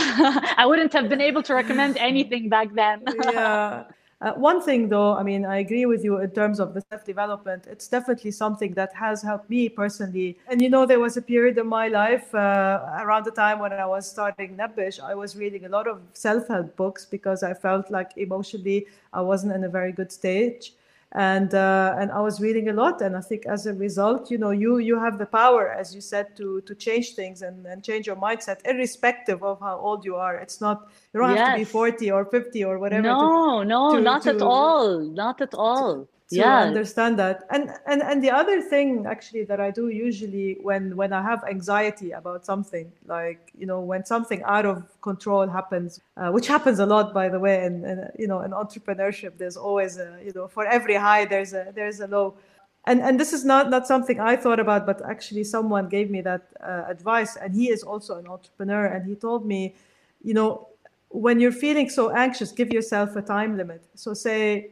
I 0.56 0.64
wouldn't 0.66 0.92
have 0.92 1.08
been 1.08 1.20
able 1.20 1.42
to 1.42 1.54
recommend 1.54 1.98
anything 1.98 2.48
back 2.48 2.72
then. 2.74 3.02
yeah. 3.24 3.84
Uh, 4.20 4.32
one 4.34 4.62
thing, 4.62 4.88
though, 4.88 5.14
I 5.14 5.22
mean, 5.22 5.44
I 5.44 5.58
agree 5.58 5.84
with 5.84 6.02
you 6.02 6.18
in 6.20 6.30
terms 6.30 6.58
of 6.58 6.72
the 6.72 6.80
self 6.88 7.04
development. 7.04 7.66
It's 7.66 7.88
definitely 7.88 8.30
something 8.30 8.72
that 8.72 8.94
has 8.94 9.20
helped 9.20 9.50
me 9.50 9.68
personally. 9.68 10.38
And 10.48 10.62
you 10.62 10.70
know, 10.70 10.86
there 10.86 11.00
was 11.00 11.18
a 11.18 11.22
period 11.22 11.58
in 11.58 11.66
my 11.66 11.88
life 11.88 12.34
uh, 12.34 13.00
around 13.00 13.26
the 13.26 13.32
time 13.32 13.58
when 13.58 13.74
I 13.74 13.84
was 13.84 14.08
starting 14.08 14.56
Nabbesh, 14.56 14.98
I 14.98 15.14
was 15.14 15.36
reading 15.36 15.66
a 15.66 15.68
lot 15.68 15.86
of 15.86 16.00
self 16.14 16.48
help 16.48 16.74
books 16.76 17.04
because 17.04 17.42
I 17.42 17.52
felt 17.52 17.90
like 17.90 18.12
emotionally 18.16 18.86
I 19.12 19.20
wasn't 19.20 19.52
in 19.52 19.64
a 19.64 19.68
very 19.68 19.92
good 19.92 20.10
stage 20.10 20.72
and 21.14 21.54
uh, 21.54 21.94
and 21.98 22.10
I 22.10 22.20
was 22.20 22.40
reading 22.40 22.68
a 22.68 22.72
lot, 22.72 23.00
and 23.00 23.16
I 23.16 23.20
think 23.20 23.46
as 23.46 23.66
a 23.66 23.74
result, 23.74 24.30
you 24.30 24.38
know, 24.38 24.50
you 24.50 24.78
you 24.78 24.98
have 24.98 25.16
the 25.18 25.26
power, 25.26 25.70
as 25.70 25.94
you 25.94 26.00
said, 26.00 26.36
to 26.36 26.60
to 26.62 26.74
change 26.74 27.14
things 27.14 27.42
and, 27.42 27.64
and 27.66 27.84
change 27.84 28.06
your 28.06 28.16
mindset, 28.16 28.58
irrespective 28.64 29.42
of 29.44 29.60
how 29.60 29.78
old 29.78 30.04
you 30.04 30.16
are. 30.16 30.36
It's 30.36 30.60
not 30.60 30.88
you 31.12 31.20
don't 31.20 31.30
yes. 31.30 31.38
have 31.38 31.54
to 31.54 31.58
be 31.60 31.64
forty 31.64 32.10
or 32.10 32.24
fifty 32.24 32.64
or 32.64 32.78
whatever. 32.80 33.02
No, 33.02 33.60
to, 33.60 33.64
no, 33.64 33.94
to, 33.94 34.00
not 34.00 34.22
to, 34.22 34.30
at 34.30 34.42
all, 34.42 34.98
not 34.98 35.40
at 35.40 35.54
all 35.54 36.08
to 36.30 36.36
yeah. 36.36 36.60
understand 36.60 37.18
that 37.18 37.44
and 37.50 37.70
and 37.86 38.02
and 38.02 38.24
the 38.24 38.30
other 38.30 38.60
thing 38.60 39.04
actually 39.06 39.44
that 39.44 39.60
i 39.60 39.70
do 39.70 39.88
usually 39.88 40.56
when 40.62 40.96
when 40.96 41.12
i 41.12 41.20
have 41.20 41.44
anxiety 41.44 42.12
about 42.12 42.46
something 42.46 42.90
like 43.06 43.52
you 43.58 43.66
know 43.66 43.80
when 43.80 44.04
something 44.06 44.42
out 44.44 44.64
of 44.64 44.82
control 45.02 45.46
happens 45.46 46.00
uh, 46.16 46.30
which 46.30 46.46
happens 46.46 46.78
a 46.78 46.86
lot 46.86 47.12
by 47.12 47.28
the 47.28 47.38
way 47.38 47.64
and, 47.66 47.84
and 47.84 48.10
you 48.18 48.26
know 48.26 48.40
in 48.40 48.52
entrepreneurship 48.52 49.36
there's 49.36 49.56
always 49.56 49.98
a 49.98 50.18
you 50.24 50.32
know 50.34 50.48
for 50.48 50.64
every 50.66 50.94
high 50.94 51.24
there's 51.26 51.52
a 51.52 51.72
there's 51.74 52.00
a 52.00 52.06
low 52.06 52.34
and 52.86 53.00
and 53.02 53.20
this 53.20 53.34
is 53.34 53.44
not 53.44 53.68
not 53.68 53.86
something 53.86 54.18
i 54.18 54.34
thought 54.34 54.60
about 54.60 54.86
but 54.86 55.02
actually 55.04 55.44
someone 55.44 55.88
gave 55.88 56.10
me 56.10 56.22
that 56.22 56.42
uh, 56.62 56.84
advice 56.88 57.36
and 57.36 57.54
he 57.54 57.68
is 57.68 57.82
also 57.82 58.16
an 58.16 58.26
entrepreneur 58.26 58.86
and 58.86 59.06
he 59.06 59.14
told 59.14 59.44
me 59.44 59.74
you 60.22 60.32
know 60.32 60.68
when 61.14 61.38
you're 61.38 61.52
feeling 61.52 61.88
so 61.88 62.10
anxious, 62.10 62.50
give 62.50 62.72
yourself 62.72 63.14
a 63.14 63.22
time 63.22 63.56
limit. 63.56 63.82
So 63.94 64.14
say, 64.14 64.70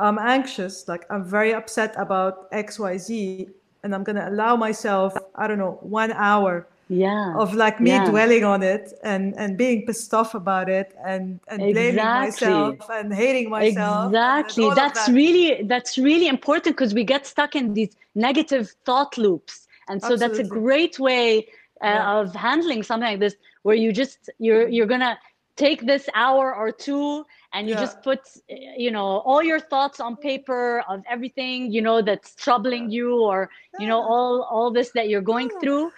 I'm 0.00 0.18
anxious, 0.18 0.86
like 0.88 1.04
I'm 1.10 1.24
very 1.24 1.52
upset 1.54 1.94
about 1.96 2.50
XYZ, 2.52 3.50
and 3.82 3.94
I'm 3.94 4.04
gonna 4.04 4.28
allow 4.28 4.56
myself, 4.56 5.14
I 5.34 5.46
don't 5.46 5.58
know, 5.58 5.78
one 5.82 6.12
hour 6.12 6.66
yeah 6.90 7.34
of 7.36 7.54
like 7.54 7.80
me 7.80 7.90
yeah. 7.90 8.08
dwelling 8.08 8.44
on 8.44 8.62
it 8.62 8.94
and 9.04 9.34
and 9.36 9.58
being 9.58 9.84
pissed 9.84 10.14
off 10.14 10.34
about 10.34 10.70
it 10.70 10.96
and 11.04 11.38
and 11.48 11.58
blaming 11.70 11.96
myself 11.96 12.76
and 12.90 13.12
hating 13.12 13.50
myself 13.50 14.06
exactly 14.06 14.70
that's 14.74 15.04
that. 15.06 15.12
really 15.12 15.62
that's 15.64 15.98
really 15.98 16.28
important 16.28 16.74
because 16.74 16.94
we 16.94 17.04
get 17.04 17.26
stuck 17.26 17.54
in 17.54 17.74
these 17.74 17.94
negative 18.14 18.72
thought 18.86 19.18
loops 19.18 19.68
and 19.88 20.02
so 20.02 20.16
that's 20.16 20.38
a 20.38 20.44
great 20.44 20.98
way 20.98 21.46
uh, 21.82 21.86
Yeah. 21.88 22.18
of 22.20 22.34
handling 22.34 22.82
something 22.82 23.10
like 23.10 23.20
this 23.20 23.36
where 23.64 23.76
you 23.76 23.92
just 23.92 24.30
you're 24.38 24.66
you're 24.68 24.86
gonna 24.86 25.18
take 25.58 25.84
this 25.86 26.08
hour 26.14 26.54
or 26.54 26.70
two 26.70 27.24
and 27.52 27.68
you 27.68 27.74
Yeah. 27.74 27.80
just 27.86 28.02
put 28.02 28.20
you 28.48 28.90
know 28.90 29.08
all 29.28 29.42
your 29.42 29.60
thoughts 29.60 30.00
on 30.00 30.16
paper 30.16 30.82
of 30.88 31.02
everything 31.10 31.72
you 31.72 31.82
know 31.82 32.00
that's 32.00 32.34
troubling 32.36 32.90
you 32.90 33.20
or 33.20 33.50
you 33.78 33.86
know 33.86 34.00
all 34.00 34.42
all 34.50 34.70
this 34.70 34.90
that 34.92 35.08
you're 35.10 35.28
going 35.34 35.50
through 35.60 35.90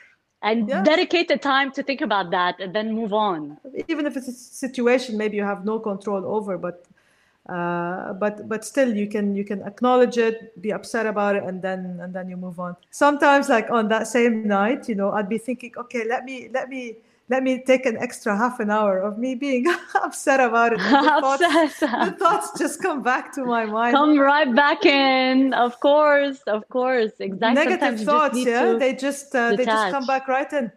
and 0.42 0.68
Yeah. 0.68 0.82
dedicate 0.84 1.28
the 1.28 1.36
time 1.36 1.70
to 1.72 1.82
think 1.82 2.00
about 2.00 2.30
that 2.30 2.58
and 2.60 2.74
then 2.74 2.92
move 2.94 3.12
on. 3.12 3.58
Even 3.88 4.06
if 4.06 4.16
it's 4.16 4.28
a 4.28 4.32
situation 4.32 5.16
maybe 5.18 5.36
you 5.36 5.44
have 5.44 5.64
no 5.64 5.78
control 5.78 6.24
over 6.24 6.56
but 6.58 6.86
uh, 7.48 8.12
but 8.14 8.48
but 8.48 8.64
still 8.64 8.94
you 8.94 9.06
can 9.08 9.34
you 9.36 9.44
can 9.44 9.62
acknowledge 9.62 10.16
it 10.18 10.36
be 10.62 10.72
upset 10.72 11.06
about 11.06 11.36
it 11.36 11.44
and 11.44 11.60
then 11.62 11.98
and 12.02 12.14
then 12.14 12.28
you 12.28 12.36
move 12.36 12.58
on. 12.58 12.76
Sometimes 12.90 13.48
like 13.48 13.70
on 13.70 13.88
that 13.88 14.06
same 14.06 14.46
night 14.46 14.88
you 14.88 14.94
know 14.94 15.10
i'd 15.12 15.28
be 15.28 15.38
thinking 15.38 15.72
okay 15.76 16.04
let 16.08 16.24
me 16.24 16.48
let 16.52 16.68
me 16.68 16.96
let 17.30 17.44
me 17.44 17.62
take 17.62 17.86
an 17.86 17.96
extra 17.96 18.36
half 18.36 18.58
an 18.58 18.70
hour 18.70 18.98
of 18.98 19.16
me 19.16 19.36
being 19.36 19.64
upset 20.02 20.40
about 20.40 20.72
it. 20.74 20.80
The, 20.90 21.20
thoughts, 21.20 21.80
the 21.80 22.16
thoughts 22.18 22.58
just 22.58 22.82
come 22.82 23.02
back 23.02 23.32
to 23.34 23.44
my 23.44 23.64
mind. 23.64 23.94
Come 23.94 24.18
right 24.18 24.52
back 24.54 24.84
in. 24.84 25.54
Of 25.54 25.78
course 25.80 26.40
of 26.46 26.68
course. 26.68 27.12
Exactly 27.20 27.64
negative 27.64 28.00
thoughts 28.04 28.38
yeah? 28.38 28.74
they 28.78 28.94
just 28.94 29.34
uh, 29.34 29.54
they 29.56 29.64
just 29.64 29.92
come 29.92 30.06
back 30.06 30.28
right 30.28 30.52
in. 30.52 30.72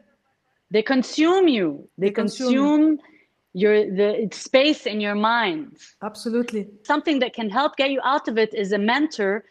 They 0.70 0.84
consume 0.84 1.48
you. 1.48 1.90
They, 1.98 2.08
They 2.08 2.14
consume 2.14 2.54
consume 2.54 3.00
your 3.54 3.76
the 4.00 4.30
space 4.32 4.86
in 4.86 5.02
your 5.02 5.16
mind. 5.16 5.78
Absolutely. 6.04 6.68
Something 6.84 7.20
that 7.20 7.34
can 7.34 7.50
help 7.50 7.76
get 7.78 7.90
you 7.92 8.02
out 8.04 8.28
of 8.28 8.38
it 8.38 8.54
is 8.54 8.72
a 8.72 8.78
mentor 8.78 9.44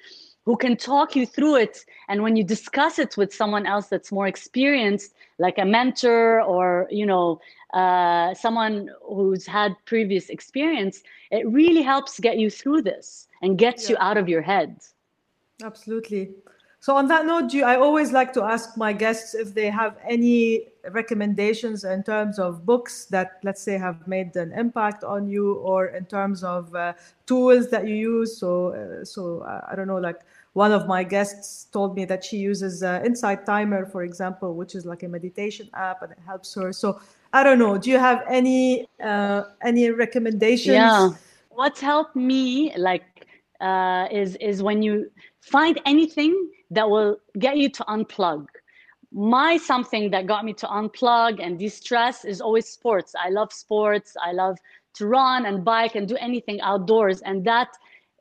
who 0.45 0.57
can 0.57 0.77
talk 0.77 1.15
you 1.15 1.25
through 1.25 1.57
it. 1.57 1.85
And 2.09 2.23
when 2.23 2.37
you 2.37 2.45
discuss 2.45 2.99
it 2.99 3.17
with 3.17 3.33
someone 3.33 3.67
else 3.67 3.87
that's 3.87 4.11
more 4.11 4.27
experienced 4.27 5.15
like 5.39 5.59
a 5.59 5.65
mentor 5.65 6.43
or 6.43 6.89
you 6.91 7.07
know 7.07 7.41
uh, 7.75 8.35
someone 8.35 8.91
who's 9.03 9.47
had 9.47 9.75
previous 9.87 10.29
experience 10.29 11.03
it 11.33 11.49
really 11.49 11.83
helps 11.83 12.21
get 12.21 12.39
you 12.39 12.51
through 12.51 12.83
this 12.83 13.27
and 13.41 13.57
gets 13.57 13.89
you 13.89 13.97
out 13.99 14.19
of 14.19 14.29
your 14.29 14.43
head. 14.43 14.79
Absolutely. 15.65 16.31
So 16.81 16.95
on 16.97 17.09
that 17.09 17.25
note, 17.25 17.51
do 17.51 17.57
you, 17.57 17.65
I 17.65 17.77
always 17.77 18.13
like 18.13 18.33
to 18.35 18.43
ask 18.43 18.77
my 18.77 18.93
guests 18.93 19.35
if 19.35 19.55
they 19.55 19.71
have 19.71 19.97
any 20.07 20.72
recommendations 20.91 21.85
in 21.85 22.03
terms 22.03 22.39
of 22.39 22.67
books 22.67 23.07
that, 23.07 23.39
let's 23.45 23.63
say, 23.63 23.79
have 23.79 24.07
made 24.09 24.35
an 24.37 24.53
impact 24.53 25.05
on 25.05 25.29
you, 25.29 25.55
or 25.55 25.87
in 25.87 26.05
terms 26.07 26.43
of 26.43 26.75
uh, 26.75 26.93
tools 27.27 27.71
that 27.71 27.87
you 27.87 27.95
use. 27.95 28.37
So, 28.37 28.75
uh, 28.75 29.05
so 29.05 29.41
uh, 29.41 29.67
I 29.71 29.77
don't 29.77 29.87
know, 29.87 29.99
like 29.99 30.21
one 30.55 30.73
of 30.73 30.87
my 30.87 31.05
guests 31.05 31.65
told 31.73 31.95
me 31.95 32.05
that 32.07 32.25
she 32.25 32.37
uses 32.37 32.83
uh, 32.83 33.01
Insight 33.05 33.47
Timer, 33.47 33.87
for 33.87 34.03
example, 34.03 34.55
which 34.55 34.75
is 34.75 34.85
like 34.85 35.03
a 35.03 35.09
meditation 35.09 35.71
app, 35.75 36.03
and 36.03 36.13
it 36.13 36.19
helps 36.27 36.53
her. 36.55 36.73
So 36.73 37.01
I 37.33 37.43
don't 37.43 37.59
know. 37.59 37.79
Do 37.79 37.91
you 37.91 37.99
have 37.99 38.25
any 38.29 38.87
uh, 39.03 39.45
any 39.63 39.91
recommendations? 39.91 40.75
Yeah. 40.75 41.11
What's 41.49 41.81
helped 41.81 42.17
me 42.17 42.77
like 42.77 43.27
is 44.11 44.37
is 44.37 44.63
when 44.63 44.83
you 44.83 45.11
find 45.41 45.81
anything 45.87 46.51
that 46.71 46.89
will 46.89 47.19
get 47.39 47.57
you 47.57 47.69
to 47.69 47.85
unplug. 47.85 48.47
My 49.15 49.59
something 49.59 50.11
that 50.11 50.27
got 50.27 50.45
me 50.45 50.55
to 50.55 50.67
unplug 50.67 51.39
and 51.43 51.59
de-stress 51.59 52.25
is 52.25 52.41
always 52.41 52.69
sports. 52.69 53.15
I 53.19 53.29
love 53.29 53.53
sports. 53.53 54.17
I 54.21 54.33
love 54.33 54.59
to 54.95 55.07
run 55.07 55.47
and 55.47 55.65
bike 55.65 55.95
and 55.95 56.09
do 56.09 56.17
anything 56.17 56.61
outdoors, 56.61 57.21
and 57.23 57.45
that 57.45 57.69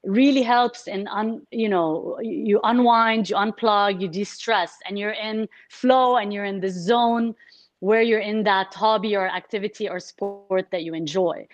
really 0.04 0.42
helps 0.42 0.88
in 0.88 1.08
un, 1.08 1.46
you 1.52 1.70
know 1.70 2.18
you 2.22 2.60
unwind, 2.64 3.30
you 3.30 3.36
unplug, 3.36 4.02
you 4.02 4.08
de-stress, 4.08 4.78
and 4.86 4.98
you're 4.98 5.12
in 5.12 5.48
flow 5.70 6.18
and 6.18 6.34
you're 6.34 6.46
in 6.46 6.60
the 6.60 6.70
zone 6.70 7.36
where 7.80 8.02
you're 8.02 8.20
in 8.20 8.44
that 8.44 8.74
hobby 8.74 9.16
or 9.16 9.28
activity 9.28 9.90
or 9.90 10.00
sport 10.00 10.68
that 10.72 10.84
you 10.84 10.94
enjoy. 10.94 11.48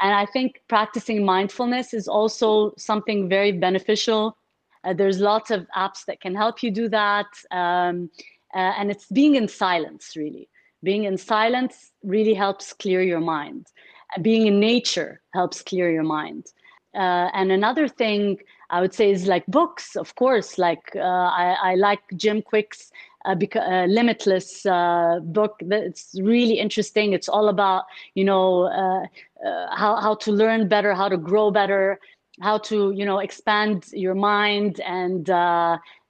And 0.00 0.14
I 0.14 0.26
think 0.26 0.62
practicing 0.68 1.24
mindfulness 1.24 1.94
is 1.94 2.08
also 2.08 2.72
something 2.76 3.28
very 3.28 3.52
beneficial. 3.52 4.36
Uh, 4.84 4.92
there's 4.92 5.20
lots 5.20 5.50
of 5.50 5.66
apps 5.76 6.04
that 6.06 6.20
can 6.20 6.34
help 6.34 6.62
you 6.62 6.70
do 6.70 6.88
that. 6.88 7.26
Um, 7.50 8.10
uh, 8.54 8.72
and 8.78 8.90
it's 8.90 9.06
being 9.06 9.34
in 9.34 9.48
silence, 9.48 10.12
really. 10.16 10.48
Being 10.82 11.04
in 11.04 11.16
silence 11.16 11.92
really 12.02 12.34
helps 12.34 12.72
clear 12.72 13.02
your 13.02 13.20
mind. 13.20 13.66
Uh, 14.16 14.20
being 14.20 14.46
in 14.46 14.60
nature 14.60 15.20
helps 15.34 15.62
clear 15.62 15.90
your 15.90 16.02
mind. 16.02 16.46
Uh, 16.94 17.28
and 17.32 17.50
another 17.50 17.88
thing 17.88 18.38
I 18.70 18.80
would 18.80 18.92
say 18.94 19.10
is 19.10 19.26
like 19.26 19.46
books, 19.46 19.96
of 19.96 20.14
course. 20.14 20.58
Like 20.58 20.92
uh, 20.96 21.00
I, 21.00 21.56
I 21.62 21.74
like 21.76 22.00
Jim 22.16 22.42
Kwik's 22.42 22.90
uh, 23.24 23.34
beca- 23.34 23.84
uh, 23.84 23.86
Limitless 23.86 24.66
uh, 24.66 25.20
book. 25.22 25.56
It's 25.60 26.14
really 26.20 26.58
interesting. 26.58 27.12
It's 27.12 27.28
all 27.28 27.48
about 27.48 27.84
you 28.14 28.24
know 28.24 28.68
how 29.74 29.96
how 29.96 30.14
to 30.16 30.32
learn 30.32 30.68
better, 30.68 30.94
how 30.94 31.08
to 31.08 31.16
grow 31.16 31.50
better, 31.50 31.98
how 32.40 32.58
to 32.58 32.90
you 32.92 33.04
know 33.04 33.18
expand 33.18 33.86
your 33.92 34.14
mind, 34.14 34.80
and 34.80 35.30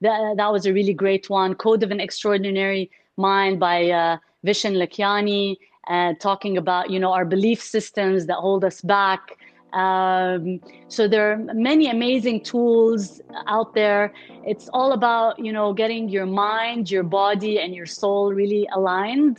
that 0.02 0.36
that 0.36 0.52
was 0.52 0.66
a 0.66 0.72
really 0.72 0.94
great 0.94 1.30
one. 1.30 1.54
Code 1.54 1.82
of 1.82 1.90
an 1.90 2.00
Extraordinary 2.00 2.90
Mind 3.16 3.58
by 3.58 3.90
uh, 3.90 4.16
Vishen 4.46 4.74
Lakhiani, 4.76 5.56
uh, 5.88 6.14
talking 6.20 6.56
about 6.56 6.90
you 6.90 6.98
know 6.98 7.12
our 7.12 7.24
belief 7.24 7.62
systems 7.62 8.26
that 8.26 8.36
hold 8.36 8.64
us 8.64 8.80
back. 8.80 9.38
Um, 9.72 10.60
so 10.88 11.08
there 11.08 11.32
are 11.32 11.36
many 11.54 11.88
amazing 11.88 12.42
tools 12.42 13.22
out 13.46 13.74
there. 13.74 14.12
It's 14.44 14.68
all 14.74 14.92
about 14.92 15.38
you 15.38 15.52
know 15.52 15.72
getting 15.72 16.08
your 16.08 16.26
mind, 16.26 16.90
your 16.90 17.04
body, 17.04 17.60
and 17.60 17.74
your 17.74 17.86
soul 17.86 18.32
really 18.32 18.68
aligned. 18.74 19.38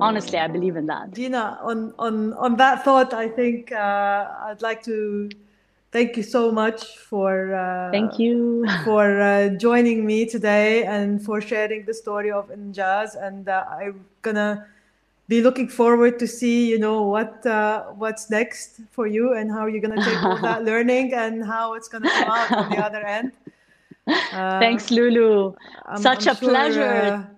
Honestly, 0.00 0.38
I 0.38 0.48
believe 0.48 0.74
in 0.74 0.86
that. 0.86 1.12
Dina, 1.12 1.60
on, 1.62 1.94
on, 1.96 2.32
on 2.32 2.56
that 2.56 2.84
thought, 2.84 3.14
I 3.14 3.28
think 3.28 3.70
uh, 3.70 4.26
I'd 4.46 4.60
like 4.60 4.82
to 4.82 5.30
thank 5.92 6.16
you 6.16 6.22
so 6.22 6.50
much 6.50 6.96
for 6.96 7.54
uh, 7.54 7.90
Thank 7.92 8.18
you. 8.18 8.64
for 8.84 9.20
uh, 9.20 9.48
joining 9.50 10.04
me 10.06 10.24
today 10.26 10.84
and 10.84 11.22
for 11.22 11.40
sharing 11.40 11.84
the 11.84 11.94
story 11.94 12.30
of 12.30 12.48
Injaz. 12.50 13.14
And 13.20 13.48
uh, 13.48 13.64
I'm 13.70 14.04
gonna 14.22 14.66
be 15.28 15.40
looking 15.40 15.68
forward 15.68 16.18
to 16.18 16.26
see 16.26 16.68
you 16.68 16.78
know 16.78 17.02
what 17.02 17.44
uh, 17.46 17.84
what's 17.96 18.28
next 18.30 18.80
for 18.90 19.06
you 19.06 19.34
and 19.34 19.50
how 19.50 19.66
you're 19.66 19.80
gonna 19.80 20.04
take 20.04 20.22
all 20.22 20.38
that 20.40 20.64
learning 20.70 21.14
and 21.14 21.44
how 21.44 21.74
it's 21.74 21.88
gonna 21.88 22.10
come 22.10 22.30
out 22.30 22.50
on 22.52 22.70
the 22.70 22.78
other 22.78 23.04
end. 23.06 23.32
Uh, 24.06 24.58
Thanks, 24.64 24.90
Lulu. 24.90 25.54
I'm- 25.86 26.02
Such 26.02 26.26
I'm 26.26 26.36
a 26.36 26.38
pleasure. 26.38 27.28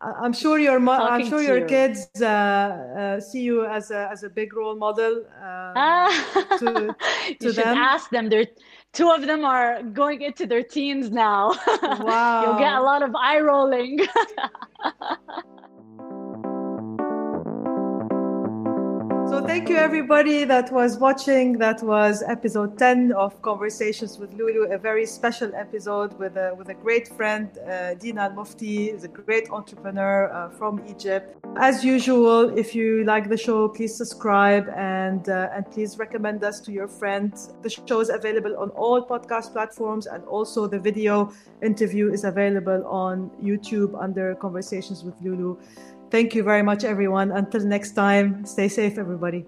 I- 0.00 0.12
I'm 0.22 0.32
sure 0.32 0.58
your 0.58 0.78
mo- 0.78 0.92
I'm 0.92 1.20
talking 1.22 1.26
sure 1.30 1.38
to 1.40 1.44
your 1.46 1.58
you. 1.60 1.66
kids 1.66 2.08
uh, 2.20 2.26
uh, 2.26 3.20
see 3.20 3.40
you 3.40 3.64
as 3.64 3.90
a 3.90 4.08
as 4.12 4.22
a 4.24 4.28
big 4.30 4.54
role 4.54 4.76
model. 4.76 5.24
Uh, 5.42 5.72
Ah, 5.76 6.56
to- 6.58 6.94
you 7.28 7.34
to 7.40 7.52
should 7.52 7.64
them. 7.64 7.76
ask 7.78 8.10
them. 8.10 8.28
They're 8.28 8.46
two 8.92 9.10
of 9.10 9.22
them 9.26 9.44
are 9.44 9.82
going 9.82 10.20
into 10.22 10.46
their 10.46 10.62
teens 10.62 11.10
now. 11.10 11.52
Wow 11.82 12.42
You'll 12.44 12.58
get 12.58 12.72
a 12.74 12.80
Wow. 12.80 12.84
lot 12.84 13.02
of 13.02 13.14
eye 13.14 13.40
rolling. 13.40 14.00
So 19.28 19.44
thank 19.44 19.68
you 19.68 19.74
everybody 19.74 20.44
that 20.44 20.70
was 20.70 20.98
watching. 20.98 21.58
That 21.58 21.82
was 21.82 22.22
episode 22.22 22.78
10 22.78 23.10
of 23.10 23.42
Conversations 23.42 24.18
with 24.18 24.32
Lulu, 24.34 24.72
a 24.72 24.78
very 24.78 25.04
special 25.04 25.52
episode 25.56 26.16
with 26.16 26.36
a 26.36 26.54
with 26.56 26.68
a 26.68 26.74
great 26.74 27.08
friend, 27.08 27.50
uh, 27.58 27.94
Dina 27.94 28.30
Mufti, 28.30 28.90
is 28.90 29.02
a 29.02 29.08
great 29.08 29.50
entrepreneur 29.50 30.30
uh, 30.32 30.50
from 30.50 30.80
Egypt. 30.88 31.44
As 31.56 31.84
usual, 31.84 32.56
if 32.56 32.72
you 32.72 33.02
like 33.04 33.28
the 33.28 33.36
show, 33.36 33.68
please 33.68 33.96
subscribe 33.96 34.68
and 34.76 35.28
uh, 35.28 35.48
and 35.52 35.68
please 35.72 35.98
recommend 35.98 36.44
us 36.44 36.60
to 36.60 36.70
your 36.70 36.86
friends. 36.86 37.52
The 37.62 37.70
show 37.70 37.98
is 37.98 38.10
available 38.10 38.56
on 38.56 38.70
all 38.70 39.04
podcast 39.04 39.52
platforms, 39.52 40.06
and 40.06 40.22
also 40.26 40.68
the 40.68 40.78
video 40.78 41.32
interview 41.62 42.12
is 42.12 42.22
available 42.22 42.86
on 42.86 43.30
YouTube 43.42 44.00
under 44.00 44.36
Conversations 44.36 45.02
with 45.02 45.20
Lulu. 45.20 45.58
Thank 46.10 46.34
you 46.34 46.42
very 46.42 46.62
much, 46.62 46.84
everyone. 46.84 47.32
Until 47.32 47.64
next 47.64 47.92
time, 47.92 48.44
stay 48.46 48.68
safe, 48.68 48.96
everybody. 48.98 49.44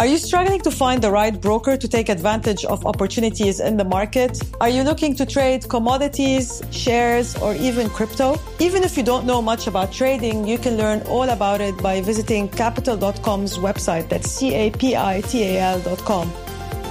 Are 0.00 0.06
you 0.06 0.16
struggling 0.16 0.62
to 0.62 0.70
find 0.70 1.02
the 1.02 1.10
right 1.10 1.38
broker 1.38 1.76
to 1.76 1.86
take 1.86 2.08
advantage 2.08 2.64
of 2.64 2.86
opportunities 2.86 3.60
in 3.60 3.76
the 3.76 3.84
market? 3.84 4.40
Are 4.58 4.70
you 4.70 4.82
looking 4.82 5.14
to 5.16 5.26
trade 5.26 5.68
commodities, 5.68 6.62
shares, 6.70 7.36
or 7.36 7.54
even 7.56 7.90
crypto? 7.90 8.40
Even 8.60 8.82
if 8.82 8.96
you 8.96 9.02
don't 9.02 9.26
know 9.26 9.42
much 9.42 9.66
about 9.66 9.92
trading, 9.92 10.46
you 10.46 10.56
can 10.56 10.78
learn 10.78 11.02
all 11.02 11.28
about 11.28 11.60
it 11.60 11.76
by 11.82 12.00
visiting 12.00 12.48
capital.com's 12.48 13.58
website. 13.58 14.08
That's 14.08 14.30
C 14.30 14.54
A 14.54 14.70
P 14.70 14.96
I 14.96 15.20
T 15.20 15.42
A 15.42 15.60
L.com. 15.60 16.32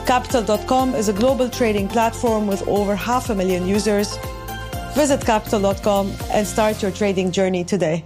Capital.com 0.10 0.96
is 0.96 1.08
a 1.08 1.14
global 1.14 1.48
trading 1.48 1.88
platform 1.88 2.48
with 2.48 2.68
over 2.68 2.96
half 2.96 3.30
a 3.30 3.36
million 3.36 3.68
users. 3.68 4.18
Visit 4.96 5.24
capital.com 5.24 6.12
and 6.32 6.48
start 6.48 6.82
your 6.82 6.90
trading 6.90 7.32
journey 7.32 7.64
today. 7.64 8.04